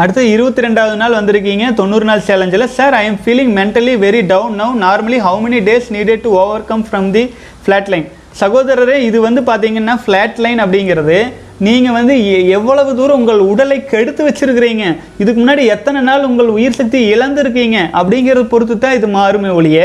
அடுத்து 0.00 0.22
இருபத்தி 0.30 0.60
ரெண்டாவது 0.60 0.96
நாள் 0.96 1.16
வந்திருக்கீங்க. 1.16 1.64
தொண்ணூறு 1.74 2.04
நாள் 2.04 2.20
சேலஞ்சில் 2.20 2.66
sir 2.68 2.94
I 2.94 3.04
am 3.06 3.18
feeling 3.24 3.52
mentally 3.56 3.94
very 4.04 4.20
down 4.26 4.54
now 4.60 4.74
normally 4.82 5.18
how 5.20 5.40
many 5.44 5.58
days 5.66 5.88
needed 5.90 6.20
to 6.20 6.30
overcome 6.64 6.84
from 6.86 7.08
the 7.10 7.22
flat 7.64 7.88
line 7.88 8.06
சகோதரரே 8.40 8.96
இது 9.00 9.20
வந்து 9.20 9.40
பார்த்தீங்கன்னா 9.42 9.94
ஃப்ளாட் 10.02 10.38
லைன் 10.38 10.60
அப்படிங்கிறது 10.64 11.18
நீங்கள் 11.58 11.92
வந்து 11.92 12.14
எ- 12.30 12.46
எவ்வளவு 12.50 12.96
தூரம் 12.96 13.18
உங்கள் 13.18 13.40
உடலை 13.48 13.78
கெடுத்து 13.84 14.22
வச்சிருக்கிறீங்க 14.28 14.84
இதுக்கு 15.18 15.38
முன்னாடி 15.42 15.64
எத்தனை 15.66 16.00
நாள் 16.00 16.24
உங்கள் 16.24 16.48
உயிர் 16.48 16.78
சக்தி 16.78 17.14
இழந்திருக்கீங்க 17.14 17.78
அப்படிங்கிறத 17.94 18.44
பொறுத்து 18.46 18.78
தான் 18.78 18.94
இது 18.94 19.08
மாறுமே 19.16 19.50
ஒழிய 19.50 19.80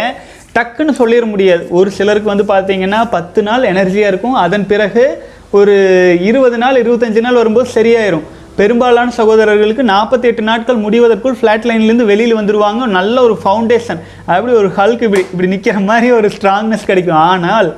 டக்குன்னு 0.56 0.94
சொல்லிட 1.00 1.26
முடியாது. 1.26 1.64
ஒரு 1.70 1.90
சிலருக்கு 1.92 2.34
வந்து 2.34 2.46
பார்த்தீங்கன்னா 2.46 3.10
பத்து 3.10 3.40
நாள் 3.44 3.64
எனர்ஜியாக 3.64 4.08
இருக்கும். 4.08 4.38
அதன் 4.44 4.66
பிறகு 4.66 5.04
ஒரு 5.52 5.74
இருபது 6.22 6.58
நாள் 6.58 6.82
இருபத்தஞ்சு 6.84 7.22
நாள் 7.22 7.34
வரும்போது 7.34 7.70
சரியாயிரும். 7.76 8.26
பெரும்பாலான 8.60 9.14
சகோதரர்களுக்கு 9.18 9.84
நாற்பத்தி 9.94 10.28
எட்டு 10.30 10.44
நாட்கள் 10.50 10.78
முடிவதற்குள் 10.84 11.38
ஃப்ளாட் 11.40 11.66
லைன்லேருந்து 11.70 12.06
வெளியில் 12.12 12.38
வந்துடுவாங்க 12.38 12.84
நல்ல 12.98 13.16
ஒரு 13.28 13.36
ஃபவுண்டேஷன் 13.42 14.00
அப்படி 14.34 14.54
ஒரு 14.60 14.70
ஹல்க் 14.78 15.02
இப்படி 15.08 15.24
இப்படி 15.32 15.48
நிற்கிற 15.54 15.80
மாதிரி 15.90 16.08
ஒரு 16.18 16.28
ஸ்ட்ராங்னஸ் 16.36 16.88
கிடைக்கும். 16.90 17.22
ஆனால் 17.32 17.70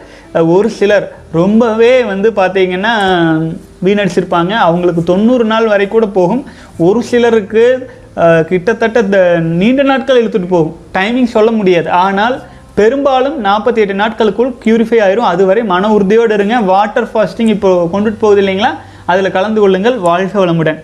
ஒரு 0.55 0.69
சிலர் 0.79 1.05
ரொம்பவே 1.39 1.93
வந்து 2.11 2.29
பார்த்தீங்கன்னா 2.39 2.93
வீணடிச்சிருப்பாங்க 3.85 4.53
அவங்களுக்கு 4.67 5.03
தொண்ணூறு 5.11 5.45
நாள் 5.51 5.69
வரை 5.73 5.87
கூட 5.95 6.05
போகும். 6.17 6.43
ஒரு 6.87 7.01
சிலருக்கு 7.11 7.65
கிட்டத்தட்ட 8.49 8.99
இந்த 9.05 9.19
நீண்ட 9.61 9.81
நாட்கள் 9.89 10.19
இழுத்துட்டு 10.21 10.49
போகும். 10.53 10.75
டைமிங் 10.97 11.33
சொல்ல 11.35 11.49
முடியாது. 11.59 11.89
ஆனால் 12.05 12.35
பெரும்பாலும் 12.79 13.37
நாற்பத்தி 13.47 13.81
எட்டு 13.83 13.95
நாட்களுக்குள் 14.03 14.51
க்யூரிஃபை 14.65 14.99
ஆயிரும். 15.05 15.29
அதுவரை 15.31 15.63
மன 15.73 15.89
உறுதியோடு 15.95 16.35
இருங்க. 16.37 16.57
வாட்டர் 16.71 17.09
ஃபாஸ்டிங் 17.13 17.51
இப்போ 17.55 17.71
கொண்டுட்டு 17.93 18.21
போகுது 18.25 18.41
இல்லைங்களா? 18.43 18.71
அதில் 19.11 19.35
கலந்து 19.37 19.59
கொள்ளுங்கள் 19.61 19.97
வாழ்க 20.09 20.45
வளமுடன். 20.45 20.79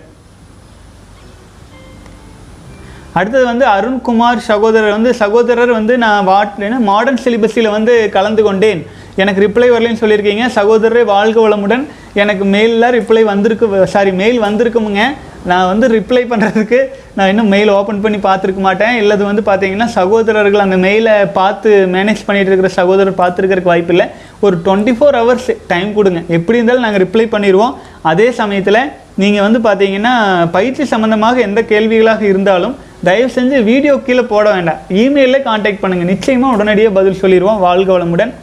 அடுத்தது 3.19 3.45
வந்து 3.45 3.65
அருண்குமார் 3.75 4.39
சகோதரர் 4.51 4.95
வந்து 4.97 5.11
சகோதரர் 5.13 5.71
வந்து 5.71 5.95
நான் 6.03 6.29
வாட் 6.29 6.55
மாடர்ன் 6.89 7.19
சிலிபஸில் 7.25 7.73
வந்து 7.77 7.95
கலந்து 8.15 8.43
கொண்டேன். 8.43 8.81
எனக்கு 9.21 9.41
ரிப்ளை 9.47 9.67
வரலைன்னு 9.73 10.01
சொல்லியிருக்கீங்க. 10.03 10.45
சகோதரரே 10.59 11.03
வாழ்க 11.13 11.37
வளமுடன். 11.47 11.83
எனக்கு 12.21 12.43
மெயிலில் 12.53 12.93
ரிப்ளை 12.95 13.21
வந்திருக்கு 13.33 13.85
சாரி 13.93 14.11
மெயில் 14.21 14.39
வந்திருக்குமுங்க. 14.47 15.03
நான் 15.51 15.69
வந்து 15.69 15.85
ரிப்ளை 15.95 16.21
பண்ணுறதுக்கு 16.31 16.79
நான் 17.17 17.29
இன்னும் 17.31 17.49
மெயில் 17.53 17.71
ஓப்பன் 17.77 18.01
பண்ணி 18.03 18.19
பார்த்துருக்க 18.25 18.61
மாட்டேன். 18.65 18.93
இல்லது 19.01 19.23
வந்து 19.29 19.43
பார்த்தீங்கன்னா 19.47 19.87
சகோதரர்கள் 19.95 20.63
அந்த 20.65 20.77
மெயிலை 20.85 21.15
பார்த்து 21.39 21.69
மேனேஜ் 21.95 22.21
பண்ணிகிட்டு 22.27 22.51
இருக்கிற 22.51 22.69
சகோதரர் 22.77 23.19
பார்த்துருக்கிறதுக்கு 23.21 23.71
வாய்ப்பு 23.73 23.93
இல்லை. 23.95 24.05
ஒரு 24.45 24.55
டுவெண்ட்டி 24.67 24.93
ஃபோர் 24.99 25.17
ஹவர்ஸ் 25.21 25.49
டைம் 25.71 25.89
கொடுங்க. 25.97 26.21
எப்படி 26.37 26.59
இருந்தாலும் 26.59 26.85
நாங்கள் 26.87 27.03
ரிப்ளை 27.05 27.25
பண்ணிடுவோம் 27.33 27.75
அதே 28.11 28.27
சமயத்தில் 28.39 28.81
நீங்கள் 29.23 29.45
வந்து 29.47 29.61
பார்த்தீங்கன்னா 29.67 30.13
பயிற்சி 30.55 30.85
சம்மந்தமாக 30.93 31.45
எந்த 31.47 31.59
கேள்விகளாக 31.73 32.23
இருந்தாலும் 32.31 32.77
தயவு 33.07 33.29
செஞ்சு 33.37 33.57
வீடியோ 33.71 33.93
கீழே 34.07 34.23
போட 34.33 34.45
வேண்டாம். 34.55 34.81
இமெயிலில் 35.03 35.45
காண்டாக்ட் 35.49 35.83
பண்ணுங்கள் 35.83 36.11
நிச்சயமாக 36.13 36.55
உடனடியாக 36.57 36.97
பதில் 36.99 37.21
சொல்லிடுவோம் 37.23 37.61
வாழ்க 37.67 37.89
வளமுடன். 37.95 38.33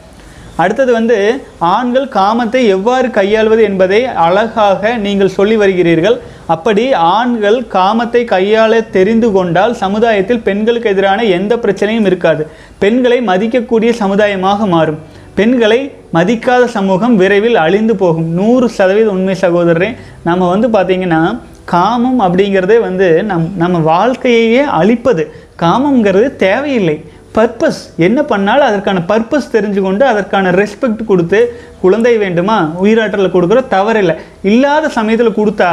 அடுத்தது 0.55 0.91
வந்து 0.93 1.17
ஆண்கள் 1.59 2.07
காமத்தை 2.15 2.61
எவ்வாறு 2.67 3.11
கையாள்வது 3.11 3.63
என்பதை 3.63 4.05
அழகாக 4.05 4.97
நீங்கள் 4.97 5.35
சொல்லி 5.37 5.57
வருகிறீர்கள். 5.57 6.17
அப்படி 6.47 6.93
ஆண்கள் 6.93 7.59
காமத்தை 7.75 8.21
கையாள 8.25 8.89
தெரிந்து 8.89 9.31
கொண்டால் 9.31 9.73
சமுதாயத்தில் 9.73 10.41
பெண்களுக்கு 10.41 10.89
எதிரான 10.89 11.23
எந்த 11.23 11.55
பிரச்சனையும் 11.55 12.05
இருக்காது. 12.05 12.47
பெண்களை 12.79 13.19
மதிக்கக்கூடிய 13.21 13.93
சமுதாயமாக 14.01 14.67
மாறும். 14.67 14.99
பெண்களை 15.35 15.91
மதிக்காத 16.13 16.63
சமூகம் 16.77 17.15
விரைவில் 17.15 17.55
அழிந்து 17.55 17.95
போகும். 17.95 18.27
நூறு 18.39 18.69
சதவீத 18.69 19.09
உண்மை 19.09 19.35
சகோதரரே 19.41 19.95
நம்ம 20.23 20.49
வந்து 20.49 20.67
பார்த்தீங்கன்னா 20.67 21.21
காமம் 21.65 22.19
அப்படிங்கிறதே 22.19 22.79
வந்து 22.79 23.23
நம் 23.23 23.51
நம்ம 23.57 23.79
வாழ்க்கையையே 23.79 24.63
அழிப்பது. 24.79 25.23
காமங்கிறது 25.59 26.35
தேவையில்லை. 26.35 27.05
பர்பஸ் 27.35 27.81
என்ன 28.05 28.19
பண்ணாலும் 28.31 28.67
அதற்கான 28.69 29.01
பர்பஸ் 29.09 29.53
தெரிஞ்சு 29.55 29.81
கொண்டு 29.85 30.03
அதற்கான 30.11 30.51
ரெஸ்பெக்ட் 30.61 31.03
கொடுத்து 31.11 31.39
குழந்தை 31.83 32.13
வேண்டுமா? 32.23 32.57
உயிராற்றலை 32.83 33.29
கொடுக்குற 33.35 33.59
தவறில்லை 33.75 34.15
இல்லாத 34.51 34.89
சமயத்தில் 34.95 35.37
கொடுத்தா 35.37 35.69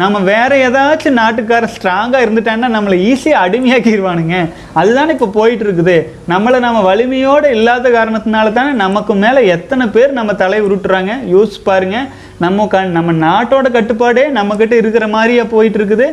நம்ம 0.00 0.18
வேற 0.28 0.50
ஏதாச்சும் 0.66 1.16
நாட்டுக்கார 1.20 1.64
ஸ்ட்ராங்காக 1.72 2.24
இருந்துட்டான்னா 2.24 2.68
நம்மளை 2.74 2.96
ஈஸியாக 3.08 3.44
அடிமையாக்கிடுவானுங்க 3.46 4.36
அதுதானே 4.80 5.14
இப்போ 5.16 5.28
போயிட்டு 5.38 5.64
இருக்குது 5.66 5.96
நம்மளை 6.32 6.58
நம்ம 6.66 6.82
வலிமையோடு 6.90 7.48
இல்லாத 7.56 7.90
காரணத்தினால 7.96 8.52
தானே 8.58 8.72
நமக்கு 8.84 9.14
மேலே 9.24 9.40
எத்தனை 9.56 9.86
பேர் 9.96 10.16
நம்ம 10.18 10.34
தலை 10.42 10.60
உருட்டுறாங்க? 10.66 11.14
யோசிச்சு 11.34 11.60
பாருங்க. 11.70 11.98
நம்ம 12.44 12.66
க 12.72 12.82
நம்ம 12.96 13.12
நாட்டோட 13.26 13.68
கட்டுப்பாடே 13.76 14.22
நம்மக்கிட்ட 14.38 14.74
இருக்கிற 14.82 15.06
மாதிரியா 15.16 15.44
போயிட்டு 15.54 15.78
இருக்குது 15.80 16.06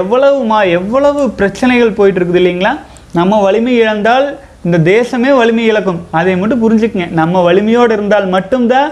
எவ்வளவு 0.00 0.38
மா 0.50 0.58
எவ்வளவு 0.78 1.22
பிரச்சனைகள் 1.40 1.98
போயிட்டு 1.98 2.20
இருக்குது 2.20 2.40
இல்லைங்களா? 2.42 2.72
நம்ம 3.18 3.40
வலிமை 3.46 3.72
இழந்தால் 3.82 4.26
இந்த 4.66 4.78
தேசமே 4.92 5.30
வலிமை 5.38 5.64
இழக்கும். 5.70 5.98
அதை 6.18 6.34
மட்டும் 6.42 6.62
புரிஞ்சுக்கங்க. 6.62 7.06
நம்ம 7.20 7.42
வலிமையோடு 7.48 7.92
இருந்தால் 7.96 8.26
மட்டும்தான் 8.34 8.90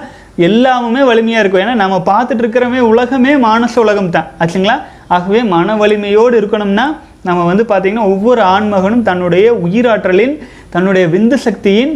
எல்லாமுமே 0.48 1.02
வலிமையாக 1.11 1.42
இருக்கும். 1.42 1.62
ஏன்னா 1.64 1.74
நம்ம 1.83 1.96
பார்த்துட்டு 2.11 2.42
இருக்கிறமே 2.42 2.80
உலகமே 2.92 3.33
மானச 3.46 3.74
உலகம் 3.85 4.11
தான். 4.16 4.28
ஆச்சுங்களா? 4.42 4.76
ஆகவே 5.16 5.40
மன 5.54 5.76
வலிமையோடு 5.83 6.35
இருக்கணும்னா 6.40 6.87
நம்ம 7.28 7.40
வந்து 7.50 7.64
பார்த்திங்கன்னா 7.70 8.09
ஒவ்வொரு 8.14 8.42
ஆண்மகனும் 8.54 9.06
தன்னுடைய 9.09 9.46
உயிராற்றலின் 9.66 10.35
தன்னுடைய 10.74 11.06
விந்து 11.14 11.37
சக்தியின் 11.46 11.92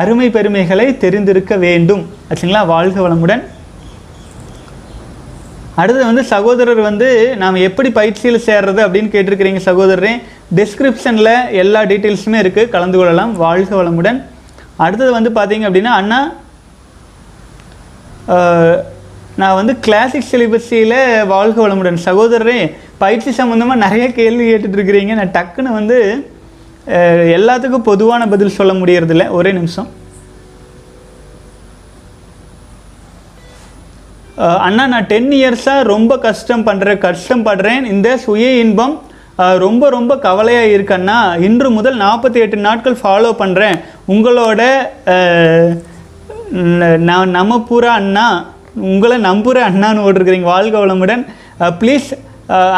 அருமை 0.00 0.26
பெருமைகளை 0.36 0.86
தெரிந்திருக்க 1.04 1.54
வேண்டும். 1.66 2.02
ஆச்சுங்களா? 2.30 2.60
வாழ்க 2.74 2.98
வளமுடன். 3.06 3.42
அடுத்தது 5.80 6.06
வந்து 6.10 6.24
சகோதரர் 6.32 6.80
வந்து 6.88 7.08
நாம் 7.42 7.64
எப்படி 7.68 7.88
பயிற்சியில் 7.98 8.44
சேர்றது? 8.46 8.80
அப்படின்னு 8.86 9.10
கேட்டிருக்கிறீங்க 9.14 9.60
சகோதரரே. 9.70 10.12
டிஸ்கிரிப்ஷனில் 10.58 11.34
எல்லா 11.62 11.80
டீட்டெயில்ஸுமே 11.90 12.38
இருக்குது 12.42 12.72
கலந்து 12.74 12.98
கொள்ளலாம். 12.98 13.32
வாழ்க 13.44 13.72
வளமுடன். 13.80 14.18
அடுத்தது 14.84 15.10
வந்து 15.16 15.30
பார்த்தீங்க 15.38 15.66
அப்படின்னா 15.68 15.92
அண்ணா 16.00 16.20
நான் 19.40 19.58
வந்து 19.58 19.74
கிளாசிக் 19.84 20.30
சிலிபஸியில் 20.30 21.26
வாழ்க 21.34 21.58
வளமுடன். 21.66 21.98
சகோதரரே 22.08 22.58
பயிற்சி 23.02 23.30
சம்மந்தமாக 23.38 23.82
நிறைய 23.84 24.06
கேள்வி 24.18 24.44
கேட்டுட்ருக்கிறீங்க 24.48 25.12
நான் 25.20 25.34
டக்குன்னு 25.36 25.76
வந்து 25.78 25.98
எல்லாத்துக்கும் 27.36 27.88
பொதுவான 27.90 28.22
பதில் 28.32 28.56
சொல்ல 28.58 28.72
முடியறதில்ல. 28.80 29.24
ஒரே 29.38 29.50
நிமிஷம். 29.58 29.88
அண்ணா 34.66 34.84
நான் 34.92 35.08
டென் 35.12 35.30
இயர்ஸாக 35.38 35.86
ரொம்ப 35.92 36.12
கஷ்டம் 36.24 36.64
பண்ணுறேன் 36.66 36.98
கஷ்டப்படுறேன் 37.04 37.84
இந்த 37.92 38.08
சுய 38.24 38.50
இன்பம் 38.64 38.94
ரொம்ப 39.64 39.88
ரொம்ப 39.94 40.12
கவலையாக 40.26 40.72
இருக்கேன்னா 40.76 41.16
இன்று 41.46 41.68
முதல் 41.78 41.98
நாற்பத்தி 42.04 42.38
எட்டு 42.44 42.58
நாட்கள் 42.66 42.96
ஃபாலோ 43.02 43.30
பண்ணுறேன் 43.42 43.76
உங்களோட 44.14 44.60
நான் 47.08 47.36
நம்ம 47.38 47.58
பூரா 47.68 47.92
அண்ணா 48.02 48.26
உங்களை 48.90 49.16
நம்புகிற 49.28 49.58
அண்ணான்னு 49.68 50.04
ஓட்டிருக்கிறீங்க 50.06 50.48
வாழ்க 50.54 50.76
வளமுடன். 50.84 51.22
ப்ளீஸ் 51.80 52.08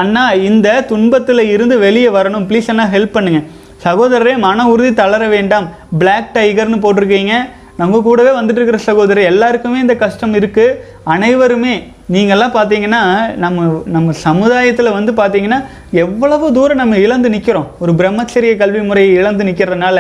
அண்ணா 0.02 0.24
இந்த 0.48 0.68
துன்பத்தில் 0.90 1.42
இருந்து 1.54 1.76
வெளியே 1.86 2.10
வரணும். 2.18 2.46
ப்ளீஸ் 2.50 2.70
அண்ணா 2.72 2.86
ஹெல்ப் 2.94 3.16
பண்ணுங்கள் 3.16 3.46
சகோதரரே 3.84 4.34
மன 4.46 4.66
உறுதி 4.72 4.92
தளர 5.00 5.22
வேண்டாம். 5.36 5.66
பிளாக் 6.00 6.32
டைகர்னு 6.36 6.78
போட்டிருக்கீங்க. 6.84 7.34
நம்ம 7.80 7.98
கூடவே 8.06 8.30
வந்துட்டு 8.36 8.60
இருக்கிற 8.60 8.78
சகோதரர் 8.86 9.28
எல்லாருக்குமே 9.30 9.78
இந்த 9.84 9.94
கஷ்டம் 10.02 10.34
இருக்குது 10.38 10.76
அனைவருமே 11.14 11.74
நீங்கள்லாம் 12.14 12.54
பார்த்தீங்கன்னா 12.56 13.02
நம்ம 13.42 13.66
நம்ம 13.94 14.14
சமுதாயத்தில் 14.24 14.96
வந்து 14.96 15.12
பார்த்தீங்கன்னா 15.20 15.58
எவ்வளவு 16.04 16.46
தூரம் 16.56 16.80
நம்ம 16.82 16.98
இழந்து 17.04 17.28
நிற்கிறோம் 17.34 17.68
ஒரு 17.82 17.92
பிரம்மச்சரிய 18.00 18.54
கல்வி 18.62 18.82
முறையை 18.88 19.12
இழந்து 19.20 19.44
நிற்கிறதுனால 19.48 19.98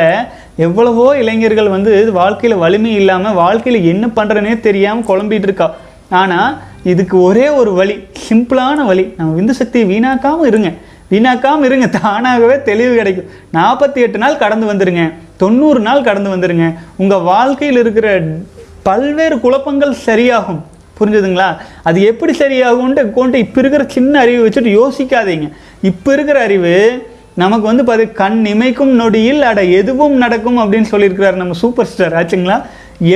எவ்வளவோ 0.66 1.06
இளைஞர்கள் 1.22 1.74
வந்து 1.76 1.92
வாழ்க்கையில் 2.20 2.62
வலிமை 2.64 2.92
இல்லாமல் 3.00 3.38
வாழ்க்கையில் 3.42 3.88
என்ன 3.92 4.06
பண்ணுறனே 4.18 4.54
தெரியாமல் 4.66 5.08
குழம்பிட்டு 5.10 5.48
இருக்கா. 5.50 5.68
ஆனால் 6.20 6.56
இதுக்கு 6.92 7.16
ஒரே 7.28 7.46
ஒரு 7.60 7.70
வழி 7.80 7.94
சிம்பிளான 8.26 8.84
வழி 8.90 9.04
நம்ம 9.18 9.30
விந்து 9.38 9.54
சக்தியை 9.60 9.86
வீணாக்காமல் 9.92 10.48
இருங்க. 10.50 10.70
வீணாக்காமல் 11.10 11.66
இருங்க 11.68 11.86
தானாகவே 11.98 12.56
தெளிவு 12.68 12.92
கிடைக்கும். 13.00 13.28
நாற்பத்தி 13.58 14.00
எட்டு 14.06 14.18
நாள் 14.24 14.40
கடந்து 14.42 14.66
வந்துடுங்க 14.70 15.04
தொண்ணூறு 15.42 15.80
நாள் 15.86 16.06
கடந்து 16.08 16.32
வந்துடுங்க 16.34 16.66
உங்கள் 17.02 17.24
வாழ்க்கையில் 17.30 17.80
இருக்கிற 17.84 18.08
பல்வேறு 18.88 19.36
குழப்பங்கள் 19.44 19.94
சரியாகும். 20.08 20.60
புரிஞ்சுதுங்களா? 20.98 21.48
அது 21.88 21.98
எப்படி 22.10 22.32
சரியாகும்ன்ட்டு 22.42 23.02
கொண்டு 23.18 23.36
இப்போ 23.44 23.58
இருக்கிற 23.62 23.84
சின்ன 23.96 24.12
அறிவு 24.24 24.40
வச்சுட்டு 24.44 24.72
யோசிக்காதீங்க. 24.80 25.46
இப்போ 25.90 26.10
இருக்கிற 26.16 26.38
அறிவு 26.48 26.74
நமக்கு 27.42 27.66
வந்து 27.70 27.84
பார்த்து 27.88 28.04
கண் 28.20 28.38
இமைக்கும் 28.52 28.92
நொடியில் 29.00 29.42
அட 29.50 29.60
எதுவும் 29.80 30.16
நடக்கும் 30.22 30.58
அப்படின்னு 30.62 30.90
சொல்லியிருக்கிறார் 30.92 31.40
நம்ம 31.42 31.56
சூப்பர் 31.62 31.88
ஸ்டார் 31.90 32.16
ஆச்சுங்களா? 32.20 32.58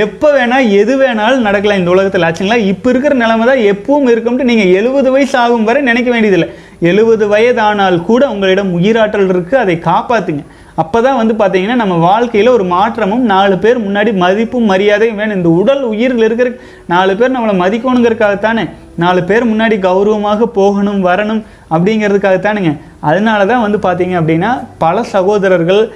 எப்போ 0.02 0.28
வேணால் 0.36 0.68
எது 0.80 0.92
வேணாலும் 1.00 1.46
நடக்கலாம் 1.46 1.80
இந்த 1.80 1.90
உலகத்தில். 1.94 2.26
ஆச்சுங்களா? 2.28 2.58
இப்போ 2.72 2.88
இருக்கிற 2.92 3.14
நிலமை 3.22 3.46
தான் 3.50 3.64
எப்பவும் 3.72 4.08
இருக்கும்ட்டு 4.12 4.48
நீங்கள் 4.50 4.70
எழுபது 4.78 5.08
வயசு 5.14 5.36
ஆகும் 5.42 5.66
வரை 5.68 5.80
நினைக்க 5.90 6.08
வேண்டியதில்லை. 6.14 6.48
எழுபது 6.80 7.28
வயதானால் 7.28 8.04
கூட 8.04 8.30
உங்களிடம் 8.30 8.74
உயிராற்றல் 8.80 9.30
இருக்குது 9.32 9.54
அதை 9.54 9.76
காப்பாற்றுங்க 9.76 10.44
அப்போ 10.76 11.02
தான் 11.02 11.16
வந்து 11.16 11.34
பார்த்தீங்கன்னா 11.34 11.74
நம்ம 11.74 11.94
வாழ்க்கையில் 11.94 12.48
ஒரு 12.48 12.64
மாற்றமும் 12.64 13.22
நாலு 13.22 13.58
பேர் 13.58 13.78
முன்னாடி 13.78 14.14
மதிப்பும் 14.14 14.64
மரியாதையும் 14.64 15.16
வேணும். 15.16 15.36
இந்த 15.36 15.48
உடல் 15.48 15.82
உயிர்கள் 15.82 16.24
இருக்கிற 16.24 16.58
நாலு 16.86 17.16
பேர் 17.16 17.34
நம்மளை 17.36 17.54
மதிக்கணுங்கிறதுக்காகத்தானே? 17.62 18.64
நாலு 18.96 19.24
பேர் 19.24 19.44
முன்னாடி 19.44 19.78
கௌரவமாக 19.78 20.46
போகணும் 20.46 21.06
வரணும் 21.06 21.44
அப்படிங்கிறதுக்காகத்தானுங்க. 21.70 22.78
அதனால 23.00 23.46
தான் 23.46 23.60
வந்து 23.60 23.78
பார்த்தீங்க 23.78 24.14
அப்படின்னா 24.20 24.50
பல 24.78 25.02
சகோதரர்கள் 25.02 25.94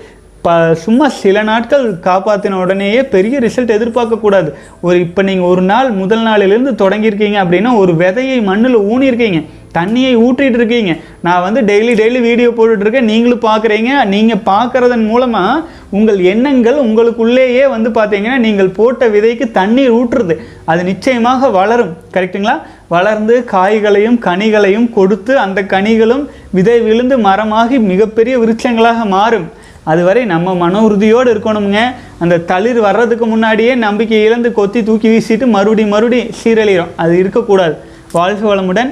ப 0.48 0.52
சும்மா 0.84 1.06
சில 1.22 1.42
நாட்கள் 1.50 1.86
காப்பாற்றின 2.08 2.58
உடனேயே 2.64 3.00
பெரிய 3.14 3.36
ரிசல்ட் 3.46 3.76
எதிர்பார்க்கக்கூடாது. 3.76 4.50
ஒரு 4.86 4.98
இப்போ 5.06 5.22
நீங்கள் 5.28 5.50
ஒரு 5.52 5.62
நாள் 5.70 5.88
முதல் 6.02 6.26
நாளிலிருந்து 6.30 6.72
தொடங்கியிருக்கீங்க 6.82 7.38
அப்படின்னா 7.44 7.72
ஒரு 7.82 7.94
விதையை 8.02 8.38
மண்ணில் 8.50 8.84
ஊனியிருக்கீங்க. 8.92 9.40
தண்ணியை 9.76 10.12
ஊற்றிட்டு 10.26 10.58
இருக்கீங்க 10.60 10.92
நான் 11.26 11.42
வந்து 11.46 11.60
டெய்லி 11.70 11.92
டெய்லி 12.00 12.20
வீடியோ 12.26 12.50
போட்டுட்ருக்கேன் 12.58 13.08
நீங்களும் 13.10 13.42
பார்க்குறீங்க. 13.48 13.90
நீங்கள் 14.14 14.40
பார்க்குறதன் 14.52 15.04
மூலமாக 15.10 15.64
உங்கள் 15.98 16.20
எண்ணங்கள் 16.32 16.78
உங்களுக்குள்ளேயே 16.84 17.64
வந்து 17.74 17.90
பார்த்தீங்கன்னா 17.98 18.38
நீங்கள் 18.46 18.70
போட்ட 18.78 19.08
விதைக்கு 19.14 19.46
தண்ணீர் 19.58 19.94
ஊற்றுறது. 19.98 20.34
அது 20.70 20.82
நிச்சயமாக 20.90 21.50
வளரும். 21.58 21.92
கரெக்டுங்களா 22.16 22.56
வளர்ந்து 22.94 23.36
காய்களையும் 23.54 24.18
கனிகளையும் 24.28 24.88
கொடுத்து 24.98 25.32
அந்த 25.44 25.60
கனிகளும் 25.74 26.24
விதை 26.58 26.78
விழுந்து 26.88 27.18
மரமாகி 27.28 27.78
மிகப்பெரிய 27.92 28.34
விருட்சங்களாக 28.44 29.06
மாறும். 29.16 29.48
அதுவரை 29.92 30.22
நம்ம 30.32 30.54
மன 30.62 30.80
உறுதியோடு 30.86 31.30
இருக்கணுங்க 31.34 31.80
அந்த 32.22 32.42
தளிர் 32.50 32.80
வர்றதுக்கு 32.86 33.26
முன்னாடியே 33.32 33.74
நம்பிக்கை 33.84 34.18
இழந்து 34.28 34.48
கொத்தி 34.58 34.80
தூக்கி 34.88 35.08
வீசிட்டு 35.12 35.46
மறுபடி 35.56 35.84
மறுபடி 35.92 36.20
சீரழிகிறோம். 36.40 36.94
அது 37.02 37.12
இருக்கக்கூடாது. 37.22 37.76
வாழ்க 38.16 38.42
வளமுடன். 38.50 38.90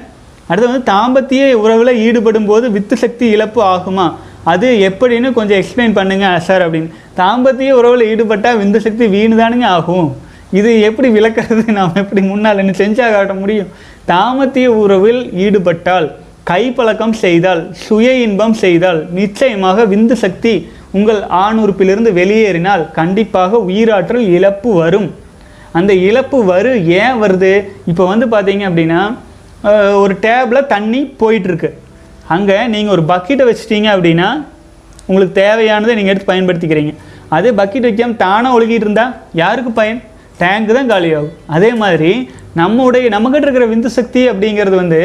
அடுத்து 0.50 0.68
வந்து 0.70 0.86
தாம்பத்திய 0.92 1.44
உறவில் 1.64 2.00
ஈடுபடும் 2.06 2.48
போது 2.50 2.66
வித்து 2.76 2.96
சக்தி 3.04 3.26
இழப்பு 3.34 3.60
ஆகுமா? 3.74 4.06
அது 4.52 4.66
எப்படின்னு 4.88 5.28
கொஞ்சம் 5.38 5.58
எக்ஸ்பிளைன் 5.60 5.96
பண்ணுங்க 5.98 6.26
சார் 6.48 6.64
அப்படின்னு. 6.66 6.90
தாம்பத்திய 7.20 7.70
உறவில் 7.80 8.04
ஈடுபட்டால் 8.10 8.60
விந்து 8.60 8.80
சக்தி 8.86 9.06
வீணு 9.14 9.36
தானுங்க 9.40 9.66
ஆகும். 9.76 10.08
இது 10.58 10.70
எப்படி 10.88 11.08
விளக்குறது? 11.16 11.64
நாம் 11.78 11.98
எப்படி 12.02 12.22
முன்னால் 12.30 12.60
என்ன 12.62 12.74
செஞ்சாக 12.82 13.10
காட்ட 13.16 13.34
முடியும்? 13.42 13.70
தாமத்திய 14.12 14.66
உறவில் 14.82 15.20
ஈடுபட்டால் 15.44 16.06
கைப்பழக்கம் 16.50 17.16
செய்தால் 17.24 17.62
சுய 17.86 18.08
இன்பம் 18.26 18.56
செய்தால் 18.64 19.00
நிச்சயமாக 19.18 19.86
விந்து 19.92 20.16
சக்தி 20.24 20.52
உங்கள் 20.96 21.20
ஆண் 21.42 21.60
உறுப்பிலிருந்து 21.62 22.10
வெளியேறினால் 22.18 22.82
கண்டிப்பாக 22.98 23.60
உயிராற்றல் 23.68 24.24
இழப்பு 24.36 24.70
வரும். 24.82 25.08
அந்த 25.78 25.92
இழப்பு 26.08 26.38
வரு 26.50 26.72
ஏன் 27.00 27.18
வருது? 27.22 27.52
இப்போ 27.90 28.04
வந்து 28.12 28.26
பார்த்தீங்க 28.34 28.64
அப்படின்னா 28.70 29.00
ஒரு 30.02 30.14
டேபில் 30.26 30.68
தண்ணி 30.74 31.00
போயிட்டுருக்கு. 31.20 31.70
அங்கே 32.34 32.58
நீங்கள் 32.74 32.94
ஒரு 32.96 33.02
பக்கெட்டை 33.12 33.44
வச்சிட்டீங்க 33.48 33.88
அப்படின்னா 33.94 34.28
உங்களுக்கு 35.08 35.34
தேவையானதை 35.42 35.94
நீங்கள் 35.98 36.12
எடுத்து 36.12 36.32
பயன்படுத்திக்கிறீங்க. 36.32 36.92
அதே 37.36 37.50
பக்கெட் 37.60 37.88
வைக்காம 37.88 38.16
தானாக 38.24 38.56
ஒழுகிட்டு 38.56 38.86
இருந்தால் 38.86 39.12
யாருக்கு 39.42 39.72
பயன்? 39.80 40.00
டேங்க் 40.40 40.72
தான் 40.78 40.90
காலியாகும். 40.92 41.36
அதே 41.56 41.70
மாதிரி 41.82 42.10
நம்முடைய 42.60 43.06
நம்மகிட்ட 43.14 43.46
இருக்கிற 43.46 43.66
விந்து 43.72 43.90
சக்தி 43.98 44.22
அப்படிங்கிறது 44.30 44.76
வந்து 44.82 45.00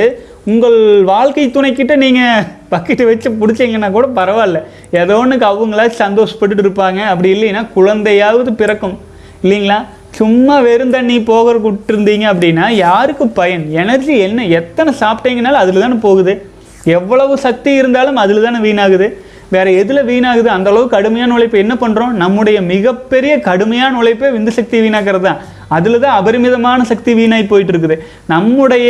உங்கள் 0.52 0.80
வாழ்க்கை 1.12 1.46
துணைக்கிட்ட 1.58 1.96
நீங்கள் 2.04 2.48
பக்கெட்டை 2.74 3.06
வச்சு 3.10 3.30
பிடிச்சிங்கன்னா 3.42 3.90
கூட 3.98 4.08
பரவாயில்ல. 4.20 4.60
ஏதோ 5.02 5.18
ஒன்றுக்கு 5.22 5.48
அவங்களாச்சும் 5.52 6.04
சந்தோஷப்பட்டுட்டு 6.06 6.66
இருப்பாங்க. 6.66 7.00
அப்படி 7.14 7.30
இல்லைன்னா 7.36 7.64
குழந்தையாவது 7.78 8.54
பிறக்கும். 8.62 8.96
இல்லைங்களா? 9.46 9.80
சும்மா 10.20 10.56
வெறும் 10.68 10.94
தண்ணி 10.96 11.18
போகிற 11.32 11.58
விட்டுருந்தீங்க 11.66 12.26
அப்படின்னா 12.32 12.66
யாருக்கு 12.86 13.26
பயன்? 13.40 13.66
எனர்ஜி 13.82 14.16
என்ன? 14.28 14.46
எத்தனை 14.60 14.92
சாப்பிட்டீங்கனாலும் 15.02 15.64
அதில் 15.64 15.84
தானே 15.84 15.98
போகுது. 16.08 16.34
எவ்வளவு 16.98 17.34
சக்தி 17.46 17.72
இருந்தாலும் 17.82 18.20
அதில் 18.24 18.46
தானே 18.46 18.60
வீணாகுது. 18.68 19.08
வேற 19.56 19.68
எதில் 19.82 20.08
வீணாகுது? 20.10 20.50
அந்த 20.56 20.68
அளவுக்கு 20.72 20.96
கடுமையான 20.98 21.34
உழைப்பு 21.38 21.58
என்ன 21.64 21.74
பண்ணுறோம் 21.82 22.14
நம்முடைய 22.24 22.58
மிகப்பெரிய 22.74 23.34
கடுமையான 23.48 23.98
உழைப்பே 24.02 24.30
விந்து 24.36 24.52
சக்தி 24.58 24.78
வீணாக்கிறது 24.86 25.26
தான் 25.30 25.42
அதில் 25.78 26.04
தான் 26.04 26.16
அபரிமிதமான 26.20 26.84
சக்தி 26.92 27.12
வீணாகி 27.20 27.46
போயிட்டு 27.52 27.74
இருக்குது. 27.74 27.98
நம்முடைய 28.34 28.90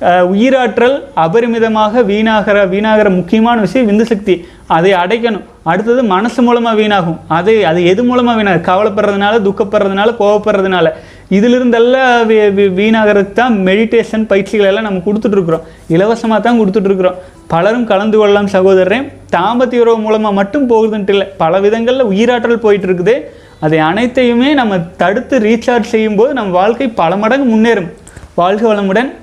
உயிராற்றல் 0.00 1.02
அபரிமிதமாக 1.16 2.02
வீணாகிற 2.02 2.68
வீணாகிற 2.68 3.14
முக்கியமான 3.14 3.60
விஷயம் 3.60 3.88
விந்து 3.88 4.02
சக்தி. 4.02 4.46
அதை 4.66 4.92
அடைக்கணும். 4.92 5.40
அடுத்தது 5.62 6.02
மனசு 6.02 6.42
மூலமாக 6.42 6.80
வீணாகும். 6.80 7.18
அது 7.28 7.66
அது 7.66 7.84
எது 7.84 8.04
மூலமாக 8.04 8.42
வீணாகும்? 8.42 8.60
கவலைப்படுறதுனால 8.60 9.42
துக்கப்படுறதுனால 9.42 10.14
கோவப்படுறதுனால. 10.18 10.90
இதிலிருந்தெல்லாம் 11.30 12.26
வீ- 12.28 12.72
வீணாகிறதுக்கு 12.72 13.32
தான் 13.32 13.54
மெடிடேஷன் 13.54 14.26
பயிற்சிகள் 14.26 14.66
எல்லாம் 14.66 14.82
நம்ம 14.82 14.98
கொடுத்துட்ருக்குறோம் 14.98 15.60
இலவசமாக 15.88 16.40
தான் 16.40 16.60
கொடுத்துட்ருக்குறோம் 16.60 17.14
பலரும் 17.46 17.84
கலந்து 17.84 18.18
கொள்ளலாம் 18.18 18.46
சகோதரரே. 18.46 19.12
தாம்பத்திய 19.32 19.78
உறவு 19.78 19.98
மூலமாக 19.98 20.34
மட்டும் 20.34 20.70
போகுதுன்ட்டு 20.70 21.10
இல்லை. 21.10 21.26
பல 21.36 21.60
விதங்களில் 21.60 22.04
உயிராற்றல் 22.04 22.58
போயிட்டுருக்குது. 22.62 23.20
அதை 23.60 23.78
அனைத்தையுமே 23.78 24.54
நம்ம 24.54 24.78
தடுத்து 24.78 25.38
ரீசார்ஜ் 25.38 25.80
செய்யும்போது 25.80 26.34
நம்ம 26.34 26.52
வாழ்க்கை 26.52 26.88
பல 26.88 27.16
மடங்கு 27.16 27.56
முன்னேறும். 27.56 27.92
வாழ்க 28.34 28.74
வளமுடன். 28.74 29.22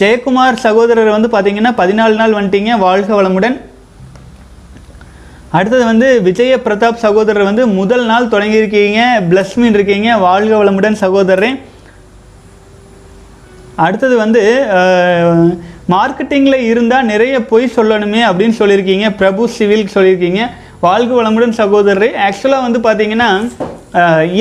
ஜெயக்குமார் 0.00 0.62
சகோதரர் 0.64 1.14
வந்து 1.14 1.28
பார்த்தீங்கன்னா 1.34 1.70
பதினாலு 1.80 2.14
நாள் 2.20 2.36
வந்துட்டீங்க. 2.38 2.72
வாழ்க 2.86 3.10
வளமுடன். 3.18 3.56
அடுத்தது 5.58 5.84
வந்து 5.90 6.08
விஜய 6.26 6.54
பிரதாப் 6.64 7.02
சகோதரர் 7.04 7.48
வந்து 7.50 7.64
முதல் 7.78 8.04
நாள் 8.10 8.32
தொடங்கியிருக்கீங்க 8.34 9.00
பிளஸ்மின் 9.30 9.76
இருக்கீங்க. 9.78 10.10
வாழ்க 10.26 10.52
வளமுடன் 10.62 10.98
சகோதரரே. 11.04 11.50
அடுத்தது 13.84 14.16
வந்து 14.24 14.42
மார்க்கெட்டிங்கில் 15.94 16.66
இருந்தால் 16.70 17.08
நிறைய 17.12 17.34
பொய் 17.50 17.72
சொல்லணுமே 17.76 18.20
அப்படின்னு 18.28 18.58
சொல்லியிருக்கீங்க. 18.60 19.08
பிரபு 19.20 19.48
சிவில் 19.56 19.92
சொல்லியிருக்கீங்க. 19.94 20.42
வாழ்க 20.86 21.10
வளமுடன் 21.22 21.58
சகோதரரே. 21.62 22.10
ஆக்சுவலாக 22.26 22.66
வந்து 22.66 22.80
பார்த்தீங்கன்னா 22.86 23.30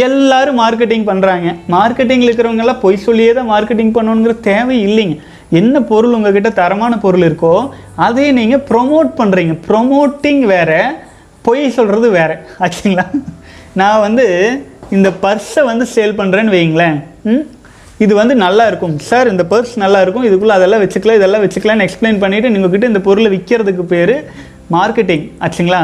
எல்லாரும் 0.05 0.59
மார்க்கெட்டிங் 0.61 1.05
பண்ணுறாங்க 1.09 1.47
மார்க்கெட்டிங்கில் 1.75 2.29
இருக்கிறவங்கெல்லாம் 2.29 2.83
பொய் 2.83 3.03
சொல்லியே 3.05 3.31
தான் 3.37 3.49
மார்க்கெட்டிங் 3.53 3.95
பண்ணணுங்கிற 3.97 4.33
தேவை 4.49 4.77
இல்லைங்க. 4.87 5.15
என்ன 5.59 5.81
பொருள் 5.91 6.15
உங்ககிட்ட 6.17 6.49
தரமான 6.59 6.93
பொருள் 7.03 7.25
இருக்கோ 7.27 7.53
அதையே 8.05 8.29
நீங்கள் 8.39 8.63
ப்ரொமோட் 8.69 9.11
பண்ணுறீங்க 9.19 9.53
ப்ரொமோட்டிங் 9.67 10.43
வேறு 10.53 10.79
பொய் 11.47 11.75
சொல்கிறது 11.77 12.07
வேறு. 12.19 12.35
ஆச்சுங்களா? 12.65 13.05
நான் 13.81 14.03
வந்து 14.05 14.25
இந்த 14.95 15.09
பர்ஸை 15.23 15.63
வந்து 15.71 15.85
சேல் 15.95 16.17
பண்ணுறேன்னு 16.19 16.55
வைங்களேன் 16.55 16.97
ம்? 17.31 17.43
இது 18.03 18.13
வந்து 18.21 18.35
நல்லா 18.45 18.63
இருக்கும். 18.69 18.95
சார் 19.09 19.31
இந்த 19.33 19.43
பர்ஸ் 19.51 19.73
நல்லா 19.83 19.99
இருக்கும். 20.05 20.25
இதுக்குள்ளே 20.29 20.55
அதெல்லாம் 20.57 20.83
வச்சுக்கலாம் 20.83 21.19
இதெல்லாம் 21.19 21.43
வச்சுக்கலாம்னு 21.45 21.85
எக்ஸ்பிளைன் 21.87 22.19
பண்ணிவிட்டு 22.23 22.53
நீங்கள் 22.55 22.73
கிட்டே 22.73 22.91
இந்த 22.93 23.01
பொருளை 23.07 23.29
விற்கிறதுக்கு 23.35 23.85
பேர் 23.93 24.15
மார்க்கெட்டிங் 24.75 25.25
ஆச்சுங்களா? 25.45 25.81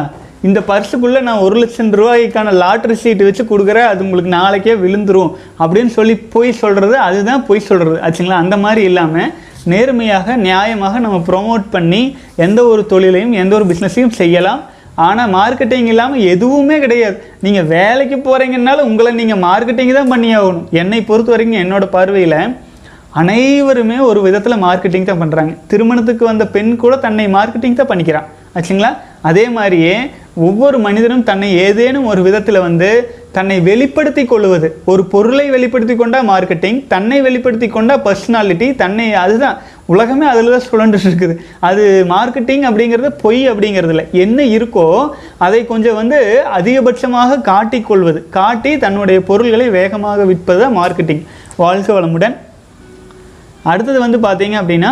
இந்த 0.47 0.59
பர்ஸுக்குள்ளே 0.69 1.19
நான் 1.27 1.43
ஒரு 1.45 1.55
லட்சம் 1.61 1.91
ரூபாய்க்கான 1.99 2.51
லாட்ரி 2.61 2.95
சீட்டு 3.01 3.25
வச்சு 3.27 3.43
கொடுக்குறேன் 3.51 3.87
அது 3.89 4.03
உங்களுக்கு 4.05 4.31
நாளைக்கே 4.39 4.73
விழுந்துரும் 4.83 5.31
அப்படின்னு 5.61 5.91
சொல்லி 5.97 6.15
பொய் 6.33 6.51
சொல்கிறது 6.61 6.95
அதுதான் 7.07 7.43
பொய் 7.49 7.67
சொல்கிறது 7.69 7.97
ஆச்சுங்களா? 8.05 8.39
அந்த 8.43 8.55
மாதிரி 8.63 8.83
இல்லாமல் 8.89 9.29
நேர்மையாக 9.71 10.37
நியாயமாக 10.47 11.01
நம்ம 11.05 11.17
ப்ரோமோட் 11.27 11.65
பண்ணி 11.75 12.01
எந்த 12.45 12.59
ஒரு 12.71 12.83
தொழிலையும் 12.93 13.35
எந்த 13.41 13.53
ஒரு 13.59 13.67
பிஸ்னஸையும் 13.71 14.15
செய்யலாம். 14.21 14.61
ஆனால் 15.07 15.29
மார்க்கெட்டிங் 15.35 15.89
இல்லாமல் 15.91 16.25
எதுவுமே 16.33 16.77
கிடையாது. 16.85 17.15
நீங்கள் 17.45 17.69
வேலைக்கு 17.75 18.17
போகிறீங்கனாலும் 18.27 18.87
உங்களை 18.89 19.11
நீங்கள் 19.21 19.41
மார்க்கெட்டிங் 19.45 19.93
தான் 19.99 20.11
பண்ணி 20.13 20.29
ஆகணும் 20.39 20.65
என்னை 20.81 21.01
பொறுத்த 21.11 21.31
வரைக்கும் 21.35 21.61
என்னோடய 21.63 21.93
பார்வையில் 21.95 22.39
அனைவருமே 23.21 23.95
ஒரு 24.09 24.19
விதத்தில் 24.25 24.61
மார்க்கெட்டிங் 24.65 25.09
தான் 25.11 25.21
பண்ணுறாங்க 25.23 25.53
திருமணத்துக்கு 25.71 26.23
வந்த 26.31 26.43
பெண் 26.57 26.73
கூட 26.83 26.93
தன்னை 27.05 27.25
மார்க்கெட்டிங் 27.37 27.79
தான் 27.79 27.91
பண்ணிக்கிறான். 27.93 28.27
ஆச்சுங்களா? 28.57 28.91
அதே 29.29 29.45
மாதிரியே 29.55 29.95
ஒவ்வொரு 30.47 30.77
மனிதனும் 30.83 31.25
தன்னை 31.29 31.47
ஏதேனும் 31.63 32.05
ஒரு 32.11 32.21
விதத்தில் 32.27 32.65
வந்து 32.65 32.89
தன்னை 33.35 33.57
வெளிப்படுத்தி 33.67 34.23
கொள்வது. 34.25 34.67
ஒரு 34.91 35.01
பொருளை 35.11 35.45
வெளிப்படுத்தி 35.55 35.95
கொண்டா 35.95 36.19
மார்க்கெட்டிங் 36.29 36.79
தன்னை 36.93 37.17
வெளிப்படுத்தி 37.25 37.67
கொண்டா 37.75 37.95
பர்சனாலிட்டி 38.05 38.67
தன்னை 38.81 39.05
அதுதான். 39.23 39.57
உலகமே 39.93 40.25
அதில் 40.31 40.51
தான் 40.53 40.65
சுழண்டுட்டு 40.67 41.07
இருக்குது. 41.09 41.35
அது 41.67 41.83
மார்க்கெட்டிங் 42.13 42.65
அப்படிங்கிறது 42.69 43.11
பொய் 43.23 43.41
அப்படிங்கிறது 43.51 43.93
இல்லை. 43.95 44.05
என்ன 44.23 44.41
இருக்கோ 44.57 44.85
அதை 45.45 45.61
கொஞ்சம் 45.71 45.99
வந்து 46.01 46.19
அதிகபட்சமாக 46.57 47.39
காட்டிக்கொள்வது 47.51 48.21
காட்டி 48.39 48.73
தன்னுடைய 48.85 49.19
பொருள்களை 49.29 49.67
வேகமாக 49.79 50.25
விற்பது 50.31 50.61
தான் 50.63 50.77
மார்க்கெட்டிங் 50.81 51.23
வாழ்க 51.63 51.89
வளமுடன். 51.97 52.37
அடுத்தது 53.71 53.99
வந்து 54.05 54.19
பார்த்தீங்க 54.27 54.57
அப்படின்னா 54.61 54.91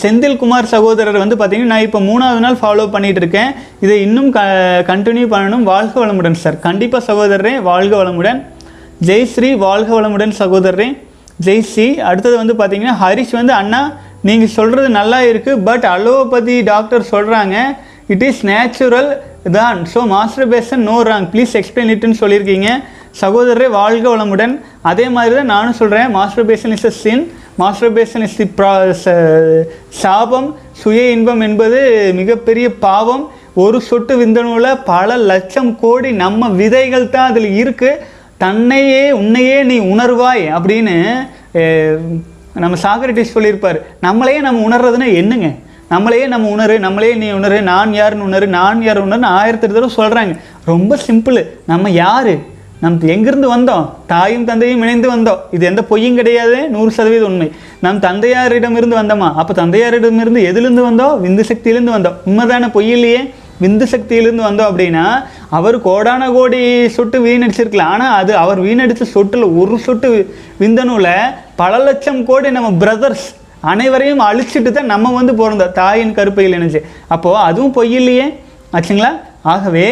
செந்தில்குமார் 0.00 0.70
சகோதரர் 0.72 1.22
வந்து 1.22 1.36
பார்த்தீங்கன்னா 1.40 1.72
நான் 1.74 1.86
இப்போ 1.86 2.00
மூணாவது 2.08 2.40
நாள் 2.44 2.58
ஃபாலோ 2.62 2.84
பண்ணிகிட்டு 2.94 3.20
இருக்கேன் 3.22 3.50
இதை 3.84 3.96
இன்னும் 4.06 4.30
க 4.36 4.40
கண்டினியூ 4.90 5.26
பண்ணணும். 5.34 5.64
வாழ்க 5.72 5.94
வளமுடன் 6.02 6.38
சார் 6.42 6.56
கண்டிப்பாக 6.66 7.02
சகோதரரே 7.10 7.52
வாழ்க 7.68 7.92
வளமுடன். 8.00 8.40
ஜெய்ஸ்ரீ 9.08 9.50
வாழ்க 9.66 9.90
வளமுடன் 9.98 10.34
சகோதரரே. 10.40 10.88
ஜெய்ஸ்ரீ 11.46 11.86
அடுத்தது 12.08 12.36
வந்து 12.40 12.54
பார்த்தீங்கன்னா 12.58 12.96
ஹரிஷ் 13.02 13.34
வந்து 13.40 13.54
அண்ணா 13.60 13.82
நீங்கள் 14.28 14.52
சொல்கிறது 14.58 14.88
நல்லா 14.98 15.20
இருக்குது 15.30 15.62
பட் 15.68 15.86
அலோபதி 15.94 16.56
டாக்டர் 16.72 17.08
சொல்கிறாங்க 17.14 17.56
இட் 18.14 18.24
இஸ் 18.28 18.42
நேச்சுரல் 18.50 19.10
தான். 19.56 19.78
So 19.92 20.00
masturbation 20.54 20.84
no 20.90 20.96
wrong 21.08 21.26
please 21.32 21.54
explain 21.60 21.92
இட்டுன்னு 21.94 22.20
சொல்லியிருக்கீங்க. 22.22 22.68
சகோதரரே 23.22 23.66
வாழ்க 23.78 24.04
வளமுடன். 24.14 24.54
அதே 24.90 25.06
மாதிரி 25.16 25.34
தான் 25.40 25.52
நானும் 25.54 25.78
சொல்கிறேன் 25.80 26.08
masturbation 26.52 26.74
is 26.76 26.86
a 26.90 26.94
sin 27.02 27.24
masturbation 27.62 28.24
is 28.26 28.38
the 28.40 28.46
சாபம் 30.02 30.48
சுய 30.82 31.02
இன்பம் 31.16 31.42
என்பது 31.46 31.80
மிகப்பெரிய 32.20 32.66
பாவம். 32.86 33.24
ஒரு 33.62 33.78
சொட்டு 33.88 34.14
விந்தணுவில் 34.20 34.80
பல 34.92 35.16
லட்சம் 35.30 35.70
கோடி 35.82 36.10
நம்ம 36.22 36.48
விதைகள் 36.60 37.12
தான் 37.14 37.28
அதில் 37.30 37.50
இருக்குது 37.62 38.00
தன்னையே 38.44 39.04
உன்னையே 39.20 39.58
நீ 39.70 39.76
உணர்வாய் 39.92 40.44
அப்படின்னு 40.56 40.94
நம்ம 42.62 42.78
சாக்ரட்டிஸ் 42.82 43.34
சொல்லியிருப்பார். 43.34 43.78
நம்மளையே 44.06 44.40
நம்ம 44.46 44.64
உணர்றதுன்னா 44.68 45.08
என்னங்க? 45.20 45.48
நம்மளையே 45.92 46.26
நம்ம 46.32 46.50
உணரு 46.54 46.74
நம்மளையே 46.86 47.14
நீ 47.22 47.28
உணரு 47.38 47.58
நான் 47.70 47.90
யாருன்னு 48.00 48.26
உணரு 48.28 48.46
நான் 48.58 48.82
யார் 48.86 49.00
உணருன்னு 49.06 49.30
ஆயிரத்தி 49.38 49.66
தடவை 49.66 49.90
சொல்கிறாங்க 50.00 50.34
ரொம்ப 50.72 50.98
சிம்பிள். 51.06 51.40
நம்ம 51.72 51.90
யார்? 52.04 52.34
நம் 52.84 52.96
எங்கிருந்து 53.14 53.48
வந்தோம்? 53.54 53.84
தாயும் 54.12 54.46
தந்தையும் 54.48 54.82
இணைந்து 54.84 55.08
வந்தோம். 55.12 55.40
இது 55.56 55.64
எந்த 55.66 55.82
பொய்யும் 55.90 56.18
கிடையாது 56.18 56.56
நூறு 56.74 56.90
சதவீதம் 56.90 57.30
உண்மை. 57.30 57.48
நம் 57.84 58.00
தந்தையாரிடமிருந்து 58.00 58.96
வந்தோமா? 59.00 59.28
அப்போ 59.40 59.52
தந்தையாரிடமிருந்து 59.62 60.42
எதிலிருந்து 60.50 60.84
வந்தோம்? 60.88 61.14
விந்து 61.24 61.44
சக்தியிலிருந்து 61.50 61.96
வந்தோம். 61.96 62.18
உண்மைதான 62.30 62.70
பொய் 62.76 62.92
இல்லையே? 62.96 63.22
விந்து 63.62 63.86
சக்தியிலேருந்து 63.92 64.44
வந்தோம் 64.46 64.68
அப்படின்னா 64.70 65.04
அவர் 65.56 65.76
கோடான 65.86 66.22
கோடி 66.36 66.60
சொட்டு 66.94 67.18
வீணடிச்சிருக்கலாம் 67.26 67.92
ஆனால் 67.94 68.14
அது 68.20 68.32
அவர் 68.36 68.60
வீணடிச்ச 68.66 69.04
சொட்டில் 69.14 69.44
ஒரு 69.60 69.76
சொட்டு 69.86 70.08
விந்தணுவில் 70.62 71.12
பல 71.60 71.78
லட்சம் 71.88 72.20
கோடி 72.30 72.50
நம்ம 72.56 72.70
பிரதர்ஸ் 72.82 73.26
அனைவரையும் 73.72 74.24
அழிச்சிட்டு 74.28 74.70
தான் 74.70 74.90
நம்ம 74.94 75.12
வந்து 75.18 75.34
பிறந்தோம். 75.40 75.74
தாயின் 75.82 76.16
கருப்பையில் 76.18 76.56
நினைச்சு 76.58 76.80
அப்போது 77.14 77.44
அதுவும் 77.48 77.76
பொய் 77.78 77.94
இல்லையே? 78.00 78.26
ஆச்சுங்களா? 78.76 79.12
ஆகவே 79.52 79.86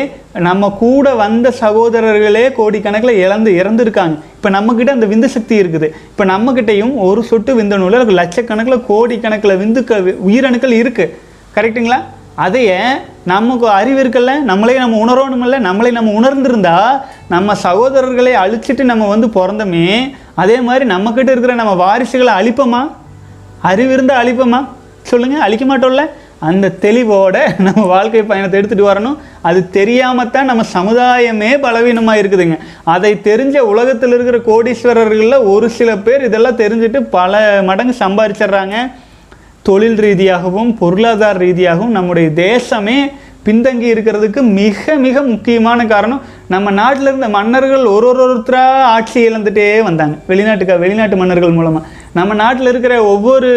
நம்ம 0.47 0.71
கூட 0.83 1.15
வந்த 1.15 1.47
சகோதரர்களே 1.61 2.45
கோடிக்கணக்கில் 2.59 3.21
இழந்து 3.25 3.51
இறந்துருக்காங்க. 3.61 4.17
இப்போ 4.37 4.51
நம்மக்கிட்ட 4.51 4.91
அந்த 4.97 5.07
விந்து 5.13 5.29
சக்தி 5.35 5.55
இருக்குது. 5.63 5.89
இப்போ 6.11 6.25
நம்மக்கிட்டையும் 6.25 6.95
ஒரு 7.09 7.23
சொட்டு 7.31 7.55
விந்தணுவில் 7.59 8.17
லட்சக்கணக்கில் 8.21 8.85
கோடிக்கணக்கில் 8.91 9.61
விந்துக்கள் 9.63 10.09
உயிரணுக்கள் 10.29 10.75
இருக்குது 10.81 11.15
கரெக்ட்டுங்களா 11.57 12.01
அதையே 12.45 12.79
நமக்கு 13.25 13.69
அறிவு 13.69 13.99
இருக்குல்ல? 14.03 14.33
நம்மளே 14.51 14.77
நம்ம 14.77 14.99
உணரணுமில்ல? 15.05 15.59
நம்மளே 15.59 15.91
நம்ம 15.91 16.13
உணர்ந்திருந்தா 16.21 16.77
நம்ம 17.29 17.55
சகோதரர்களை 17.67 18.33
அழிச்சிட்டு 18.45 18.85
நம்ம 18.93 19.09
வந்து 19.09 19.27
பிறந்தோமே 19.27 19.87
அதே 20.35 20.61
மாதிரி 20.61 20.85
நம்மக்கிட்ட 20.95 21.31
இருக்கிற 21.35 21.55
நம்ம 21.55 21.75
வாரிசுகளை 21.85 22.35
அழிப்போமா? 22.41 22.83
அறிவு 23.71 23.93
இருந்தால் 23.93 24.21
அழிப்போமா? 24.23 24.61
சொல்லுங்கள் 25.03 25.41
அழிக்க 25.41 25.65
மாட்டோம்ல? 25.65 26.05
அந்த 26.49 26.73
தெளிவோட 26.85 27.37
நம்ம 27.67 27.83
வாழ்க்கை 27.93 28.23
பயணத்தை 28.31 28.57
எடுத்துகிட்டு 28.61 28.91
வரணும். 28.91 29.19
அது 29.49 29.61
தெரியாமல் 29.77 30.33
தான் 30.37 30.51
நம்ம 30.51 30.65
சமுதாயமே 30.77 31.51
பலவீனமாக 31.65 32.21
இருக்குதுங்க. 32.23 32.57
அதை 32.95 33.13
தெரிஞ்ச 33.29 33.57
உலகத்தில் 33.73 34.15
இருக்கிற 34.17 34.39
கோடீஸ்வரர்களில் 34.51 35.47
ஒரு 35.55 35.69
சில 35.79 35.91
பேர் 36.07 36.27
இதெல்லாம் 36.29 36.61
தெரிஞ்சுட்டு 36.63 37.01
பல 37.19 37.43
மடங்கு 37.71 37.97
சம்பாதிச்சிடுறாங்க 38.05 38.77
தொழில் 39.69 40.01
ரீதியாகவும் 40.07 40.71
பொருளாதார 40.83 41.37
ரீதியாகவும் 41.47 41.97
நம்முடைய 41.99 42.29
தேசமே 42.47 42.99
பின்தங்கி 43.47 43.87
இருக்கிறதுக்கு 43.93 44.41
மிக 44.59 44.95
மிக 45.05 45.23
முக்கியமான 45.31 45.87
காரணம் 45.93 46.21
நம்ம 46.53 46.71
நாட்டில் 46.79 47.09
இருந்த 47.11 47.29
மன்னர்கள் 47.37 47.85
ஒரு 47.95 48.07
ஒரு 48.11 48.21
ஒருத்தராக 48.25 48.85
ஆட்சி 48.95 49.19
இழந்துட்டே 49.29 49.67
வந்தாங்க. 49.89 50.15
வெளிநாட்டுக்கா 50.31 50.77
வெளிநாட்டு 50.85 51.17
மன்னர்கள் 51.23 51.57
மூலமாக 51.59 51.89
நம்ம 52.19 52.35
நாட்டில் 52.43 52.71
இருக்கிற 52.73 52.95
ஒவ்வொரு 53.13 53.51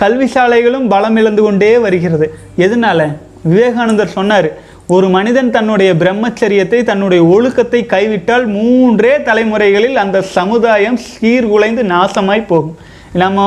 கல்வி 0.00 0.26
சாலைகளும் 0.34 0.88
பலம் 0.88 1.16
இழந்து 1.16 1.42
கொண்டே 1.42 1.78
வருகிறது. 1.78 2.26
எதனால? 2.58 3.00
விவேகானந்தர் 3.42 4.08
சொன்னார் 4.08 4.48
ஒரு 4.86 5.08
மனிதன் 5.08 5.50
தன்னுடைய 5.50 5.90
பிரம்மச்சரியத்தை 5.94 6.82
தன்னுடைய 6.82 7.24
ஒழுக்கத்தை 7.24 7.86
கைவிட்டால் 7.86 8.46
மூன்றே 8.46 9.12
தலைமுறைகளில் 9.16 10.00
அந்த 10.04 10.22
சமுதாயம் 10.22 10.98
சீர்குலைந்து 11.10 11.82
நாசமாய் 11.92 12.46
போகும். 12.46 12.76
நம்ம 13.12 13.38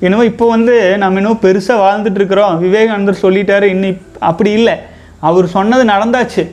இன்னும் 0.00 0.22
இப்போ 0.22 0.48
வந்து 0.48 0.98
நம்ம 0.98 1.20
இன்னும் 1.20 1.38
பெருசாக 1.42 1.80
வாழ்ந்துட்டு 1.84 2.14
இருக்கிறோம். 2.14 2.60
விவேகானந்தர் 2.60 3.22
சொல்லிட்டாரு 3.22 3.66
இன்னி 3.66 3.90
அப்படி 4.18 4.50
இல்லை. 4.50 4.74
அவர் 5.20 5.46
சொன்னது 5.46 5.84
நடந்தாச்சு. 5.84 6.44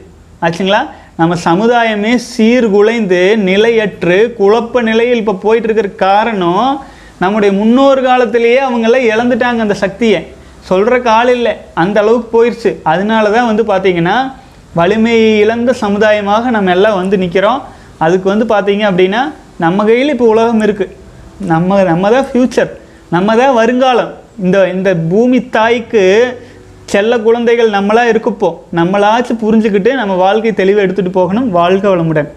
ஆச்சுங்களா? 0.41 0.81
நம்ம 1.17 1.35
சமுதாயமே 1.43 2.13
சீர்குலைந்து 2.37 3.21
நிலையற்று 3.49 4.33
குழப்ப 4.39 4.81
நிலையில் 4.81 5.17
இப்போ 5.17 5.33
போயிட்டு 5.33 5.67
இருக்கிற 5.69 5.95
காரணம் 5.95 6.83
நம்முடைய 7.23 7.51
முன்னோர் 7.59 8.01
காலத்திலேயே 8.07 8.61
அவங்களாம் 8.67 9.09
இழந்துட்டாங்க 9.13 9.65
அந்த 9.65 9.77
சக்தியை. 9.83 10.21
சொல்கிற 10.69 10.95
கால் 11.09 11.31
இல்லை. 11.37 11.53
அந்த 11.83 11.97
அளவுக்கு 12.03 12.27
போயிடுச்சு 12.35 12.71
அதனால 12.91 13.31
தான் 13.35 13.49
வந்து 13.51 13.63
பார்த்திங்கன்னா 13.71 14.17
வலிமை 14.79 15.15
இழந்த 15.43 15.71
சமுதாயமாக 15.81 16.51
நம்ம 16.55 16.71
எல்லாம் 16.77 16.99
வந்து 16.99 17.15
நிற்கிறோம் 17.23 17.59
அதுக்கு 18.05 18.27
வந்து 18.33 18.45
பார்த்திங்க 18.53 18.83
அப்படின்னா 18.89 19.21
நம்ம 19.63 19.83
கையில் 19.89 20.13
இப்போ 20.13 20.27
உலகம் 20.33 20.63
இருக்குது 20.67 20.95
நம்ம 21.51 21.79
நம்ம 21.89 22.09
தான் 22.15 22.27
ஃப்யூச்சர் 22.29 22.71
நம்ம 23.15 23.35
தான் 23.41 23.57
வருங்காலம். 23.59 24.11
இந்த 24.45 24.57
இந்த 24.75 24.89
பூமி 25.11 25.39
தாய்க்கு 25.55 26.03
செல்ல 26.93 27.13
குழந்தைகள் 27.25 27.69
நம்மளாக 27.75 28.11
இருக்கப்போ. 28.13 28.49
நம்மளாச்சும் 28.79 29.41
புரிஞ்சுக்கிட்டு 29.43 29.91
நம்ம 29.99 30.13
வாழ்க்கை 30.25 30.53
தெளிவு 30.61 30.81
எடுத்துகிட்டு 30.85 31.17
போகணும். 31.19 31.49
வாழ்க 31.59 31.85
வளமுடன். 31.93 32.29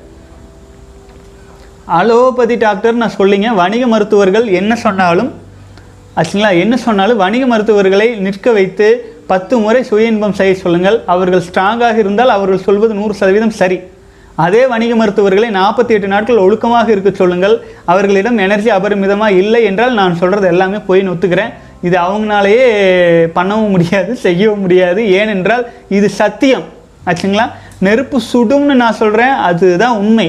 அலோபதி 1.94 2.54
டாக்டர் 2.62 2.96
நான் 3.00 3.16
சொல்லிங்க. 3.18 3.48
வணிக 3.58 3.86
மருத்துவர்கள் 3.86 4.46
என்ன 4.60 4.72
சொன்னாலும் 4.84 5.28
ஆச்சுங்களா 6.18 6.48
என்ன 6.62 6.76
சொன்னாலும் 6.84 7.20
வணிக 7.22 7.44
மருத்துவர்களை 7.50 8.06
நிற்க 8.24 8.52
வைத்து 8.56 8.86
பத்து 9.30 9.54
முறை 9.64 9.80
சுய 9.88 10.10
இன்பம் 10.12 10.34
செய்ய 10.38 10.54
சொல்லுங்கள். 10.62 10.96
அவர்கள் 11.14 11.44
ஸ்ட்ராங்காக 11.48 11.96
இருந்தால் 12.02 12.32
அவர்கள் 12.36 12.64
சொல்வது 12.64 12.94
நூறு 12.98 13.14
சதவீதம் 13.20 13.54
சரி. 13.60 13.78
அதே 14.44 14.62
வணிக 14.72 14.94
மருத்துவர்களை 15.00 15.50
நாற்பத்தி 15.58 15.92
எட்டு 15.96 16.08
நாட்கள் 16.14 16.42
ஒழுக்கமாக 16.44 16.90
இருக்க 16.94 17.10
சொல்லுங்கள். 17.20 17.54
அவர்களிடம் 17.92 18.38
எனர்ஜி 18.46 18.70
அபரிமிதமாக 18.78 19.38
இல்லை 19.42 19.60
என்றால் 19.64 19.94
நான் 20.00 20.18
சொல்கிறது 20.22 20.48
எல்லாமே 20.52 20.80
போய் 20.88 21.04
ஒத்துக்கிறேன் 21.12 21.52
இது 21.88 21.96
அவங்களாலேயே 22.06 22.66
பண்ணவும் 23.36 23.74
முடியாது 23.76 24.16
செய்யவும் 24.24 24.64
முடியாது. 24.64 25.02
ஏனென்றால் 25.20 25.64
இது 25.98 26.10
சத்தியம். 26.22 26.66
ஆச்சுங்களா 27.06 27.46
நெருப்பு 27.78 28.20
சுடும்னு 28.32 28.76
நான் 28.82 29.00
சொல்கிறேன் 29.02 29.36
அதுதான் 29.48 29.96
உண்மை. 30.02 30.28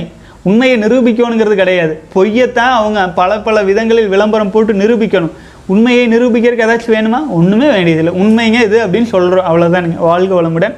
உண்மையை 0.50 0.78
நிரூபிக்கணுங்கிறது 0.84 1.56
கிடையாது. 1.62 1.94
பொய்யத்தான் 2.16 2.74
அவங்க 2.80 3.02
பல 3.20 3.40
பல 3.48 3.64
விதங்களில் 3.70 4.12
விளம்பரம் 4.16 4.52
போட்டு 4.56 4.74
நிரூபிக்கணும். 4.82 5.36
உண்மையை 5.74 6.04
நிரூபிக்கிறதுக்கு 6.14 6.68
ஏதாச்சும் 6.68 6.98
வேணுமா? 6.98 7.20
ஒன்றுமே 7.38 7.70
வேண்டியதில்லை. 7.76 8.14
உண்மைங்க 8.24 8.60
இது 8.68 8.78
அப்படின்னு 8.84 9.10
சொல்கிறோம் 9.14 9.48
அவ்வளோதானுங்க 9.50 9.98
வாழ்க 10.10 10.34
வளமுடன். 10.42 10.76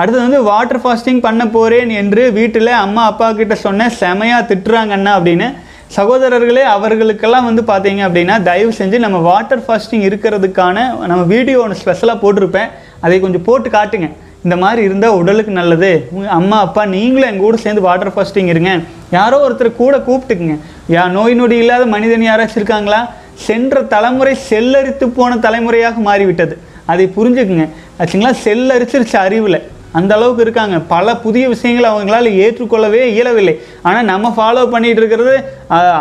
அடுத்தது 0.00 0.26
வந்து 0.26 0.42
வாட்டர் 0.50 0.82
ஃபாஸ்டிங் 0.84 1.18
பண்ண 1.24 1.42
போகிறேன் 1.56 1.90
என்று 2.00 2.22
வீட்டில் 2.36 2.70
அம்மா 2.84 3.02
அப்பா 3.10 3.26
கிட்ட 3.40 3.54
சொன்னேன் 3.64 3.96
செமையாக 4.02 4.48
திட்டுறாங்கண்ணா 4.50 5.12
அப்படின்னு. 5.18 5.48
சகோதரர்களே 5.96 6.64
அவர்களுக்கெல்லாம் 6.76 7.46
வந்து 7.48 7.62
பார்த்தீங்க 7.70 8.02
அப்படின்னா 8.06 8.34
தயவு 8.48 8.72
செஞ்சு 8.78 8.98
நம்ம 9.04 9.18
வாட்டர் 9.30 9.64
ஃபாஸ்டிங் 9.66 10.04
இருக்கிறதுக்கான 10.08 10.76
நம்ம 11.10 11.22
வீடியோ 11.34 11.60
ஒன்று 11.64 11.80
ஸ்பெஷலாக 11.82 12.18
போட்டிருப்பேன். 12.22 12.70
அதை 13.04 13.16
கொஞ்சம் 13.24 13.46
போட்டு 13.48 13.70
காட்டுங்க. 13.76 14.08
இந்த 14.44 14.56
மாதிரி 14.62 14.82
இருந்தால் 14.88 15.16
உடலுக்கு 15.20 15.52
நல்லது. 15.58 15.90
உங்கள் 16.16 16.34
அம்மா 16.38 16.58
அப்பா 16.66 16.82
நீங்களும் 16.94 17.30
எங்கள் 17.30 17.46
கூட 17.46 17.56
சேர்ந்து 17.64 17.86
வாட்டர் 17.86 18.12
ஃபாஸ்டிங் 18.14 18.50
இருங்க. 18.52 18.72
யாரோ 19.16 19.38
ஒருத்தர் 19.46 19.78
கூட 19.80 19.96
கூப்பிட்டுக்குங்க. 20.06 20.56
யா 20.94 21.02
நோய் 21.16 21.38
நொடி 21.40 21.56
இல்லாத 21.62 21.86
மனிதன் 21.94 22.28
யாராச்சும் 22.28 22.60
இருக்காங்களா? 22.60 23.00
சென்ற 23.46 23.82
தலைமுறை 23.92 24.32
செல்லரித்து 24.50 25.06
போன 25.18 25.36
தலைமுறையாக 25.44 26.00
மாறிவிட்டது. 26.06 26.54
அதை 26.92 27.04
புரிஞ்சுக்குங்க. 27.16 27.66
ஆச்சுங்களா? 28.00 28.32
செல்லரிச்சிருச்சு 28.46 29.16
அறிவில். 29.26 29.58
அந்த 29.98 30.12
அளவுக்கு 30.16 30.42
இருக்காங்க. 30.46 30.76
பல 30.92 31.14
புதிய 31.22 31.44
விஷயங்களை 31.52 31.86
அவங்களால 31.92 32.32
ஏற்றுக்கொள்ளவே 32.42 33.00
இயலவில்லை. 33.14 33.54
ஆனால் 33.88 34.08
நம்ம 34.10 34.32
ஃபாலோ 34.36 34.62
பண்ணிட்டு 34.74 35.00
இருக்கிறது 35.02 35.34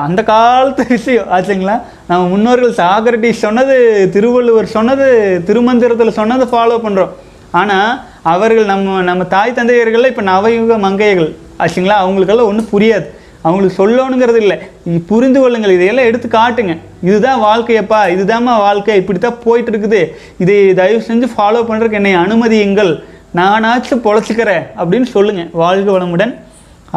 அந்த 0.07 0.21
காலத்து 0.23 0.83
விஷயம். 0.95 1.29
ஆச்சுங்களா? 1.37 1.77
நம்ம 2.09 2.21
முன்னோர்கள் 2.33 2.77
சாக்ரட்டிஸ் 2.81 3.43
சொன்னது 3.45 3.75
திருவள்ளுவர் 4.15 4.75
சொன்னது 4.75 5.07
திருமந்திரத்தில் 5.49 6.17
சொன்னதை 6.19 6.47
ஃபாலோ 6.53 6.77
பண்ணுறோம் 6.85 7.15
ஆனால் 7.61 7.91
அவர்கள் 8.33 8.69
நம்ம 8.71 9.01
நம்ம 9.09 9.23
தாய் 9.35 9.55
தந்தையர்கள் 9.57 10.09
இப்போ 10.11 10.23
நவயுக 10.31 10.77
மங்கையர்கள் 10.85 11.31
ஆச்சுங்களா? 11.63 11.97
அவங்களுக்கெல்லாம் 12.03 12.49
ஒன்றும் 12.51 12.71
புரியாது. 12.73 13.05
அவங்களுக்கு 13.47 13.77
சொல்லணுங்கிறது 13.81 14.39
இல்லை. 14.43 14.57
புரிந்து 15.09 15.39
கொள்ளுங்கள். 15.41 15.75
இதையெல்லாம் 15.75 16.09
எடுத்து 16.09 16.27
காட்டுங்க. 16.27 16.73
இதுதான் 17.09 17.41
வாழ்க்கையப்பா. 17.47 17.99
இதுதாம்மா 18.15 18.53
வாழ்க்கை. 18.65 18.97
இப்படி 19.01 19.19
தான் 19.19 19.39
போயிட்டு 19.45 19.71
இருக்குது 19.73 20.01
இதை 20.43 20.57
தயவு 20.79 21.01
செஞ்சு 21.09 21.29
ஃபாலோ 21.35 21.61
பண்ணுறதுக்கு 21.69 21.99
என்னை 22.01 22.13
அனுமதியுங்கள். 22.25 22.91
நானாச்சும் 23.39 24.03
பொழைச்சிக்கிறேன் 24.07 24.63
அப்படின்னு 24.79 25.09
சொல்லுங்க. 25.15 25.43
வாழ்க 25.63 25.89
வளமுடன். 25.97 26.33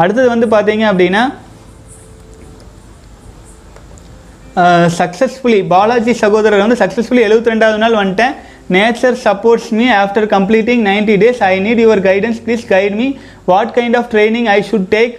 அடுத்தது 0.01 0.27
வந்து 0.33 0.47
பார்த்தீங்க 0.55 0.85
அப்படின்னா 0.91 1.23
சக்ஸஸ்ஃபுல்லி 4.97 5.59
பாலாஜி 5.67 6.13
சகோதரர் 6.23 6.63
வந்து 6.63 6.81
சக்ஸஸ்ஃபுல்லி 6.81 7.23
எழுபத்தி 7.27 7.51
ரெண்டாவது 7.53 7.79
நாள் 7.83 7.99
வந்துட்டேன். 8.01 8.33
Nature 8.75 9.17
supports 9.25 9.69
me 9.79 9.87
after 10.01 10.27
completing 10.35 10.81
90 10.87 11.17
days 11.23 11.41
I 11.51 11.53
need 11.65 11.81
your 11.85 12.01
guidance 12.09 12.39
please 12.45 12.63
guide 12.73 12.95
me 13.01 13.07
what 13.51 13.73
kind 13.77 13.97
of 13.99 14.09
training 14.13 14.47
I 14.55 14.57
should 14.69 14.87
take 14.95 15.15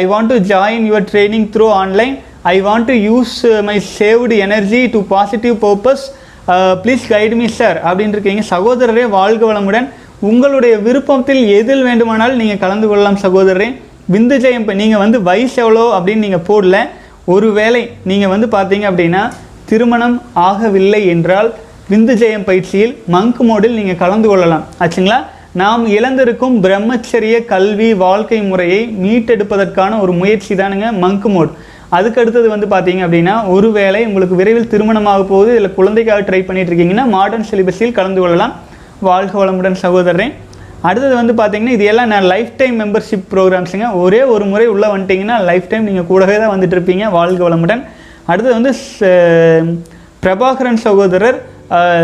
I 0.00 0.04
want 0.12 0.30
to 0.34 0.38
join 0.52 0.86
your 0.90 1.06
training 1.12 1.46
through 1.54 1.66
online 1.82 2.14
I 2.54 2.56
want 2.68 2.88
to 2.90 2.96
use 3.08 3.34
my 3.68 3.76
saved 3.96 4.36
energy 4.46 4.82
to 4.94 5.00
positive 5.14 5.56
purpose 5.66 6.04
please 6.82 7.02
guide 7.14 7.34
me 7.40 7.46
sir 7.60 7.78
அப்படின்னு 7.88 8.14
இருக்கீங்க 8.16 8.44
சகோதரரே 8.52 9.04
வாழ்க 9.16 9.42
வளமுடன். 9.50 9.88
உங்களுடைய 10.28 10.74
விருப்பத்தில் 10.86 11.42
எதில் 11.58 11.84
வேண்டுமானாலும் 11.88 12.40
நீங்கள் 12.42 12.62
கலந்து 12.62 12.86
கொள்ளலாம் 12.90 13.18
சகோதரரே. 13.24 13.68
விந்து 14.12 14.36
ஜெயம் 14.42 14.62
இப்போ 14.62 14.74
நீங்கள் 14.80 15.02
வந்து 15.02 15.18
வயசு 15.28 15.56
எவ்வளோ 15.64 15.84
அப்படின்னு 15.96 16.24
நீங்கள் 16.26 16.46
போடல. 16.48 16.76
ஒருவேளை 17.34 17.82
நீங்கள் 18.10 18.32
வந்து 18.32 18.46
பார்த்தீங்க 18.56 18.86
அப்படின்னா 18.90 19.22
திருமணம் 19.70 20.16
ஆகவில்லை 20.48 21.00
என்றால் 21.14 21.50
விந்து 21.90 22.16
ஜெயம் 22.16 22.44
பயிற்சியில் 22.44 23.02
மங்க் 23.12 23.34
மோடில் 23.40 23.74
நீங்கள் 23.74 23.96
கலந்து 23.96 24.28
கொள்ளலாம். 24.28 24.64
ஆச்சுங்களா? 24.80 25.24
நாம் 25.52 25.86
இழந்திருக்கும் 25.86 26.62
பிரம்மச்சரிய 26.62 27.44
கல்வி 27.44 27.94
வாழ்க்கை 27.94 28.42
முறையை 28.42 28.96
மீட்டெடுப்பதற்கான 29.02 30.00
ஒரு 30.00 30.12
முயற்சி 30.12 30.54
தானுங்க 30.54 30.92
மங்க் 31.00 31.24
மோட். 31.24 31.50
அதுக்கு 31.88 32.20
அடுத்தது 32.20 32.48
வந்து 32.48 32.66
பார்த்தீங்க 32.66 32.94
அப்படின்னா 32.94 33.48
ஒருவேளை 33.48 34.06
உங்களுக்கு 34.06 34.34
விரைவில் 34.34 34.68
திருமணமாக 34.70 35.24
போகுது 35.24 35.56
இதில் 35.56 35.74
குழந்தைக்காக 35.74 36.20
ட்ரை 36.20 36.44
பண்ணிட்டு 36.44 36.72
இருக்கீங்கன்னா 36.72 37.08
மாடர்ன் 37.08 37.46
சிலிபஸில் 37.50 37.92
கலந்து 37.92 38.20
கொள்ளலாம். 38.20 38.52
வாழ்க 38.98 39.46
வளமுடன் 39.46 39.72
சகோதரன் 39.72 40.32
அடுத்தது 40.80 41.34
வந்து 41.34 41.58
பார்த்தீங்கன்னா 41.58 41.68
இது 41.68 41.84
எல்லாம் 41.84 42.06
நான் 42.06 42.22
லைஃப் 42.22 42.56
டைம் 42.56 42.80
மெம்பர்ஷிப் 42.80 43.24
ப்ரோக்ராம்ஸுங்க 43.30 43.94
ஒரே 43.94 44.22
ஒரு 44.22 44.44
முறை 44.44 44.66
உள்ளே 44.66 44.86
வந்துட்டிங்கன்னா 44.86 45.40
லைஃப் 45.44 45.68
டைம் 45.68 45.84
நீங்கள் 45.84 46.06
கூடவே 46.06 46.38
தான் 46.38 46.60
வந்துட்டு 46.60 46.72
இருப்பீங்க. 46.72 47.10
வாழ்க 47.10 47.50
வளமுடன். 47.50 47.84
அடுத்தது 48.24 48.62
வந்து 48.62 48.78
ச- 49.00 49.78
பிரபாகரன் 50.22 50.74
சகோதரர் 50.74 51.42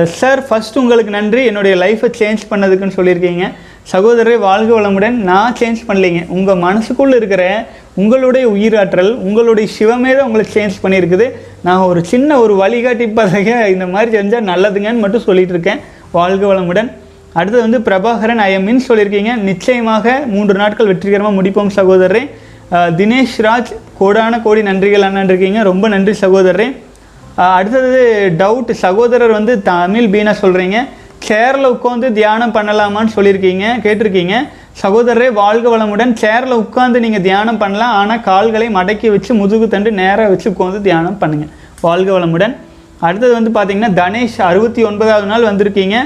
சார் 0.04 0.40
ஃபஸ்ட் 0.48 0.78
உங்களுக்கு 0.80 1.10
நன்றி. 1.10 1.44
என்னுடைய 1.44 1.76
லைஃப்பை 1.84 2.08
சேஞ்ச் 2.18 2.42
பண்ணதுக்குன்னு 2.50 2.96
சொல்லியிருக்கீங்க. 2.96 3.44
சகோதரரை 3.92 4.38
வாழ்க 4.38 4.80
வளமுடன். 4.80 5.16
நான் 5.30 5.56
சேஞ்ச் 5.60 5.80
பண்ணலைங்க. 5.88 6.28
உங்கள் 6.28 6.60
மனசுக்குள்ளே 6.66 7.16
இருக்கிற 7.20 7.66
உங்களுடைய 7.94 8.48
உயிராற்றல் 8.48 9.10
உங்களுடைய 9.14 9.66
சிவமே 9.78 10.16
தான் 10.16 10.26
உங்களை 10.28 10.46
சேஞ்ச் 10.54 10.76
பண்ணியிருக்குது. 10.82 11.30
நான் 11.62 11.78
ஒரு 11.78 12.04
சின்ன 12.04 12.38
ஒரு 12.40 12.54
வழிகாட்டி 12.56 13.06
பதக 13.06 13.66
இந்த 13.66 13.86
மாதிரி 13.86 14.10
செஞ்சால் 14.16 14.48
நல்லதுங்கன்னு 14.52 15.04
மட்டும் 15.04 15.26
சொல்லிட்டு 15.28 15.52
இருக்கேன். 15.52 15.80
வாழ்க 16.12 16.54
வளமுடன். 16.54 16.90
அடுத்தது 17.32 17.68
வந்து 17.68 17.78
பிரபாகரன் 17.90 18.42
ஐஎம்இன் 18.48 18.86
சொல்லியிருக்கீங்க. 18.88 19.36
நிச்சயமாக 19.36 20.22
மூன்று 20.26 20.54
நாட்கள் 20.54 20.86
வெற்றிகரமாக 20.86 21.42
முடிப்போம் 21.42 21.76
சகோதரரே. 21.76 22.30
தினேஷ் 22.72 23.38
ராஜ் 23.38 23.72
கோடான 24.00 24.42
கோடி 24.42 24.62
நன்றிகள் 24.62 25.06
அண்ணன் 25.08 25.24
இருக்கீங்க. 25.24 25.62
ரொம்ப 25.62 25.88
நன்றி 25.88 26.14
சகோதரரே. 26.20 26.68
அடுத்தது 27.42 28.02
டவுட் 28.40 28.70
சகோதரர் 28.82 29.32
வந்து 29.38 29.54
தமிழ் 29.70 30.10
பீனா 30.12 30.32
சொல்கிறீங்க 30.42 30.78
சேரில் 31.28 31.68
உட்காந்து 31.74 32.08
தியானம் 32.18 32.52
பண்ணலாமான்னு 32.56 33.14
சொல்லியிருக்கீங்க 33.14 33.64
கேட்டிருக்கீங்க. 33.84 34.34
சகோதரரே 34.82 35.28
வாழ்க 35.38 35.66
வளமுடன். 35.74 36.12
சேரில் 36.22 36.54
உட்காந்து 36.62 36.98
நீங்கள் 37.04 37.24
தியானம் 37.26 37.60
பண்ணலாம் 37.62 37.94
ஆனால் 38.00 38.22
கால்களை 38.28 38.68
மடக்கி 38.76 39.08
வச்சு 39.14 39.32
முதுகு 39.40 39.66
தண்டு 39.74 39.90
நேராக 40.00 40.28
வச்சு 40.32 40.46
உட்காந்து 40.52 40.80
தியானம் 40.88 41.18
பண்ணுங்கள் 41.22 41.50
வாழ்க 41.86 42.10
வளமுடன். 42.16 42.54
அடுத்தது 43.06 43.32
வந்து 43.38 43.52
பார்த்தீங்கன்னா 43.56 43.90
தனேஷ் 44.02 44.38
அறுபத்தி 44.50 44.84
ஒன்பதாவது 44.90 45.26
நாள் 45.32 45.48
வந்திருக்கீங்க. 45.50 45.96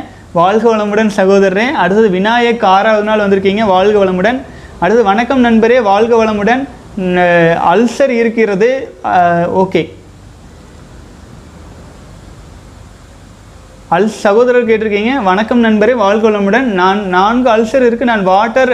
வாழ்க 0.41 0.64
வளமுடன் 0.76 1.12
சகோதரரே. 1.18 1.66
அடுத்தது 1.83 2.09
விநாயக் 2.18 2.64
ஆறாவது 2.76 3.07
நாள் 3.11 3.24
வந்திருக்கீங்க. 3.24 3.64
வாழ்க 3.74 3.97
வளமுடன். 4.05 4.41
அடுத்தது 4.81 5.05
வணக்கம் 5.12 5.45
நண்பரே 5.49 5.79
வாழ்க 5.93 6.14
வளமுடன். 6.24 6.64
அல்சர் 7.72 8.14
இருக்கிறது. 8.22 8.70
ஓகே. 9.64 9.85
அல் 13.97 14.09
சகோதரர் 14.22 14.66
கேட்டிருக்கீங்க. 14.68 15.12
வணக்கம் 15.28 15.62
நண்பரே 15.64 15.93
வாழ்கோளமுடன். 16.01 16.66
நான் 16.80 16.99
நான்கு 17.14 17.49
அல்சர் 17.53 17.84
இருக்குது 17.86 18.09
நான் 18.11 18.24
வாட்டர் 18.30 18.72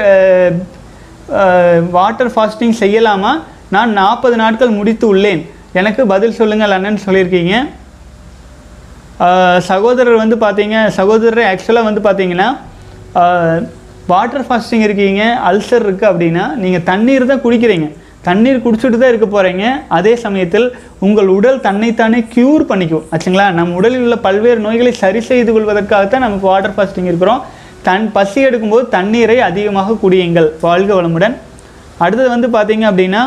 வாட்டர் 1.97 2.31
ஃபாஸ்டிங் 2.35 2.75
செய்யலாமா? 2.81 3.33
நான் 3.75 3.95
நாற்பது 4.01 4.37
நாட்கள் 4.43 4.75
முடித்து 4.79 5.07
உள்ளேன். 5.13 5.43
எனக்கு 5.81 6.03
பதில் 6.13 6.37
சொல்லுங்கள் 6.41 6.75
அண்ணன் 6.77 7.05
சொல்லியிருக்கீங்க. 7.07 7.55
சகோதரர் 9.71 10.23
வந்து 10.25 10.39
பார்த்தீங்க 10.45 10.79
சகோதரர் 10.99 11.49
ஆக்சுவலாக 11.53 11.89
வந்து 11.91 12.03
பார்த்தீங்கன்னா 12.09 12.49
வாட்டர் 14.13 14.47
ஃபாஸ்டிங் 14.49 14.87
இருக்கீங்க 14.89 15.23
அல்சர் 15.51 15.87
இருக்குது 15.89 16.11
அப்படின்னா 16.13 16.47
நீங்கள் 16.65 16.87
தண்ணீர் 16.91 17.31
தான் 17.33 17.45
குடிக்கிறீங்க. 17.47 17.89
தண்ணீர் 18.27 18.63
குடிச்சிட்டு 18.65 18.99
தான் 19.01 19.13
இருக்க 19.13 19.27
போகிறீங்க 19.35 19.65
அதே 19.97 20.13
சமயத்தில் 20.25 20.67
உங்கள் 21.07 21.31
உடல் 21.37 21.59
தன்னைத்தானே 21.67 22.21
க்யூர் 22.35 22.63
பண்ணிக்கும். 22.71 23.05
ஆச்சுங்களா? 23.13 23.47
நம்ம 23.59 23.77
உடலில் 23.81 24.05
உள்ள 24.07 24.17
பல்வேறு 24.27 24.61
நோய்களை 24.67 24.93
சரி 25.03 25.21
செய்து 25.31 25.51
கொள்வதற்காகத்தான் 25.57 26.25
நமக்கு 26.27 26.47
வாட்டர் 26.51 26.77
ஃபாஸ்டிங் 26.77 27.11
இருக்கிறோம். 27.11 27.43
தன் 27.89 28.07
பசி 28.17 28.39
எடுக்கும்போது 28.49 28.85
தண்ணீரை 28.97 29.39
அதிகமாக 29.49 29.97
குடியுங்கள். 30.03 30.49
வாழ்க 30.67 30.91
வளமுடன். 30.99 31.35
அடுத்தது 32.05 32.29
வந்து 32.35 32.49
பார்த்தீங்க 32.57 32.87
அப்படின்னா 32.91 33.25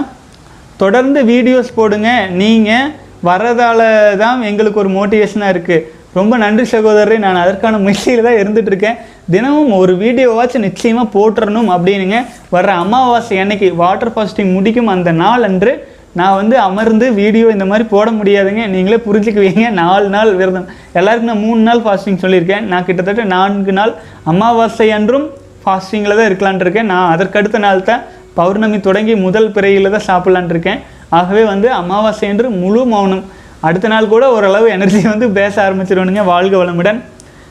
தொடர்ந்து 0.83 1.19
வீடியோஸ் 1.33 1.77
போடுங்க. 1.79 2.09
நீங்கள் 2.41 2.89
வரதால 3.29 3.81
தான் 4.23 4.41
எங்களுக்கு 4.49 4.81
ஒரு 4.83 4.89
மோட்டிவேஷனாக 4.97 5.53
இருக்குது 5.53 5.85
ரொம்ப 6.15 6.33
நன்றி 6.43 6.63
சகோதரரே. 6.71 7.17
நான் 7.25 7.41
அதற்கான 7.41 7.75
முயற்சியில் 7.83 8.25
தான் 8.27 8.39
இருந்துட்டு 8.41 8.71
இருக்கேன் 8.71 8.97
தினமும் 9.33 9.73
ஒரு 9.81 9.93
வீடியோவாச்சும் 10.03 10.65
நிச்சயமாக 10.67 11.07
போட்டுறணும் 11.15 11.69
அப்படின்னுங்க 11.75 12.19
வர்ற 12.55 12.71
அமாவாசை 12.83 13.37
அன்னைக்கு 13.43 13.67
வாட்டர் 13.83 14.13
ஃபாஸ்டிங் 14.15 14.51
முடிக்கும் 14.57 14.91
அந்த 14.95 15.11
நாள் 15.23 15.45
அன்று 15.49 15.73
நான் 16.19 16.37
வந்து 16.39 16.55
அமர்ந்து 16.67 17.07
வீடியோ 17.21 17.47
இந்த 17.55 17.65
மாதிரி 17.69 17.85
போட 17.93 18.07
முடியாதுங்க. 18.19 18.61
நீங்களே 18.75 18.99
புரிஞ்சுக்குவீங்க. 19.07 19.63
நாலு 19.81 20.07
நாள் 20.15 20.31
விரதம். 20.39 20.69
எல்லாருக்கும் 20.99 21.31
நான் 21.31 21.43
மூணு 21.47 21.61
நாள் 21.67 21.83
ஃபாஸ்டிங் 21.85 22.21
சொல்லியிருக்கேன். 22.23 22.65
நான் 22.71 22.85
கிட்டத்தட்ட 22.87 23.23
நான்கு 23.35 23.73
நாள் 23.79 23.93
அமாவாசை 24.31 24.87
அன்றும் 24.97 25.27
ஃபாஸ்டிங்கில் 25.63 26.17
தான் 26.19 26.29
இருக்கலான்ட்டு 26.29 26.65
இருக்கேன் 26.67 26.89
நான் 26.93 27.11
அதற்கடுத்த 27.13 27.59
நாள் 27.67 27.87
தான் 27.89 28.03
பௌர்ணமி 28.39 28.79
தொடங்கி 28.87 29.13
முதல் 29.25 29.49
பிறையில் 29.55 29.93
தான் 29.95 30.07
சாப்பிட்லான் 30.09 30.51
இருக்கேன் 30.53 30.81
ஆகவே 31.19 31.43
வந்து 31.53 31.67
அமாவாசை 31.81 32.25
என்று 32.33 32.47
முழு 32.61 32.81
மௌனம். 32.93 33.23
அடுத்த 33.59 33.87
நாள் 33.87 34.07
கூட 34.07 34.31
ஓரளவு 34.31 34.69
எனர்ஜி 34.69 35.01
வந்து 35.01 35.29
பேச 35.29 35.69
ஆரம்பிச்சிருவனுங்க. 35.69 36.23
வாழ்க 36.23 36.57
வளமுடன். 36.57 36.99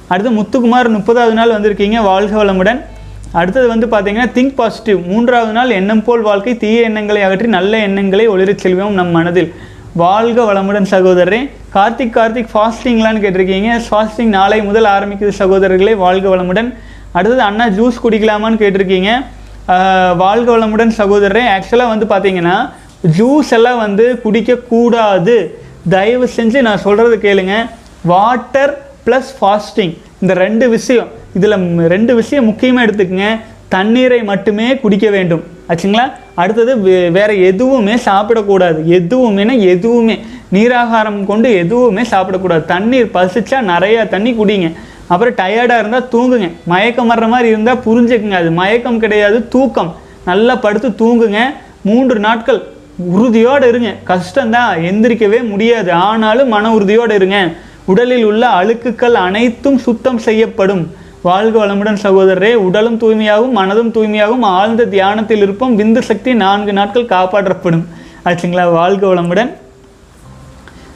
அடுத்து 0.08 0.30
முத்துக்குமார் 0.32 0.88
முப்பதாவது 0.96 1.32
நாள் 1.32 1.50
வந்திருக்கீங்க. 1.50 2.02
வாழ்க 2.02 2.44
வளமுடன். 2.44 2.80
அடுத்தது 3.32 3.68
வந்து 3.68 3.86
பார்த்தீங்கன்னா 3.86 4.26
திங்க் 4.34 4.54
பாசிட்டிவ் 4.54 5.06
மூன்றாவது 5.06 5.52
நாள் 5.52 5.70
எண்ணம் 5.70 6.02
போல் 6.02 6.20
வாழ்க்கை. 6.20 6.56
தீய 6.56 6.80
எண்ணங்களை 6.80 7.22
அகற்றி 7.22 7.46
நல்ல 7.46 7.78
எண்ணங்களை 7.78 8.28
ஒளிரச் 8.28 8.62
செல்வோம் 8.62 8.96
நம் 9.00 9.10
மனதில். 9.10 9.54
வாழ்க 9.92 10.52
வளமுடன் 10.52 10.86
சகோதரரே. 10.90 11.50
கார்த்திக் 11.74 12.14
கார்த்திக் 12.16 12.48
ஃபாஸ்டிங்லான்னு 12.54 13.22
கேட்டிருக்கீங்க. 13.24 13.82
ஃபாஸ்டிங் 13.90 14.32
நாளை 14.38 14.62
முதல் 14.62 14.84
ஆரம்பிக்குது 14.84 15.32
சகோதரர்களே. 15.38 15.96
வாழ்க 15.96 16.36
வளமுடன். 16.36 16.74
அடுத்தது 17.12 17.42
அண்ணா 17.42 17.66
ஜூஸ் 17.68 18.00
குடிக்கலாமான்னு 18.02 18.60
கேட்டிருக்கீங்க. 18.62 19.10
வாழ்க 20.16 20.56
வளமுடன் 20.56 20.92
சகோதரரே. 20.98 21.44
ஆக்சுவலாக 21.56 22.06
வந்து 22.06 22.06
பார்த்தீங்கன்னா 22.06 22.70
ஜூஸ் 23.18 23.50
எல்லாம் 23.50 23.78
வந்து 23.78 24.20
குடிக்கக்கூடாது. 24.24 25.36
தயவு 25.88 26.28
செஞ்சு 26.36 26.60
நான் 26.60 26.78
சொல்கிறது 26.78 27.18
கேளுங்க. 27.22 27.54
வாட்டர் 28.02 28.86
ப்ளஸ் 29.06 29.24
ஃபாஸ்டிங் 29.40 29.98
இந்த 30.20 30.34
ரெண்டு 30.34 30.68
விஷயம். 30.68 31.08
இதில் 31.34 31.78
ரெண்டு 31.78 32.14
விஷயம் 32.14 32.44
முக்கியமாக 32.44 32.86
எடுத்துக்கங்க. 32.86 33.40
தண்ணீரை 33.68 34.24
மட்டுமே 34.24 34.76
குடிக்க 34.76 35.10
வேண்டும். 35.10 35.42
ஆச்சுங்களா? 35.68 36.12
அடுத்தது 36.34 36.76
வே- 36.76 37.10
வேறு 37.10 37.44
எதுவுமே 37.44 37.94
சாப்பிடக்கூடாது. 37.94 38.76
எதுவுமேனா 38.84 39.60
எதுவுமே. 39.60 40.20
நீராகாரம் 40.52 41.24
கொண்டு 41.24 41.52
எதுவுமே 41.52 42.02
சாப்பிடக்கூடாது. 42.02 42.64
தண்ணீர் 42.64 43.10
பசிச்சா 43.14 43.60
நிறையா 43.60 44.08
தண்ணி 44.08 44.32
குடிங்க. 44.32 44.72
அப்புறம் 45.06 45.34
டயர்டாக 45.34 45.78
இருந்தால் 45.78 46.08
தூங்குங்க. 46.12 46.50
மயக்கம் 46.64 47.10
வர்ற 47.10 47.28
மாதிரி 47.28 47.48
இருந்தால் 47.48 47.82
புரிஞ்சுக்குங்க. 47.86 48.30
அது 48.30 48.50
மயக்கம் 48.50 48.98
கிடையாது 48.98 49.48
தூக்கம். 49.48 49.96
நல்லா 50.24 50.56
படுத்து 50.56 50.88
தூங்குங்க. 50.88 51.38
மூன்று 51.82 52.18
நாட்கள் 52.18 52.62
உறுதியோடு 52.96 53.68
இருங்க. 53.68 53.94
கஷ்டம்தான் 54.06 54.80
எந்திரிக்கவே 54.80 55.48
முடியாது. 55.48 55.92
ஆனாலும் 55.92 56.48
மன 56.48 56.72
உறுதியோடு 56.72 57.14
இருங்க. 57.14 57.52
உடலில் 57.84 58.24
உள்ள 58.24 58.48
அழுக்குகள் 58.48 59.12
அனைத்தும் 59.12 59.78
சுத்தம் 59.78 60.18
செய்யப்படும். 60.18 60.90
வாழ்க 61.22 61.66
வளமுடன் 61.66 61.96
சகோதரரே 62.02 62.54
உடலும் 62.54 62.98
தூய்மையாகவும் 62.98 63.56
மனதும் 63.56 63.92
தூய்மையாகவும் 63.92 64.42
ஆழ்ந்த 64.42 64.84
தியானத்தில் 64.84 65.38
இருப்போம். 65.38 65.78
விந்து 65.78 65.98
சக்தி 65.98 66.34
நான்கு 66.34 66.72
நாட்கள் 66.72 67.04
காப்பாற்றப்படும். 67.04 67.84
ஆச்சுங்களா? 68.24 68.72
வாழ்க 68.72 69.14
வளமுடன். 69.14 69.50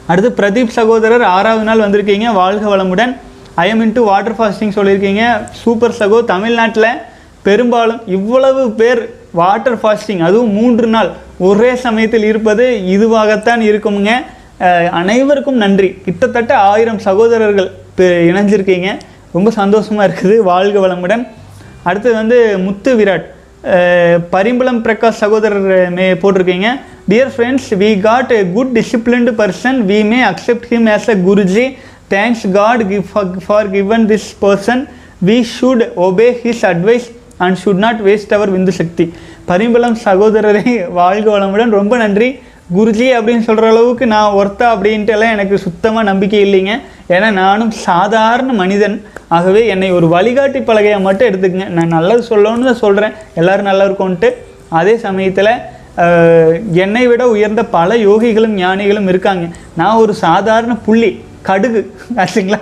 அடுத்து 0.07 0.43
பிரதீப் 0.43 0.67
சகோதரர் 0.67 1.21
ஆறாவது 1.21 1.63
நாள் 1.63 1.79
வந்திருக்கீங்க. 1.79 2.33
வாழ்க 2.33 2.77
வளமுடன். 2.77 3.17
I am 3.57 3.81
into 3.81 3.99
water 3.99 4.33
fasting 4.33 4.77
சொல்லியிருக்கீங்க. 4.77 5.41
சூப்பர் 5.51 5.95
சகோ 5.99 6.23
தமிழ்நாட்டில் 6.23 6.99
பெரும்பாலும் 7.41 8.01
இவ்வளவு 8.05 8.71
பேர் 8.71 9.13
வாட்டர் 9.31 9.77
ஃபாஸ்டிங் 9.77 10.19
அதுவும் 10.19 10.51
மூன்று 10.51 10.87
நாள். 10.87 11.11
ஒரே 11.47 11.71
சமயத்தில் 11.85 12.25
இருப்பது 12.31 12.65
இதுவாகத்தான் 12.95 13.61
இருக்குங்க 13.69 14.11
அனைவருக்கும் 15.01 15.61
நன்றி. 15.63 15.89
கிட்டத்தட்ட 16.05 16.53
ஆயிரம் 16.71 16.99
சகோதரர்கள் 17.05 17.69
இப்போ 17.89 18.07
இணைஞ்சிருக்கீங்க. 18.29 18.89
ரொம்ப 19.35 19.49
சந்தோஷமாக 19.59 20.07
இருக்குது. 20.09 20.35
வாழ்க 20.51 20.77
வளமுடன். 20.85 21.23
அடுத்தது 21.89 22.15
வந்து 22.21 22.37
முத்து 22.65 22.91
விராட். 22.99 23.25
பரிம்பளம் 24.33 24.81
பிரகாஷ் 24.85 25.21
சகோதரர் 25.23 25.69
மே 25.97 26.05
போட்டிருக்கீங்க. 26.21 26.69
Dear 27.11 27.31
friends 27.35 27.69
we 27.81 27.89
got 28.07 28.31
a 28.37 28.41
good 28.57 28.71
disciplined 28.77 29.31
person 29.41 29.79
we 29.89 29.99
may 30.11 30.19
accept 30.31 30.67
him 30.71 30.87
as 30.95 31.09
a 31.13 31.17
Guruji 31.27 31.65
thanks 32.13 32.45
God 32.59 32.83
give 32.91 33.05
for 33.47 33.69
given 33.75 34.05
this 34.11 34.29
person 34.45 34.83
we 35.29 35.37
should 35.55 35.83
obey 36.07 36.29
his 36.43 36.63
advice 36.71 37.07
and 37.45 37.57
should 37.63 37.83
not 37.85 38.01
waste 38.07 38.33
our 38.37 38.53
விந்து 38.55 38.73
சக்தி 38.81 39.05
பரிம்பளம் 39.49 39.97
சகோதரரை 40.05 40.63
வாழ்க 40.99 41.27
வளமுடன். 41.33 41.77
ரொம்ப 41.79 41.93
நன்றி. 42.03 42.29
குருஜி 42.75 43.07
அப்படின்னு 43.15 43.45
சொல்கிற 43.47 43.69
அளவுக்கு 43.71 44.05
நான் 44.13 44.35
ஒர்த்தா 44.39 44.67
அப்படின்ட்டு 44.73 45.13
எல்லாம் 45.15 45.33
எனக்கு 45.35 45.55
சுத்தமாக 45.63 46.09
நம்பிக்கை 46.09 46.39
இல்லைங்க. 46.47 46.73
ஏன்னா 47.15 47.29
நானும் 47.39 47.73
சாதாரண 47.87 48.51
மனிதன். 48.61 48.95
ஆகவே 49.37 49.61
என்னை 49.73 49.89
ஒரு 49.97 50.07
வழிகாட்டி 50.13 50.59
பலகையாக 50.69 51.05
மட்டும் 51.07 51.29
எடுத்துக்கங்க. 51.29 51.67
நான் 51.77 51.93
நல்லது 51.97 52.23
சொல்லணும்னு 52.31 52.69
தான் 52.69 52.81
சொல்கிறேன் 52.85 53.15
எல்லோரும் 53.41 53.69
நல்லா 53.69 53.85
இருக்கும்ன்ட்டு 53.89 54.29
அதே 54.79 54.93
சமயத்தில் 55.05 55.53
என்னை 56.83 57.03
விட 57.11 57.23
உயர்ந்த 57.35 57.61
பல 57.75 57.95
யோகிகளும் 58.07 58.55
ஞானிகளும் 58.61 59.09
இருக்காங்க. 59.11 59.45
நான் 59.79 60.01
ஒரு 60.03 60.13
சாதாரண 60.25 60.73
புள்ளி 60.85 61.11
கடுகு 61.49 61.81
ஆச்சுங்களா 62.21 62.61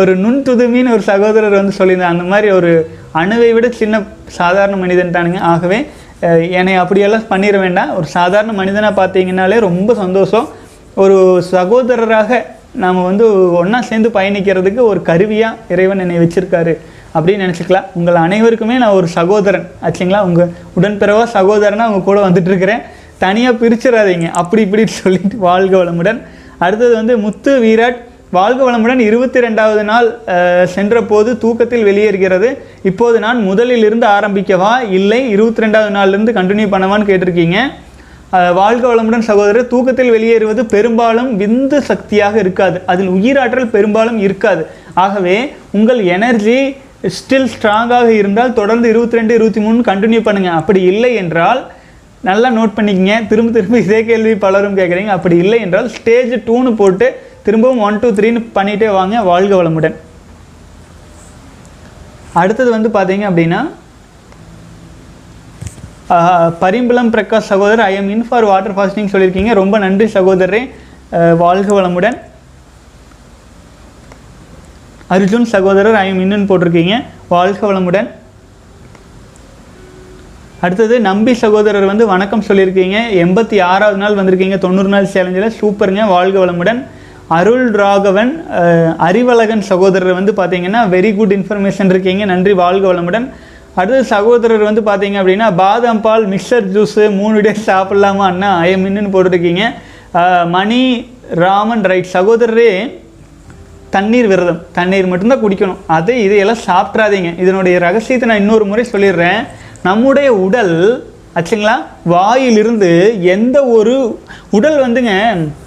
ஒரு 0.00 0.12
நுண்துதுமின்னு 0.22 0.94
ஒரு 0.96 1.04
சகோதரர் 1.10 1.58
வந்து 1.60 1.76
சொல்லியிருந்தேன் 1.78 2.14
அந்த 2.14 2.24
மாதிரி 2.30 2.48
ஒரு 2.58 2.70
அணுவை 3.20 3.50
விட 3.56 3.66
சின்ன 3.80 4.00
சாதாரண 4.38 4.76
மனிதன் 4.84 5.14
தானுங்க 5.16 5.40
ஆகவே 5.52 5.78
என்னை 6.50 6.74
அப்படியெல்லாம் 6.74 7.22
பண்ணிட 7.30 7.58
வேண்டாம். 7.58 7.96
ஒரு 7.96 8.06
சாதாரண 8.06 8.52
மனிதனாக 8.52 9.06
பார்த்தீங்கன்னாலே 9.06 9.60
ரொம்ப 9.60 9.94
சந்தோஷம். 9.94 10.48
ஒரு 10.94 11.44
சகோதரராக 11.50 12.42
நாம் 12.72 13.02
வந்து 13.02 13.52
ஒன்றா 13.52 13.80
சேர்ந்து 13.80 14.08
பயணிக்கிறதுக்கு 14.08 14.80
ஒரு 14.80 15.02
கருவியாக 15.02 15.56
இறைவன் 15.68 15.98
என்னை 15.98 16.18
வச்சுருக்காரு 16.18 16.78
அப்படின்னு 17.14 17.54
நினச்சிக்கலாம். 17.54 17.84
உங்கள் 17.94 18.14
அனைவருக்குமே 18.14 18.76
நான் 18.76 18.90
ஒரு 18.90 19.06
சகோதரன். 19.06 19.68
ஆச்சுங்களா? 19.82 20.20
உங்கள் 20.20 20.50
உடன்பிறவா 20.80 21.24
சகோதரனாக 21.34 21.86
அவங்க 21.86 22.04
கூட 22.04 22.28
வந்துட்டுருக்கிறேன். 22.28 22.82
தனியாக 23.18 23.66
பிரிச்சிடாதீங்க. 23.66 24.30
அப்படி 24.30 24.62
இப்படி 24.62 24.86
சொல்லிட்டு 24.86 25.36
வாழ்க 25.36 25.84
வளமுடன். 25.84 26.22
அடுத்தது 26.58 26.94
வந்து 26.94 27.18
முத்து 27.18 27.62
வீராட். 27.62 27.96
வாழ்க 28.36 28.60
வளமுடன். 28.66 29.00
இருபத்தி 29.08 29.38
ரெண்டாவது 29.44 29.82
நாள் 29.90 30.08
சென்ற 30.74 31.02
போது 31.10 31.30
தூக்கத்தில் 31.42 31.86
வெளியேறுகிறது. 31.88 32.48
இப்போது 32.90 33.16
நான் 33.24 33.40
முதலில் 33.48 33.84
இருந்து 33.88 34.06
ஆரம்பிக்கவா? 34.16 34.72
இல்லை 34.98 35.20
இருபத்தி 35.34 35.64
ரெண்டாவது 35.64 35.92
நாள்லேருந்து 35.98 36.36
கண்டினியூ 36.38 36.68
பண்ணவான்னு 36.74 37.08
கேட்டிருக்கீங்க. 37.10 37.58
வாழ்க 38.60 38.84
வளமுடன் 38.90 39.26
சகோதரர் 39.28 39.70
தூக்கத்தில் 39.72 40.14
வெளியேறுவது 40.14 40.62
பெரும்பாலும் 40.74 41.30
விந்து 41.42 41.78
சக்தியாக 41.90 42.34
இருக்காது. 42.44 42.78
அதில் 42.92 43.12
உயிராற்றல் 43.16 43.72
பெரும்பாலும் 43.76 44.18
இருக்காது. 44.26 44.64
ஆகவே 45.04 45.36
உங்கள் 45.78 46.00
எனர்ஜி 46.16 46.58
ஸ்டில் 47.16 47.50
ஸ்ட்ராங்காக 47.54 48.08
இருந்தால் 48.20 48.58
தொடர்ந்து 48.58 48.86
இருபத்தி 48.92 49.18
ரெண்டு 49.18 49.32
இருபத்தி 49.38 49.60
மூணு 49.64 49.80
கண்டினியூ 49.90 50.20
பண்ணுங்கள் 50.28 50.58
அப்படி 50.60 50.80
இல்லை 50.92 51.10
என்றால் 51.22 51.60
நல்லா 52.28 52.48
நோட் 52.56 52.76
பண்ணிக்கங்க. 52.76 53.14
திரும்ப 53.30 53.52
திரும்ப 53.56 53.78
இதே 53.84 54.00
கேள்வி 54.08 54.32
பலரும் 54.44 54.76
கேட்குறீங்க. 54.78 55.12
அப்படி 55.16 55.36
இல்லை 55.44 55.58
என்றால் 55.64 55.88
ஸ்டேஜ் 55.96 56.34
டூன்னு 56.48 56.72
போட்டு 56.80 57.06
திரும்பவும் 57.46 57.82
ஒன் 57.86 57.98
டூ 58.02 58.10
த்ரீன்னு 58.18 58.40
பண்ணிகிட்டே 58.58 58.88
வாங்க. 58.98 59.16
வாழ்க 59.30 59.54
வளமுடன். 59.60 59.96
அடுத்தது 62.42 62.70
வந்து 62.76 62.90
பார்த்தீங்க 62.98 63.26
அப்படின்னா 63.30 63.62
பரிம்பளம் 66.62 67.10
பிரகாஷ் 67.12 67.50
சகோதரர் 67.50 67.84
I 67.90 67.92
am 67.98 68.08
in 68.14 68.24
for 68.28 68.46
water 68.48 68.74
fasting 68.76 69.12
சொல்லியிருக்கீங்க. 69.12 69.52
ரொம்ப 69.60 69.76
நன்றி 69.84 70.06
சகோதரரே. 70.16 70.60
வாழ்க 71.42 71.70
வளமுடன். 71.78 72.16
அர்ஜுன் 75.14 75.48
சகோதரர் 75.54 75.96
ஐ 76.02 76.06
எம் 76.10 76.20
இன்னுன்னு 76.24 76.48
போட்டிருக்கீங்க. 76.50 76.96
வாழ்க 77.34 77.60
வளமுடன். 77.70 78.08
அடுத்தது 80.64 80.96
நம்பி 81.06 81.32
சகோதரர் 81.40 81.86
வந்து 81.88 82.04
வணக்கம் 82.10 82.42
சொல்லியிருக்கீங்க. 82.48 82.98
எண்பத்தி 83.22 83.56
ஆறாவது 83.70 83.98
நாள் 84.02 84.14
வந்திருக்கீங்க. 84.18 84.56
தொண்ணூறு 84.64 84.90
நாள் 84.92 85.08
சேலஞ்சில். 85.14 85.54
சூப்பருங்க. 85.60 86.02
வாழ்க 86.12 86.36
வளமுடன். 86.42 86.78
அருள் 87.38 87.66
ராகவன் 87.80 88.30
அறிவழகன் 89.06 89.64
சகோதரர் 89.70 90.16
வந்து 90.18 90.32
பார்த்தீங்கன்னா 90.38 90.80
வெரி 90.94 91.10
குட் 91.16 91.34
இன்ஃபர்மேஷன் 91.36 91.90
இருக்கீங்க. 91.94 92.24
நன்றி 92.32 92.52
வாழ்க 92.62 92.84
வளமுடன். 92.92 93.26
அடுத்தது 93.78 94.04
சகோதரர் 94.12 94.64
வந்து 94.68 94.84
பார்த்தீங்க 94.88 95.18
அப்படின்னா 95.22 95.48
பாதாம் 95.62 96.00
பால் 96.06 96.24
மிக்சர் 96.34 96.68
ஜூஸு 96.76 97.04
மூணு 97.20 97.40
டேஸ் 97.46 97.68
சாப்பிட்லாமா? 97.70 98.24
அண்ணா 98.30 98.50
ஐஎம்இன்னு 98.68 99.12
போட்டிருக்கீங்க. 99.16 99.64
மணி 100.56 100.80
ராமன் 101.44 101.84
ரைட் 101.92 102.14
சகோதரரே 102.16 102.70
தண்ணீர் 103.96 104.30
விரதம். 104.32 104.62
தண்ணீர் 104.78 105.10
மட்டும்தான் 105.12 105.44
குடிக்கணும். 105.44 105.82
அது 105.98 106.14
இதையெல்லாம் 106.28 106.64
சாப்பிட்றாதீங்க. 106.70 107.32
இதனுடைய 107.44 107.76
ரகசியத்தை 107.86 108.28
நான் 108.30 108.42
இன்னொரு 108.44 108.66
முறை 108.72 108.86
சொல்லிடுறேன். 108.94 109.42
நம்முடைய 109.86 110.28
உடல் 110.34 110.74
ஆச்சுங்களா? 111.36 111.74
வாயிலிருந்து 112.12 112.90
எந்த 113.34 113.56
ஒரு 113.76 113.94
உடல் 114.50 114.78
வந்துங்க 114.84 115.12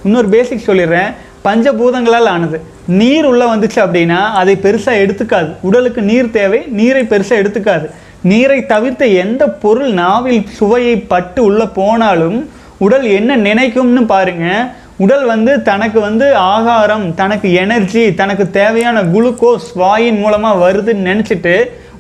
இன்னொரு 0.04 0.30
பேசிக் 0.30 0.64
சொல்லிடுறேன். 0.68 1.12
பஞ்சபூதங்களால் 1.44 2.30
ஆனது. 2.34 2.58
நீர் 3.00 3.26
உள்ளே 3.26 3.46
வந்துச்சு 3.46 3.80
அப்படின்னா 3.84 4.20
அதை 4.42 4.56
பெருசாக 4.56 5.02
எடுத்துக்காது. 5.04 5.52
உடலுக்கு 5.62 6.02
நீர் 6.02 6.32
தேவை 6.32 6.60
நீரை 6.80 7.04
பெருசாக 7.04 7.42
எடுத்துக்காது. 7.42 7.88
நீரை 8.22 8.60
தவிர்த்த 8.66 9.06
எந்த 9.24 9.44
பொருள் 9.64 9.92
நாவில் 10.02 10.42
சுவையை 10.58 10.96
பட்டு 11.14 11.44
உள்ளே 11.44 11.68
போனாலும் 11.80 12.50
உடல் 12.78 13.08
என்ன 13.20 13.38
நினைக்கும்னு 13.38 14.06
பாருங்கள் 14.06 14.68
உடல் 15.06 15.26
வந்து 15.26 15.52
தனக்கு 15.62 16.00
வந்து 16.00 16.36
ஆகாரம் 16.36 17.16
தனக்கு 17.16 17.54
எனர்ஜி 17.64 18.04
தனக்கு 18.14 18.46
தேவையான 18.52 19.04
குளுக்கோஸ் 19.14 19.68
வாயின் 19.76 20.20
மூலமாக 20.20 20.62
வருதுன்னு 20.64 21.08
நினச்சிட்டு 21.12 21.54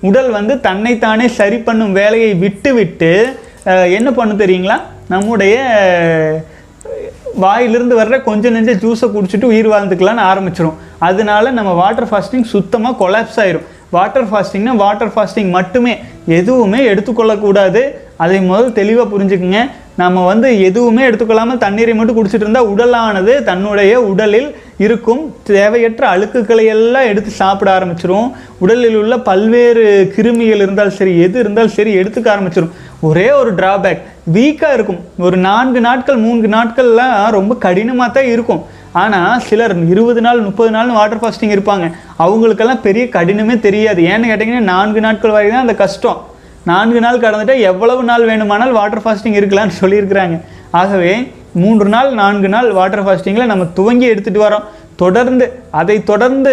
உடல் 0.08 0.30
வந்து 0.38 0.54
தன்னைத்தானே 0.68 1.28
சரி 1.40 1.58
பண்ணும் 1.68 1.94
வேலையை 2.02 2.32
விட்டு 2.44 2.72
விட்டு 2.80 3.12
என்ன 3.98 4.10
பண்ணும் 4.18 4.42
தெரியுங்களா? 4.44 4.78
நம்முடைய 5.14 5.56
வாயிலிருந்து 7.44 7.96
வர்ற 8.00 8.16
கொஞ்சம் 8.28 8.56
நெஞ்ச 8.56 8.74
ஜூஸை 8.84 9.08
குடிச்சிட்டு 9.16 9.50
உயிர் 9.52 9.70
வாழ்ந்துக்கலாம்னு 9.74 10.24
ஆரம்பிச்சிடும் 10.32 10.78
அதனால 11.08 11.52
நம்ம 11.58 11.72
வாட்டர் 11.82 12.10
ஃபாஸ்டிங் 12.12 12.46
சுத்தமாக 12.54 12.98
கொலாப்ஸ் 13.02 13.40
ஆயிரும். 13.44 13.66
வாட்டர் 13.96 14.30
ஃபாஸ்டிங்னா 14.30 14.74
வாட்டர் 14.84 15.12
ஃபாஸ்டிங் 15.16 15.52
மட்டுமே 15.58 15.94
எதுவுமே 16.40 16.80
எடுத்துக்கொள்ளக்கூடாது. 16.92 17.82
அதை 18.24 18.40
முதல் 18.50 18.78
தெளிவாக 18.80 19.08
புரிஞ்சுக்குங்க. 19.12 19.62
நம்ம 20.02 20.24
வந்து 20.30 20.48
எதுவுமே 20.68 21.04
எடுத்துக்கொள்ளாமல் 21.08 21.62
தண்ணீரை 21.64 21.94
மட்டும் 21.98 22.18
குடிச்சிட்டு 22.18 22.46
இருந்தால் 22.46 22.70
உடலானது 22.74 23.34
தன்னுடைய 23.48 23.94
உடலில் 24.12 24.50
இருக்கும் 24.86 25.22
தேவையற்ற 25.50 26.04
அழுக்குகளை 26.14 26.66
எல்லாம் 26.74 27.08
எடுத்து 27.12 27.32
சாப்பிட 27.40 27.70
ஆரம்பிச்சிரும். 27.78 28.28
உடலில் 28.64 28.98
உள்ள 29.02 29.16
பல்வேறு 29.30 29.86
கிருமிகள் 30.16 30.64
இருந்தாலும் 30.66 30.98
சரி 31.00 31.14
எது 31.28 31.38
இருந்தாலும் 31.44 31.76
சரி 31.78 31.94
எடுத்துக்க 32.02 32.30
ஆரம்பிச்சிரும். 32.36 32.74
ஒரே 33.08 33.28
ஒரு 33.40 33.52
டிராபேக் 33.60 34.06
வீக்காக 34.36 34.78
இருக்கும். 34.78 35.02
ஒரு 35.26 35.38
நான்கு 35.48 35.82
நாட்கள் 35.88 36.24
மூன்று 36.26 36.48
நாட்கள்லாம் 36.58 37.18
ரொம்ப 37.38 37.56
கடினமாக 37.66 38.10
தான் 38.18 38.32
இருக்கும். 38.36 38.64
ஆனால் 39.04 39.42
சிலர் 39.48 39.76
இருபது 39.94 40.22
நாள் 40.26 40.46
முப்பது 40.48 40.72
நாள் 40.78 40.96
வாட்டர் 41.00 41.22
ஃபாஸ்டிங் 41.22 41.56
இருப்பாங்க. 41.58 41.86
அவங்களுக்கெல்லாம் 42.24 42.86
பெரிய 42.88 43.06
கடினமே 43.18 43.56
தெரியாது. 43.68 44.02
ஏன்னு 44.14 44.30
கேட்டிங்கன்னா 44.32 44.72
நான்கு 44.74 45.02
நாட்கள் 45.08 45.38
வரை 45.38 45.50
தான் 45.50 45.66
அந்த 45.66 45.78
கஷ்டம். 45.84 46.20
நான்கு 46.70 47.00
நாள் 47.06 47.24
கடந்துட்டா 47.26 47.56
எவ்வளவு 47.72 48.02
நாள் 48.10 48.28
வேணுமானால் 48.30 48.78
வாட்டர் 48.78 49.04
ஃபாஸ்டிங் 49.04 49.38
இருக்கலாம்னு 49.40 49.80
சொல்லியிருக்கிறாங்க. 49.82 50.38
ஆகவே 50.80 51.14
மூன்று 51.62 51.88
நாள் 51.94 52.10
நான்கு 52.22 52.50
நாள் 52.56 52.68
வாட்டர் 52.78 53.06
ஃபாஸ்டிங்கில் 53.06 53.52
நம்ம 53.52 53.66
துவங்கி 53.78 54.08
எடுத்துகிட்டு 54.14 54.46
வரோம். 54.48 54.66
தொடர்ந்து 55.02 55.46
அதை 55.80 55.96
தொடர்ந்து 56.10 56.52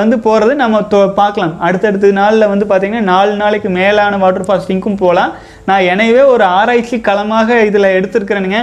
வந்து 0.00 0.16
போகிறது 0.26 0.52
நம்ம 0.62 0.80
தொ 0.92 0.98
பார்க்கலாம். 1.20 1.54
அடுத்தடுத்த 1.66 2.10
நாளில் 2.20 2.50
வந்து 2.52 2.64
பார்த்திங்கன்னா 2.70 3.08
நாலு 3.12 3.32
நாளைக்கு 3.42 3.68
மேலான 3.78 4.18
வாட்டர் 4.24 4.46
ஃபாஸ்டிங்க்கும் 4.48 4.98
போகலாம் 5.02 5.32
நான் 5.68 5.86
எனவே 5.92 6.22
ஒரு 6.34 6.44
ஆராய்ச்சி 6.58 6.96
களமாக 7.08 7.58
இதில் 7.68 7.94
எடுத்திருக்கிறேனுங்க. 7.98 8.60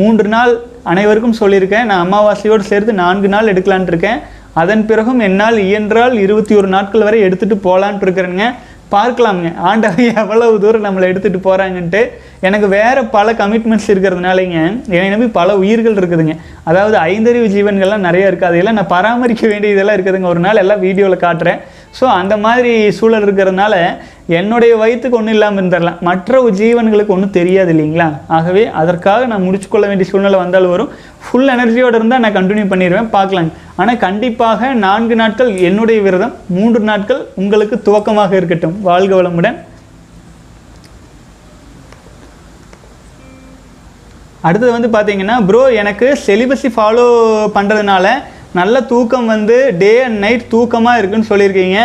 மூன்று 0.00 0.28
நாள் 0.36 0.52
அனைவருக்கும் 0.92 1.40
சொல்லியிருக்கேன். 1.42 1.88
நான் 1.90 2.04
அமாவாசையோடு 2.06 2.64
சேர்த்து 2.70 2.94
நான்கு 3.04 3.28
நாள் 3.34 3.50
எடுக்கலான்ட்டு 3.52 3.92
இருக்கேன். 3.94 4.20
அதன் 4.62 4.86
பிறகும் 4.88 5.20
என்னால் 5.26 5.56
இயன்றால் 5.68 6.14
இருபத்தி 6.24 6.54
ஒரு 6.60 6.68
நாட்கள் 6.74 7.06
வரை 7.06 7.20
எடுத்துகிட்டு 7.26 7.56
போகலான்ட்டு 7.66 8.06
இருக்கிறேனுங்க. 8.06 8.48
பார்க்கலாமுங்க. 8.94 9.50
ஆண்டவன் 9.68 10.16
எவ்வளவு 10.22 10.60
தூரம் 10.62 10.86
நம்மளை 10.86 11.06
எடுத்துகிட்டு 11.10 11.40
போகிறாங்கன்ட்டு 11.46 12.00
எனக்கு 12.48 12.66
வேறு 12.74 13.00
பல 13.14 13.32
கமிட்மெண்ட்ஸ் 13.40 13.88
இருக்கிறதுனாலங்க 13.92 14.58
என்னை 14.94 15.06
நம்பி 15.12 15.28
பல 15.38 15.56
உயிர்கள் 15.62 15.98
இருக்குதுங்க. 16.00 16.34
அதாவது 16.70 16.96
ஐந்தறிவு 17.12 17.46
ஜீவன்கள்லாம் 17.54 18.06
நிறைய 18.08 18.30
இருக்குது 18.30 18.50
அதையெல்லாம் 18.50 18.78
நான் 18.80 18.92
பராமரிக்க 18.96 19.44
வேண்டியதெல்லாம் 19.52 19.96
இருக்குதுங்க. 19.98 20.28
ஒரு 20.34 20.42
நாள் 20.46 20.62
எல்லாம் 20.64 20.84
வீடியோவில் 20.86 21.24
காட்டுறேன். 21.26 21.60
ஸோ 21.98 22.04
அந்த 22.20 22.34
மாதிரி 22.44 22.72
சூழல் 22.98 23.24
இருக்கிறதுனால 23.26 23.74
என்னுடைய 24.38 24.72
வயிற்றுக்கு 24.80 25.16
ஒன்றும் 25.18 25.34
இல்லாமல் 25.36 25.60
இருந்துடலாம். 25.60 25.98
மற்ற 26.08 26.40
ஜீவன்களுக்கு 26.60 27.14
ஒன்றும் 27.16 27.34
தெரியாது 27.38 27.72
இல்லைங்களா? 27.74 28.06
ஆகவே 28.36 28.62
அதற்காக 28.80 29.26
நான் 29.32 29.44
முடிச்சுக்கொள்ள 29.46 29.88
வேண்டிய 29.90 30.08
சூழ்நிலை 30.10 30.38
வந்தாலும் 30.42 30.72
வரும். 30.74 30.90
ஃபுல் 31.24 31.52
எனர்ஜியோடு 31.54 31.98
இருந்தால் 31.98 32.24
நான் 32.24 32.36
கண்டினியூ 32.38 32.66
பண்ணிடுவேன் 32.72 33.10
பார்க்கலாம். 33.16 33.50
ஆனால் 33.80 34.00
கண்டிப்பாக 34.06 34.72
நான்கு 34.86 35.14
நாட்கள் 35.22 35.50
என்னுடைய 35.68 36.00
விரதம் 36.06 36.34
மூன்று 36.56 36.82
நாட்கள் 36.90 37.22
உங்களுக்கு 37.42 37.78
துவக்கமாக 37.88 38.34
இருக்கட்டும். 38.40 38.76
வாழ்க 38.88 39.14
வளமுடன். 39.20 39.58
அடுத்தது 44.48 44.72
வந்து 44.76 44.90
பார்த்தீங்கன்னா 44.94 45.36
ப்ரோ 45.48 45.64
எனக்கு 45.82 46.06
செலிபஸி 46.26 46.70
ஃபாலோ 46.76 47.06
பண்ணுறதுனால 47.54 48.06
நல்ல 48.60 48.80
தூக்கம் 48.90 49.30
வந்து 49.34 49.56
டே 49.82 49.92
அண்ட் 50.06 50.20
நைட் 50.24 50.52
தூக்கமாக 50.54 50.98
இருக்குன்னு 51.00 51.30
சொல்லியிருக்கீங்க. 51.30 51.80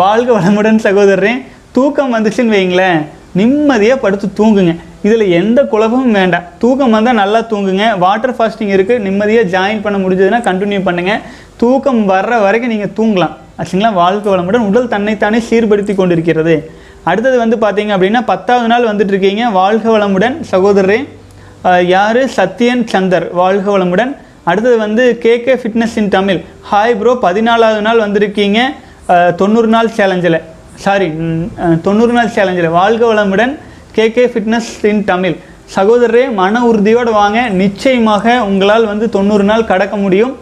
வாழ்க 0.00 0.30
வளமுடன் 0.38 0.84
சகோதரன் 0.86 1.40
தூக்கம் 1.76 2.14
வந்துச்சுன்னு 2.14 2.54
வைங்களேன் 2.56 3.00
நிம்மதியாக 3.38 3.98
படுத்து 4.04 4.26
தூங்குங்க. 4.38 4.72
இதில் 5.06 5.24
எந்த 5.40 5.60
குழப்பமும் 5.72 6.16
வேண்டாம். 6.20 6.46
தூக்கம் 6.62 6.94
வந்தால் 6.96 7.18
நல்லா 7.20 7.40
தூங்குங்க. 7.50 7.84
வாட்டர் 8.04 8.34
ஃபாஸ்டிங் 8.38 8.72
இருக்குது 8.76 9.04
நிம்மதியாக 9.06 9.50
ஜாயின் 9.54 9.84
பண்ண 9.84 9.98
முடிஞ்சதுன்னா 10.04 10.40
கண்டினியூ 10.48 10.80
பண்ணுங்கள் 10.88 11.20
தூக்கம் 11.60 12.02
வர்ற 12.10 12.34
வரைக்கும் 12.46 12.72
நீங்கள் 12.74 12.92
தூங்கலாம். 12.98 13.34
ஆச்சுங்களா? 13.60 13.92
வாழ்க்கை 14.02 14.28
வளமுடன் 14.32 14.66
உடல் 14.70 14.92
தன்னைத்தானே 14.94 15.40
சீர்படுத்தி 15.48 15.94
கொண்டிருக்கிறது. 16.00 16.56
அடுத்தது 17.10 17.36
வந்து 17.44 17.56
பார்த்தீங்க 17.64 17.92
அப்படின்னா 17.96 18.22
பத்தாவது 18.32 18.68
நாள் 18.72 18.90
வந்துட்டு 18.90 19.12
இருக்கீங்க. 19.14 19.44
வாழ்க 19.60 19.86
வளமுடன் 19.96 20.36
சகோதரரே 20.52 21.00
யார்? 21.94 22.22
சத்யன் 22.36 22.84
சந்தர். 22.92 23.26
வாழ்க 23.40 23.66
வளமுடன். 23.76 24.12
அடுத்தது 24.50 24.76
வந்து 24.86 25.04
KK 25.24 25.54
fitness 25.62 25.96
in 26.00 26.14
Tamil 26.14 26.38
hi 26.70 26.96
bro 27.00 27.12
பதினாலாவது 27.26 27.82
நாள் 27.86 28.04
வந்திருக்கீங்க. 28.06 28.60
தொண்ணூறு 29.40 29.68
நாள் 29.74 29.94
சேலஞ்சில் 29.98 30.38
சாரி 30.84 31.06
தொண்ணூறு 31.86 32.12
நாள் 32.16 32.34
சேலஞ்சில் 32.34 32.76
வாழ்க 32.80 33.02
வளமுடன் 33.12 33.52
K 33.96 34.04
K 34.16 34.24
fitness 34.32 34.70
in 34.90 35.02
Tamil 35.10 35.36
சகோதரரே 35.74 36.22
மன 36.38 36.62
உறுதியோடு 36.68 37.10
வாங்க. 37.18 37.40
நிச்சயமாக 37.62 38.36
உங்களால் 38.50 38.86
வந்து 38.90 39.06
தொண்ணூறு 39.16 39.44
நாள் 39.50 39.68
கடக்க 39.72 39.96
முடியும். 40.04 40.32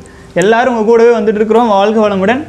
எல்லாரும் 0.43 0.72
உங்கள் 0.72 0.91
கூடவே 0.91 1.12
வந்துட்டு 1.16 1.41
இருக்கிறோம். 1.41 1.72
வாழ்க 1.76 1.99
வளமுடன். 2.05 2.43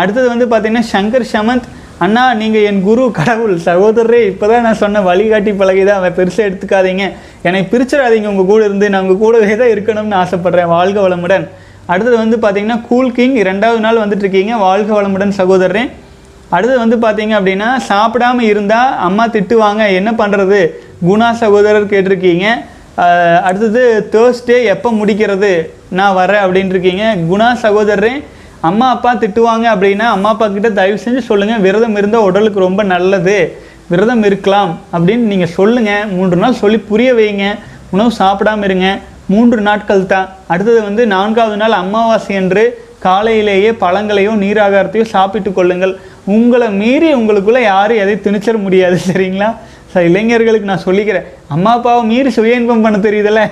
அடுத்தது 0.00 0.26
வந்து 0.32 0.46
பார்த்தீங்கன்னா 0.52 0.90
சங்கர் 0.94 1.26
சமந்த் 1.34 1.68
அண்ணா 2.04 2.24
நீங்கள் 2.42 2.66
என் 2.68 2.82
குரு 2.88 3.02
கடவுள். 3.20 3.54
சகோதரரே 3.68 4.20
இப்போ 4.32 4.46
தான் 4.50 4.64
நான் 4.66 4.80
சொன்ன 4.82 5.00
வழிகாட்டி 5.08 5.52
பழகி 5.62 5.82
தான் 5.88 5.98
அவன் 6.00 6.16
பெருசாக 6.18 6.48
எடுத்துக்காதீங்க. 6.48 7.06
என்னை 7.46 7.60
பிரிச்சிடாதீங்க. 7.72 8.28
உங்கள் 8.32 8.50
கூட 8.52 8.60
இருந்து 8.68 8.86
நான் 8.92 9.02
உங்கள் 9.04 9.22
கூடவே 9.24 9.56
தான் 9.62 9.72
இருக்கணும்னு 9.74 10.20
ஆசைப்பட்றேன். 10.22 10.70
வாழ்க 10.76 10.98
வளமுடன். 11.06 11.44
அடுத்தது 11.92 12.16
வந்து 12.22 12.36
பார்த்தீங்கன்னா 12.44 12.78
கூல் 12.88 13.12
கிங் 13.18 13.36
ரெண்டாவது 13.50 13.80
நாள் 13.86 14.02
வந்துட்டுருக்கீங்க 14.04 14.54
வாழ்க 14.66 14.90
வளமுடன் 14.98 15.38
சகோதரரே. 15.40 15.84
அடுத்து 16.56 16.76
வந்து 16.82 16.96
பார்த்தீங்க 17.04 17.34
அப்படின்னா 17.38 17.68
சாப்பிடாம 17.90 18.44
இருந்தால் 18.52 18.94
அம்மா 19.08 19.24
திட்டுவாங்க 19.34 19.82
என்ன 19.98 20.10
பண்ணுறது 20.20 20.60
குணா 21.08 21.28
சகோதரர் 21.42 21.92
கேட்டிருக்கீங்க. 21.92 22.46
அடுத்தது 23.48 23.82
தேர்ஸ்டே 24.14 24.56
எப்போ 24.72 24.88
முடிக்கிறது? 25.00 25.52
நான் 25.98 26.16
வரேன் 26.20 26.42
அப்படின்ட்டுருக்கீங்க 26.44 27.04
குணா 27.30 27.48
சகோதரரே 27.64 28.14
அம்மா 28.68 28.86
அப்பா 28.94 29.10
திட்டுவாங்க 29.22 29.66
அப்படின்னா 29.74 30.06
அம்மா 30.16 30.30
அப்பா 30.34 30.46
கிட்ட 30.56 30.70
தயவு 30.78 30.98
செஞ்சு 31.04 31.22
சொல்லுங்கள் 31.28 31.62
விரதம் 31.66 31.96
இருந்தால் 32.00 32.26
உடலுக்கு 32.28 32.66
ரொம்ப 32.66 32.82
நல்லது. 32.94 33.38
விரதம் 33.92 34.24
இருக்கலாம் 34.28 34.72
அப்படின்னு 34.94 35.30
நீங்கள் 35.32 35.54
சொல்லுங்கள் 35.58 36.10
மூன்று 36.16 36.36
நாள் 36.42 36.60
சொல்லி 36.60 36.78
புரிய 36.90 37.10
வைங்க. 37.20 37.46
உணவு 37.94 38.10
சாப்பிடாம 38.20 38.64
இருங்க. 38.68 38.88
மூன்று 39.32 39.58
நாட்கள் 39.68 40.04
தான். 40.12 40.28
அடுத்தது 40.52 40.78
வந்து 40.88 41.02
நான்காவது 41.14 41.56
நாள் 41.62 41.80
அமாவாசை 41.82 42.34
என்று 42.42 42.64
காலையிலேயே 43.06 43.70
பழங்களையோ 43.82 44.32
நீராகாரத்தையோ 44.44 45.04
சாப்பிட்டு 45.14 45.50
கொள்ளுங்கள். 45.58 45.94
உங்களை 46.24 46.68
மீறி 46.70 47.14
உங்களுக்குள்ளே 47.14 47.62
யாரும் 47.62 47.96
எதை 47.96 48.14
திணிச்சிட 48.24 48.56
முடியாது 48.62 48.98
சரிங்களா? 49.08 49.48
சார் 49.92 50.04
இளைஞர்களுக்கு 50.04 50.70
நான் 50.72 50.86
சொல்லிக்கிறேன். 50.86 51.26
அம்மா 51.48 51.72
அப்பாவை 51.72 52.02
மீறி 52.10 52.30
சுய 52.30 52.58
இன்பம் 52.58 52.82
பண்ண 52.82 52.98
தெரியுதுல்ல? 52.98 53.42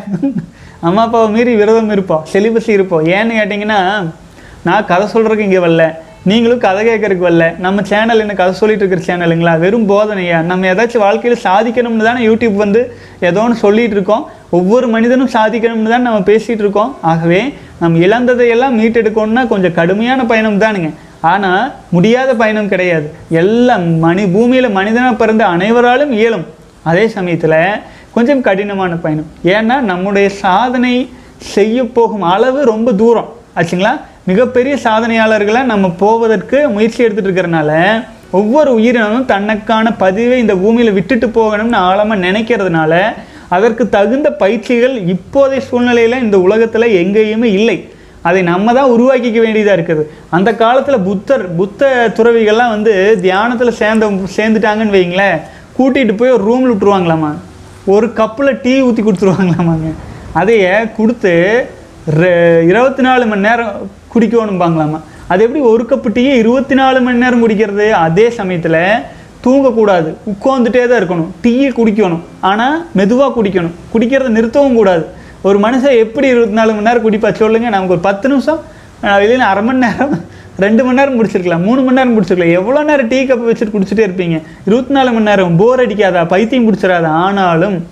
அம்மா 0.80 1.02
அப்பாவை 1.02 1.28
மீறி 1.30 1.54
விரதம் 1.54 1.90
இருப்போம் 1.90 2.26
செலிபஸி 2.32 2.68
இருப்போம் 2.68 3.06
ஏன்னு 3.06 3.38
கேட்டிங்கன்னா 3.38 4.10
நான் 4.62 4.86
கதை 4.86 5.06
சொல்கிறதுக்கு 5.14 5.46
இங்கே 5.48 5.58
வரல. 5.58 5.84
நீங்களும் 6.24 6.58
கதை 6.58 6.80
கேட்கறதுக்கு 6.86 7.26
வரல. 7.28 7.58
நம்ம 7.58 7.82
சேனல் 7.82 8.20
என்ன 8.20 8.34
கதை 8.34 8.54
சொல்லிட்டு 8.60 8.84
இருக்கிற 8.84 9.02
சேனலுங்களா 9.08 9.58
வெறும் 9.58 9.88
போதனையா? 9.90 10.42
நம்ம 10.42 10.66
ஏதாச்சும் 10.72 11.04
வாழ்க்கையில் 11.06 11.42
சாதிக்கணும்னு 11.44 12.06
தானே 12.08 12.26
யூடியூப் 12.26 12.54
வந்து 12.54 12.80
ஏதோ 13.20 13.40
ஒன்று 13.40 13.62
சொல்லிகிட்டு 13.64 13.96
இருக்கோம். 13.98 14.30
ஒவ்வொரு 14.50 14.88
மனிதனும் 14.88 15.34
சாதிக்கணும்னு 15.36 15.88
தான் 15.88 16.02
நம்ம 16.02 16.18
பேசிகிட்டு 16.18 16.64
இருக்கோம். 16.66 16.96
ஆகவே 17.02 17.54
நம்ம 17.80 17.98
இழந்ததையெல்லாம் 17.98 18.76
மீட்டெடுக்கணும்னா 18.80 19.46
கொஞ்சம் 19.48 19.74
கடுமையான 19.74 20.24
பயணம் 20.24 20.58
தானுங்க. 20.58 20.90
ஆனால் 21.20 21.72
முடியாத 21.90 22.34
பயணம் 22.34 22.68
கிடையாது. 22.68 23.14
எல்லாம் 23.30 23.98
மனி 23.98 24.26
பூமியில் 24.26 24.70
மனிதனாக 24.70 25.14
பிறந்த 25.14 25.46
அனைவராலும் 25.46 26.12
இயலும். 26.12 26.46
அதே 26.82 27.08
சமயத்தில் 27.08 27.80
கொஞ்சம் 28.12 28.40
கடினமான 28.40 28.94
பயணம். 28.94 29.26
ஏன்னா 29.44 29.80
நம்முடைய 29.80 30.28
சாதனை 30.28 31.10
செய்ய 31.36 31.84
போகும் 31.84 32.22
அளவு 32.22 32.64
ரொம்ப 32.64 32.92
தூரம். 32.92 33.32
ஆச்சுங்களா? 33.56 34.00
மிகப்பெரிய 34.24 34.76
சாதனையாளர்களை 34.84 35.64
நம்ம 35.64 35.90
போவதற்கு 35.90 36.68
முயற்சி 36.68 37.04
எடுத்துகிட்டு 37.04 37.28
இருக்கிறனால 37.28 38.02
ஒவ்வொரு 38.30 38.74
உயிரினமும் 38.74 39.24
தனக்கான 39.24 39.92
பதிவை 39.92 40.38
இந்த 40.38 40.54
பூமியில் 40.54 40.92
விட்டுட்டு 40.92 41.26
போகணும்னு 41.26 41.74
ஆழமாக 41.74 42.26
நினைக்கிறதுனால 42.26 43.00
அதற்கு 43.48 43.88
தகுந்த 43.88 44.30
பயிற்சிகள் 44.30 45.02
இப்போதைய 45.14 45.58
சூழ்நிலையில் 45.58 46.22
இந்த 46.22 46.40
உலகத்தில் 46.40 46.94
எங்கேயுமே 47.02 47.44
இல்லை. 47.44 47.88
அதை 48.28 48.42
நம்ம 48.42 48.72
தான் 48.72 48.90
உருவாக்கிக்க 48.90 49.40
வேண்டியதாக 49.40 49.82
இருக்குது. 49.82 50.02
அந்த 50.28 50.54
காலத்தில் 50.54 50.98
புத்தர் 50.98 51.56
புத்த 51.56 52.12
துறவிகள்லாம் 52.14 52.68
வந்து 52.68 53.18
தியானத்தில் 53.20 53.70
சேர்ந்த 53.70 54.06
சேர்ந்துட்டாங்கன்னு 54.06 54.94
வைங்களேன் 54.96 55.40
கூட்டிகிட்டு 55.78 56.16
போய் 56.16 56.30
ஒரு 56.30 56.44
ரூமில் 56.44 56.70
விட்டுருவாங்களாமா? 56.70 57.34
ஒரு 57.84 58.06
கப்பில் 58.06 58.58
டீ 58.62 58.80
ஊற்றி 58.80 59.02
கொடுத்துருவாங்களாமாங்க. 59.02 59.92
அதையே 60.32 60.70
கொடுத்து 60.96 61.66
ரெ- 62.16 62.60
இருபத்தி 62.60 63.02
நாலு 63.02 63.26
மணி 63.26 63.40
நேரம் 63.40 63.90
குடிக்கணும்பாங்களாமா? 64.14 65.00
அது 65.28 65.44
எப்படி 65.44 65.64
ஒரு 65.64 65.86
கப்பு 65.90 66.08
டீயை 66.14 66.34
இருபத்தி 66.34 66.74
நாலு 66.74 67.00
மணி 67.00 67.18
நேரம் 67.18 67.48
குடிக்கிறது? 67.48 67.90
அதே 67.90 68.30
சமயத்தில் 68.30 68.98
தூங்கக்கூடாது. 69.44 70.14
உட்காந்துட்டே 70.26 70.86
தான் 70.86 71.00
இருக்கணும். 71.02 71.26
டீயை 71.42 71.72
குடிக்கணும். 71.72 72.20
ஆனால் 72.40 72.86
மெதுவாக 72.94 73.42
குடிக்கணும். 73.42 73.70
குடிக்கிறத 73.94 74.28
நிறுத்தவும் 74.28 74.74
கூடாது. 74.74 75.06
ஒரு 75.42 75.58
மனுஷன் 75.58 75.98
எப்படி 75.98 76.28
இருபத்தி 76.28 76.54
நாலு 76.54 76.74
மணி 76.74 76.86
நேரம் 76.86 77.10
குடிப்பா? 77.10 77.32
சொல்லுங்கள் 77.34 77.70
நமக்கு 77.70 77.92
ஒரு 77.92 78.00
பத்து 78.00 78.28
நிமிஷம் 78.28 78.60
அஹ் 79.02 79.22
இல்லைன்னா 79.22 79.46
அரை 79.50 79.62
மணி 79.62 79.78
நேரம் 79.78 80.24
ரெண்டு 80.58 80.84
மணி 80.84 80.96
நேரம் 80.96 81.24
முடிச்சிருக்கலாம் 81.24 81.62
மூணு 81.62 81.82
மணி 81.82 81.96
நேரம் 81.96 82.22
முடிச்சிருக்கலாம். 82.22 82.52
எவ்வளோ 82.52 82.82
நேரம் 82.82 83.08
டீ 83.08 83.22
கப் 83.22 83.48
வச்சுட்டு 83.50 83.76
குடிச்சிட்டே 83.76 84.06
இருப்பீங்க? 84.08 84.42
இருபத்தி 84.66 84.92
நாலு 84.92 85.12
மணி 85.12 85.24
நேரம் 85.24 85.56
போர் 85.56 85.86
அடிக்காதா? 85.86 86.26
பைத்தியம் 86.26 86.72
பிடிச்சிடாதா? 86.72 87.06
ஆனாலும் 87.06 87.86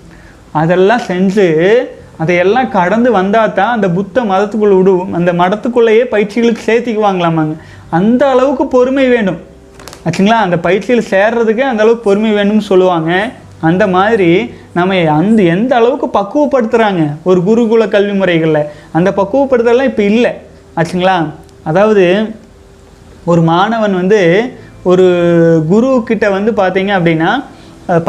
அதெல்லாம் 0.51 1.01
செஞ்சு 1.07 1.75
அதையெல்லாம் 2.17 2.69
கடந்து 2.69 3.11
வந்தால் 3.11 3.53
தான் 3.53 3.73
அந்த 3.73 3.89
புத்த 3.89 4.21
மதத்துக்குள்ளே 4.23 4.77
விடுவோம் 4.77 5.13
அந்த 5.13 5.33
மதத்துக்குள்ளேயே 5.33 6.03
பயிற்சிகளுக்கு 6.11 6.57
சேர்த்திக்குவாங்களாமாங்க. 6.65 7.55
அந்த 7.89 8.29
அளவுக்கு 8.29 8.67
பொறுமை 8.67 9.07
வேண்டும். 9.07 9.37
ஆச்சுங்களா? 10.05 10.39
அந்த 10.45 10.57
பயிற்சியில் 10.57 11.03
சேர்றதுக்கே 11.09 11.61
அந்த 11.61 11.83
அளவுக்கு 11.83 12.03
பொறுமை 12.03 12.33
வேணும்னு 12.33 12.59
சொல்லுவாங்க. 12.59 13.29
அந்த 13.61 13.87
மாதிரி 13.87 14.51
நம்ம 14.77 14.95
அந்த 15.19 15.39
எந்த 15.55 15.71
அளவுக்கு 15.79 16.07
பக்குவப்படுத்துகிறாங்க 16.19 17.03
ஒரு 17.29 17.39
குருகுல 17.47 17.83
கல்வி 17.95 18.15
முறைகளில். 18.21 18.67
அந்த 18.97 19.09
பக்குவப்படுத்தலாம் 19.19 19.89
இப்போ 19.91 20.03
இல்லை. 20.11 20.31
ஆச்சுங்களா? 20.79 21.17
அதாவது 21.69 22.05
ஒரு 23.31 23.41
மாணவன் 23.51 23.95
வந்து 24.01 24.19
ஒரு 24.91 25.05
குரு 25.71 25.87
வந்து 26.37 26.51
பார்த்தீங்க 26.61 26.91
அப்படின்னா 26.97 27.31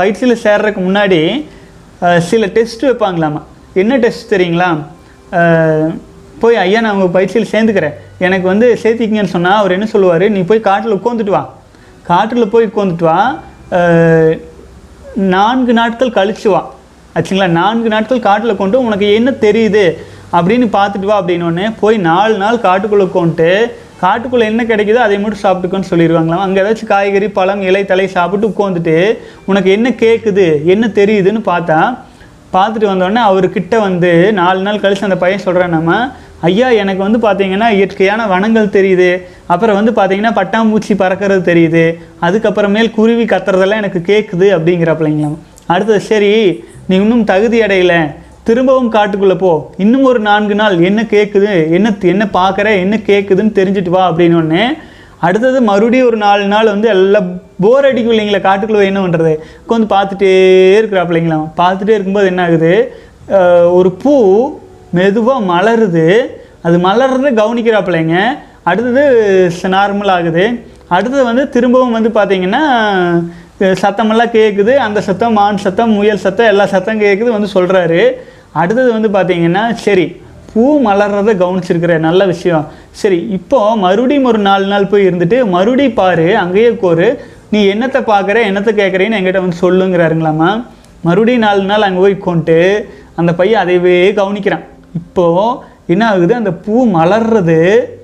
பயிற்சியில் 0.01 0.43
சேர்றதுக்கு 0.45 0.81
முன்னாடி 0.89 1.21
சில 2.29 2.47
டெஸ்ட் 2.57 2.85
வைப்பாங்களாமா? 2.89 3.41
என்ன 3.83 3.97
டெஸ்ட் 4.05 4.33
தெரியுங்களா? 4.35 4.69
போய் 6.43 6.59
ஐயா 6.65 6.81
நான் 6.85 6.97
உங்கள் 6.97 7.15
பயிற்சியில் 7.17 7.53
சேர்ந்துக்கிறேன். 7.53 7.97
எனக்கு 8.27 8.47
வந்து 8.53 8.67
சேர்த்திக்கிங்கன்னு 8.83 9.35
சொன்னால் 9.37 9.61
அவர் 9.61 9.75
என்ன 9.77 9.87
சொல்லுவார்? 9.95 10.25
நீ 10.37 10.41
போய் 10.51 10.67
காட்டில் 10.69 10.97
உட்காந்துட்டு 10.99 11.35
வா. 11.37 11.43
காட்டில் 12.11 12.53
போய் 12.53 12.69
உட்காந்துட்டு 12.71 13.07
வா. 13.11 13.21
நான்கு 15.17 15.73
நாட்கள் 15.73 16.11
கழிச்சு 16.11 16.49
வா 16.49 16.71
ஆச்சுங்களா? 17.15 17.47
நான்கு 17.47 17.89
நாட்கள் 17.89 18.21
காட்டில் 18.21 18.57
கொண்டு 18.57 18.85
உனக்கு 18.85 19.15
என்ன 19.15 19.31
தெரியுது? 19.31 19.97
அப்படின்னு 20.33 20.67
பார்த்துட்டு 20.77 21.09
வா 21.11 21.21
அப்படின்னோடனே 21.21 21.73
போய் 21.81 21.97
நாலு 21.97 22.37
நாள் 22.37 22.57
காட்டுக்குள்ளே 22.57 23.11
கொண்டு 23.11 23.77
காட்டுக்குள்ளே 24.03 24.45
என்ன 24.45 24.65
கிடைக்குதோ 24.65 24.95
அதை 24.95 25.19
மட்டும் 25.19 25.43
சாப்பிட்டுக்கோன்னு 25.43 25.91
சொல்லிடுவாங்களாம். 25.91 26.45
அங்கே 26.45 26.61
ஏதாச்சும் 26.61 26.85
காய்கறி 26.85 27.29
பழம் 27.29 27.63
இலை 27.63 27.85
தலை 27.85 28.07
சாப்பிட்டு 28.07 28.49
உட்காந்துட்டு 28.49 29.19
உனக்கு 29.45 29.71
என்ன 29.71 29.91
கேட்குது 29.91 30.65
என்ன 30.65 30.87
தெரியுதுன்னு 30.87 31.43
பார்த்தா 31.45 31.99
பார்த்துட்டு 32.53 32.91
வந்தோடனே 32.93 33.23
அவர்கிட்ட 33.31 33.79
வந்து 33.79 34.33
நாலு 34.33 34.61
நாள் 34.61 34.79
கழிச்சு 34.79 35.01
அந்த 35.01 35.17
பையன் 35.17 35.39
சொல்கிறேன் 35.39 35.69
நம்ம 35.69 36.11
ஐயா 36.47 36.69
எனக்கு 36.83 37.03
வந்து 37.07 37.19
பார்த்தீங்கன்னா 37.27 37.69
இயற்கையான 37.77 38.27
வனங்கள் 38.33 38.75
தெரியுது. 38.77 39.11
அப்புறம் 39.53 39.79
வந்து 39.79 39.93
பார்த்தீங்கன்னா 39.99 40.33
பட்டாம்பூச்சி 40.39 40.95
பறக்கிறது 41.03 41.43
தெரியுது. 41.51 41.85
அதுக்கப்புறமேல் 42.27 42.91
குருவி 42.99 43.25
கத்துறதெல்லாம் 43.25 43.83
எனக்கு 43.83 44.03
கேட்குது 44.11 44.49
அப்படிங்கிறப்பிள்ளைங்களாம் 44.57 45.39
அடுத்தது 45.75 46.01
சரி 46.11 46.33
நீ 46.89 46.97
இன்னும் 46.97 47.25
தகுதி 47.31 47.59
அடையல. 47.65 47.95
திரும்பவும் 48.49 48.93
காட்டுக்குள்ளே 48.93 49.37
போ. 49.39 49.51
இன்னும் 49.85 50.07
ஒரு 50.11 50.21
நான்கு 50.29 50.55
நாள் 50.61 50.77
என்ன 50.91 51.01
கேட்குது 51.15 51.51
என்ன 51.79 51.89
என்ன 52.13 52.25
பார்க்குற 52.39 52.69
என்ன 52.85 52.99
கேட்குதுன்னு 53.11 53.59
தெரிஞ்சுட்டு 53.59 53.95
வா 53.97 54.05
அப்படின்னு 54.11 54.63
அடுத்தது 55.27 55.59
மறுபடியும் 55.69 56.09
ஒரு 56.09 56.19
நாலு 56.25 56.45
நாள் 56.53 56.71
வந்து 56.73 56.89
எல்லாம் 56.89 57.29
போர் 57.63 57.87
அடிக்கும் 57.89 58.13
இல்லைங்களா 58.15 58.41
காட்டுக்குள்ளே 58.45 58.89
என்ன 58.91 59.01
பண்ணுறது 59.05 59.33
உட்காந்து 59.63 59.89
பார்த்துட்டே 59.95 60.31
இருக்கிறாப்பிள்ளைங்களாம் 60.79 61.47
பார்த்துட்டே 61.61 61.95
இருக்கும்போது 61.97 62.31
என்ன 62.33 62.43
ஆகுது? 62.47 62.73
ஒரு 63.79 63.91
பூ 64.03 64.15
மெதுவாக 64.97 65.47
மலருது. 65.53 66.07
அது 66.67 66.77
மலர்றது 66.87 67.31
கவனிக்கிறாப்பிள்ளைங்க 67.41 68.17
அடுத்தது 68.71 69.03
நார்மல் 69.77 70.13
ஆகுது. 70.17 70.45
அடுத்தது 70.97 71.23
வந்து 71.31 71.45
திரும்பவும் 71.55 71.97
வந்து 71.97 72.11
பார்த்திங்கன்னா 72.17 72.63
சத்தமெல்லாம் 73.83 74.35
கேட்குது 74.39 74.73
அந்த 74.87 74.99
சத்தம் 75.07 75.37
மான் 75.39 75.65
சத்தம் 75.65 75.93
முயல் 75.99 76.25
சத்தம் 76.25 76.51
எல்லா 76.53 76.65
சத்தம் 76.73 77.03
கேட்குது 77.05 77.31
வந்து 77.37 77.49
சொல்கிறாரு 77.55 78.03
அடுத்தது 78.61 78.89
வந்து 78.97 79.09
பார்த்திங்கன்னா 79.17 79.65
சரி 79.87 80.07
பூ 80.51 80.63
மலர்றதை 80.87 81.33
கவனிச்சிருக்கிற 81.41 81.95
நல்ல 82.07 82.23
விஷயம். 82.31 82.65
சரி 83.01 83.19
இப்போது 83.37 83.81
மறுபடியும் 83.83 84.29
ஒரு 84.31 84.41
நாலு 84.47 84.67
நாள் 84.73 84.91
போய் 84.93 85.07
இருந்துட்டு 85.09 85.39
மறுபடி 85.55 85.87
பாரு 85.99 86.29
அங்கேயே 86.43 86.71
கோரு. 86.85 87.09
நீ 87.53 87.61
என்னத்தை 87.73 88.01
பார்க்குற 88.13 88.39
என்னத்தை 88.51 88.73
கேட்குறேன்னு 88.81 89.19
என்கிட்ட 89.19 89.43
வந்து 89.45 89.63
சொல்லுங்கிறாருங்களாமா 89.65 90.51
மறுபடியும் 91.07 91.47
நாலு 91.47 91.63
நாள் 91.73 91.87
அங்கே 91.89 92.03
போய் 92.05 92.17
கொண்டு 92.29 92.59
அந்த 93.21 93.31
பையன் 93.41 93.63
அதையவே 93.65 93.99
கவனிக்கிறான். 94.21 94.65
இப்போது 94.99 95.59
என்ன 95.93 96.03
ஆகுது? 96.13 96.33
அந்த 96.41 96.53
பூ 96.65 96.75
மலர்றது 96.97 97.61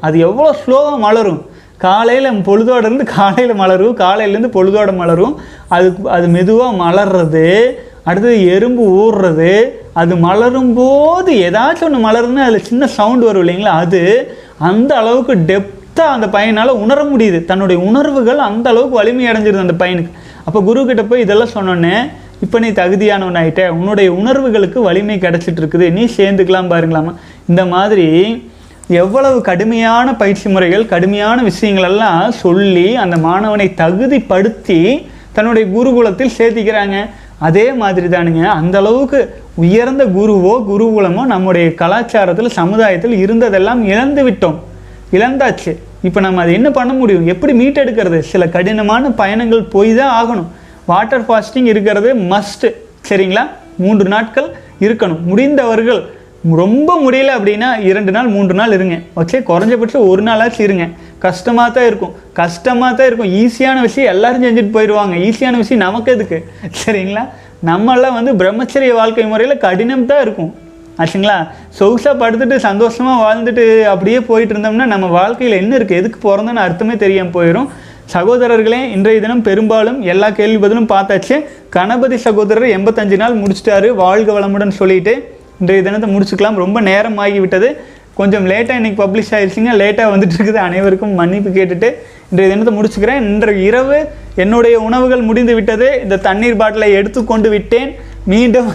அது 0.07 0.16
எவ்வளோ 0.28 0.51
ஸ்லோவாக 0.61 0.99
மலரும். 1.07 1.40
காலையில் 1.84 2.45
பொழுதோட 2.49 2.84
இருந்து 2.88 3.07
காலையில் 3.16 3.61
மலரும் 3.62 3.97
காலையிலேருந்து 4.05 4.51
பொழுதோட 4.57 4.90
மலரும். 5.01 5.34
அது 5.76 5.88
அது 6.16 6.26
மெதுவாக 6.36 6.78
மலர்றது 6.84 7.47
அடுத்தது 8.09 8.36
எறும்பு 8.55 8.84
ஊறுறது 9.03 9.53
அது 10.01 10.14
மலரும் 10.24 10.72
போது 10.78 11.30
ஏதாச்சும் 11.47 11.86
ஒன்று 11.88 12.01
மலருதுன்னா 12.07 12.47
அதில் 12.47 12.66
சின்ன 12.70 12.86
சவுண்ட் 12.97 13.26
வரும் 13.28 13.42
இல்லைங்களா? 13.45 13.74
அது 13.84 14.03
அந்த 14.68 14.90
அளவுக்கு 15.03 15.34
டெப்த்தாக 15.51 16.14
அந்த 16.16 16.26
பையனால் 16.36 16.80
உணர 16.84 17.01
முடியுது. 17.12 17.38
தன்னுடைய 17.51 17.78
உணர்வுகள் 17.88 18.40
அந்த 18.49 18.66
அளவுக்கு 18.72 19.01
வலிமை 19.01 19.26
அடைஞ்சிருது 19.30 19.66
அந்த 19.66 19.76
பையனுக்கு. 19.82 20.12
அப்போ 20.49 20.61
குரு 20.68 20.80
கிட்ட 20.88 21.03
போய் 21.11 21.24
இதெல்லாம் 21.24 21.55
சொன்னோன்னே 21.57 21.97
இப்போ 22.45 22.57
நீ 22.64 22.68
தகுதியானவன் 22.78 23.38
ஆயிட்ட 23.40 23.62
உன்னுடைய 23.78 24.09
உணர்வுகளுக்கு 24.20 24.78
வலிமை 24.86 25.16
கிடச்சிட்டு 25.24 25.61
இருக்குது 25.62 25.86
நீ 25.97 26.03
சேர்ந்துக்கலாம் 26.16 26.72
பாருங்களாமா? 26.72 27.12
இந்த 27.51 27.62
மாதிரி 27.74 28.09
எவ்வளவு 29.03 29.38
கடுமையான 29.49 30.09
பயிற்சி 30.22 30.49
முறைகள் 30.55 30.90
கடுமையான 30.92 31.38
விஷயங்களெல்லாம் 31.51 32.24
சொல்லி 32.45 32.88
அந்த 33.03 33.16
மாணவனை 33.26 33.66
தகுதிப்படுத்தி 33.82 34.80
தன்னுடைய 35.36 35.64
குருகுலத்தில் 35.76 36.34
சேர்த்திக்கிறாங்க. 36.38 36.97
அதே 37.47 37.64
மாதிரி 37.82 38.09
தானுங்க 38.14 38.42
அந்த 38.59 38.76
அளவுக்கு 38.82 39.20
உயர்ந்த 39.62 40.03
குருவோ 40.16 40.53
குருகுலமோ 40.68 41.22
நம்முடைய 41.32 41.68
கலாச்சாரத்தில் 41.80 42.57
சமுதாயத்தில் 42.59 43.16
இருந்ததெல்லாம் 43.24 43.80
இழந்து 43.92 44.22
விட்டோம். 44.26 44.59
இழந்தாச்சு. 45.16 45.72
இப்போ 46.09 46.20
நம்ம 46.26 46.40
அதை 46.45 46.53
என்ன 46.59 46.68
பண்ண 46.78 46.92
முடியும்? 47.01 47.26
எப்படி 47.32 47.53
மீட்டெடுக்கிறது? 47.61 48.18
சில 48.32 48.47
கடினமான 48.57 49.11
பயணங்கள் 49.22 49.64
போய் 49.74 49.92
தான் 50.01 50.14
ஆகணும். 50.20 50.51
வாட்டர் 50.87 51.24
ஃபாஸ்டிங் 51.26 51.68
இருக்கிறது 51.72 52.14
மஸ்ட் 52.32 52.66
சரிங்களா? 53.09 53.45
மூன்று 53.82 54.09
நாட்கள் 54.14 54.49
இருக்கணும். 54.80 55.22
முடிந்தவர்கள் 55.30 56.03
ரொம்ப 56.62 56.91
முடியல 57.05 57.35
அப்படின்னா 57.37 57.68
இரண்டு 57.91 58.11
நாள் 58.11 58.26
மூன்று 58.26 58.55
நாள் 58.55 58.72
இருங்க. 58.72 58.97
ஓகே? 59.20 59.39
குறைஞ்சபட்சம் 59.51 60.09
ஒரு 60.09 60.22
நாளாச்சும் 60.22 60.66
இருங்க. 60.66 60.87
கஷ்டமாக 61.18 61.70
தான் 61.70 61.87
இருக்கும். 61.87 62.12
கஷ்டமாக 62.41 62.91
தான் 62.95 63.07
இருக்கும். 63.07 63.30
ஈஸியான 63.43 63.80
விஷயம் 63.80 64.11
எல்லாரும் 64.14 64.45
செஞ்சுட்டு 64.47 64.74
போயிடுவாங்க. 64.76 65.14
ஈஸியான 65.28 65.57
விஷயம் 65.57 65.85
நமக்கு 65.87 66.12
எதுக்கு? 66.12 66.39
சரிங்களா? 66.82 67.22
நம்மெல்லாம் 67.70 68.16
வந்து 68.18 68.35
பிரம்மச்சரிய 68.43 68.95
வாழ்க்கை 68.95 69.24
முறையில் 69.24 69.62
கடினம் 69.66 70.07
தான் 70.07 70.20
இருக்கும். 70.20 70.53
ஆச்சுங்களா? 70.99 71.37
சொகுசாக 71.78 72.14
படுத்துட்டு 72.22 72.57
சந்தோஷமாக 72.57 73.22
வாழ்ந்துட்டு 73.24 73.64
அப்படியே 73.93 74.20
போயிட்டு 74.20 74.55
இருந்தோம்னா 74.55 74.87
நம்ம 74.95 75.07
வாழ்க்கையில் 75.07 75.61
என்ன 75.62 75.72
இருக்குது 75.78 76.01
எதுக்கு 76.03 76.18
பிறந்தோன்னு 76.26 76.64
அர்த்தமே 76.66 76.97
தெரியாமல் 76.97 77.37
போயிடும் 77.37 77.70
சகோதரர்களே 78.12 78.78
இன்றைய 78.94 79.18
தினம் 79.24 79.42
பெரும்பாலும் 79.46 79.98
எல்லா 80.12 80.28
கேள்வி 80.38 80.59
பதிலும் 80.62 80.88
பார்த்தாச்சு. 80.92 81.36
கணபதி 81.76 82.16
சகோதரர் 82.24 82.66
எண்பத்தஞ்சு 82.76 83.16
நாள் 83.22 83.38
முடிச்சிட்டாரு. 83.42 83.88
வாழ்க 84.00 84.28
வளமுடன் 84.36 84.74
சொல்லிட்டு 84.78 85.12
இன்றைய 85.61 85.82
தினத்தை 85.86 86.09
முடிச்சுக்கலாம். 86.14 86.59
ரொம்ப 86.62 86.78
நேரம் 86.88 87.16
ஆகிவிட்டது 87.24 87.68
கொஞ்சம் 88.18 88.44
லேட்டாக 88.50 88.80
இன்னைக்கு 88.80 88.98
பப்ளிஷ் 89.02 89.32
ஆகிடுச்சிங்க 89.36 89.72
லேட்டாக 89.82 90.12
வந்துட்டு 90.14 90.36
இருக்குது 90.38 90.61
அனைவருக்கும் 90.66 91.14
மன்னிப்பு 91.20 91.52
கேட்டுட்டு 91.57 91.88
இன்றைய 92.30 92.48
தினத்தை 92.52 92.74
முடிச்சுக்கிறேன். 92.78 93.22
இன்று 93.30 93.55
இரவு 93.68 93.98
என்னுடைய 94.44 94.76
உணவுகள் 94.88 95.26
முடிந்து 95.30 95.55
விட்டது 95.59 95.88
இந்த 96.05 96.20
தண்ணீர் 96.28 96.61
பாட்டிலை 96.62 96.90
எடுத்துக்கொண்டு 96.98 97.50
விட்டேன். 97.57 97.90
மீண்டும் 98.34 98.70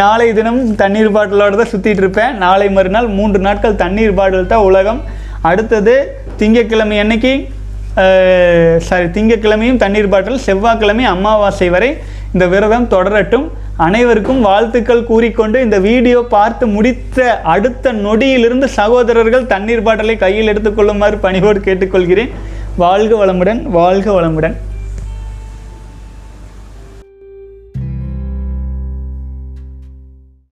நாளை 0.00 0.30
தினம் 0.40 0.62
தண்ணீர் 0.82 1.14
பாட்டிலோடு 1.18 1.60
தான் 1.60 1.72
சுற்றிட்டு 1.74 2.02
இருப்பேன். 2.04 2.32
நாளை 2.44 2.66
மறுநாள் 2.78 3.10
மூன்று 3.18 3.38
நாட்கள் 3.48 3.80
தண்ணீர் 3.84 4.18
பாட்டில் 4.18 4.52
தான் 4.54 4.66
உலகம். 4.70 5.00
அடுத்தது 5.50 5.94
திங்கட்கிழமை 6.40 6.96
அன்னைக்கு 7.04 7.32
சாரி 8.88 9.06
திங்கட்கிழமையும் 9.14 9.80
தண்ணீர் 9.82 10.12
பாட்டில் 10.12 10.44
செவ்வாய்க்கிழமை 10.46 11.04
அமாவாசை 11.14 11.68
வரை 11.74 11.88
இந்த 12.32 12.44
விரதம் 12.52 12.86
தொடரட்டும். 12.94 13.46
அனைவருக்கும் 13.86 14.40
வாழ்த்துக்கள் 14.48 15.08
கூறிக்கொண்டு 15.10 15.58
இந்த 15.66 15.76
வீடியோ 15.86 16.20
பார்த்து 16.36 16.64
முடித்த 16.76 17.26
அடுத்த 17.54 17.92
நொடியிலிருந்து 18.06 18.68
சகோதரர்கள் 18.78 19.50
தண்ணீர் 19.52 19.84
பாட்டிலை 19.88 20.16
கையில் 20.24 20.50
எடுத்துக்கொள்ளுமாறு 20.52 21.18
பணிவோடு 21.26 21.60
கேட்டுக்கொள்கிறேன். 21.68 22.32
வாழ்க 22.84 23.12
வளமுடன் 23.20 23.62
வாழ்க 23.78 24.08
வளமுடன். 24.18 24.56